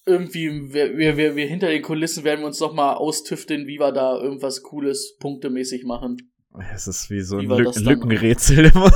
irgendwie, 0.06 0.72
wir, 0.72 0.96
wir, 0.96 1.16
wir, 1.16 1.36
wir 1.36 1.46
hinter 1.46 1.68
den 1.68 1.82
Kulissen 1.82 2.24
werden 2.24 2.40
wir 2.40 2.46
uns 2.46 2.60
noch 2.60 2.72
mal 2.72 2.94
austüfteln, 2.94 3.66
wie 3.66 3.78
wir 3.78 3.92
da 3.92 4.16
irgendwas 4.16 4.62
Cooles 4.62 5.16
punktemäßig 5.18 5.84
machen. 5.84 6.16
Es 6.74 6.86
ist 6.86 7.10
wie 7.10 7.20
so 7.20 7.38
Wie 7.38 7.44
ein 7.44 7.50
war 7.50 7.58
Lück? 7.58 7.76
Lückenrätsel 7.76 8.66
immer. 8.74 8.90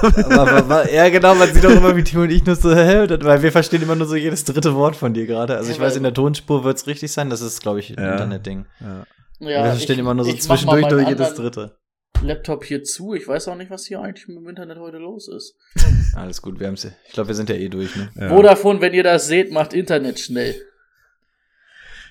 Ja, 0.93 1.09
genau, 1.11 1.35
man 1.35 1.53
sieht 1.53 1.65
auch 1.67 1.71
immer, 1.71 1.95
wie 1.97 2.03
Timo 2.05 2.23
und 2.23 2.31
ich 2.31 2.45
nur 2.45 2.57
so, 2.57 2.75
hä, 2.75 3.07
weil 3.21 3.43
wir 3.43 3.53
verstehen 3.53 3.83
immer 3.83 3.95
nur 3.97 4.07
so 4.07 4.17
jedes 4.17 4.45
dritte 4.45 4.75
Wort 4.75 4.97
von 4.97 5.13
dir 5.13 5.27
gerade. 5.27 5.57
Also 5.57 5.71
ich 5.71 5.77
Ja, 5.79 5.83
weiß, 5.85 5.97
in 5.97 6.03
der 6.03 6.15
Tonspur 6.15 6.65
wird's 6.65 6.87
richtig 6.87 7.13
sein, 7.13 7.29
das 7.31 7.41
ist, 7.43 7.61
glaube 7.61 7.81
ich, 7.81 7.91
ein 7.97 8.03
Ja. 8.03 8.13
Internetding. 8.13 8.67
Ja. 8.81 9.05
Ja, 9.41 9.65
wir 9.65 9.71
verstehen 9.73 9.95
ich- 9.95 10.01
immer 10.01 10.15
nur 10.15 10.25
so 10.25 10.33
zwischendurch 10.33 10.89
nur 10.91 11.07
jedes 11.09 11.35
dritte. 11.35 11.77
Laptop 12.23 12.65
hier 12.65 12.83
zu. 12.85 13.15
Ich 13.15 13.27
weiß 13.27 13.49
auch 13.49 13.57
nicht, 13.57 13.71
was 13.71 13.87
hier 13.87 14.01
eigentlich 14.01 14.29
mit 14.29 14.37
dem 14.37 14.49
Internet 14.49 14.79
heute 14.79 14.99
los 14.99 15.29
ist. 15.29 15.57
Alles 16.15 16.43
gut, 16.43 16.61
wir 16.61 16.67
haben's, 16.67 16.85
ich 16.85 17.13
glaube, 17.13 17.29
wir 17.29 17.35
sind 17.35 17.49
ja 17.49 17.57
eh 17.57 17.69
durch, 17.71 17.97
ne? 17.97 18.11
Ja. 18.15 18.29
Vodafone, 18.29 18.81
wenn 18.83 18.93
ihr 18.93 19.03
das 19.05 19.27
seht, 19.27 19.51
macht 19.53 19.73
Internet 19.73 20.19
schnell. 20.21 20.55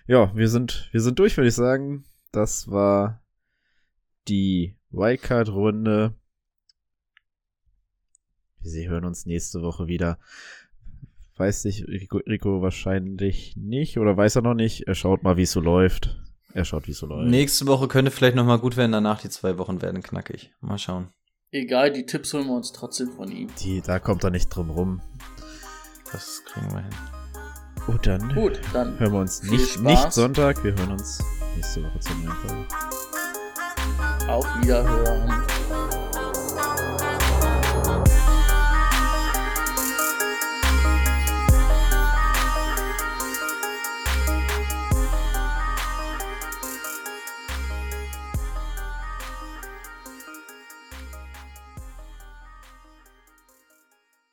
ja, 0.08 0.32
wir 0.36 0.48
sind, 0.50 0.90
wir 0.92 1.02
sind 1.02 1.20
durch, 1.20 1.38
würde 1.38 1.50
ich 1.50 1.56
sagen. 1.56 2.06
Das 2.32 2.70
war 2.72 3.22
die 4.28 4.76
Wildcard-Runde. 4.92 6.16
Sie 8.62 8.90
hören 8.90 9.06
uns 9.06 9.26
nächste 9.26 9.62
Woche 9.62 9.88
wieder. 9.88 10.20
Weiß 11.38 11.66
ich, 11.66 11.88
Rico, 11.88 12.18
Rico 12.18 12.62
wahrscheinlich 12.62 13.56
nicht 13.56 13.98
oder 13.98 14.18
weiß 14.18 14.36
er 14.38 14.42
noch 14.42 14.56
nicht. 14.56 14.88
Er 14.88 14.96
schaut 14.96 15.24
mal, 15.24 15.38
wie 15.38 15.44
es 15.44 15.52
so 15.52 15.62
läuft. 15.62 16.20
Er 16.54 16.66
schaut, 16.66 16.88
wie 16.88 16.92
es 16.92 16.98
so 16.98 17.06
läuft. 17.06 17.30
Nächste 17.30 17.68
Woche 17.68 17.88
könnte 17.88 18.12
vielleicht 18.12 18.36
noch 18.36 18.46
mal 18.46 18.60
gut 18.60 18.76
werden, 18.76 18.92
danach 18.92 19.22
die 19.22 19.30
zwei 19.30 19.58
Wochen 19.58 19.82
werden 19.82 20.04
knackig. 20.04 20.52
Mal 20.60 20.78
schauen. 20.78 21.10
Egal, 21.52 21.92
die 21.92 22.06
Tipps 22.06 22.34
holen 22.34 22.48
wir 22.48 22.56
uns 22.56 22.74
trotzdem 22.74 23.12
von 23.12 23.32
ihm. 23.32 23.50
Die, 23.62 23.82
da 23.82 24.00
kommt 24.00 24.24
er 24.24 24.32
nicht 24.32 24.50
drum 24.50 24.70
rum. 24.70 25.02
Das 26.12 26.44
kriegen 26.46 26.72
wir 26.72 26.82
hin. 26.82 26.94
Und 27.88 28.06
dann 28.06 28.34
Gut, 28.36 28.60
dann 28.74 29.00
hören 29.00 29.14
wir 29.14 29.20
uns 29.20 29.42
nicht, 29.44 29.80
nicht 29.80 30.12
Sonntag. 30.12 30.64
Wir 30.64 30.76
hören 30.76 30.92
uns 30.92 31.24
nächste 31.56 31.84
Woche 31.84 32.00
zur 32.00 32.16
neuen 32.18 32.32
Folge. 32.34 32.68
Auf 34.28 34.46
Wiederhören. 34.62 35.49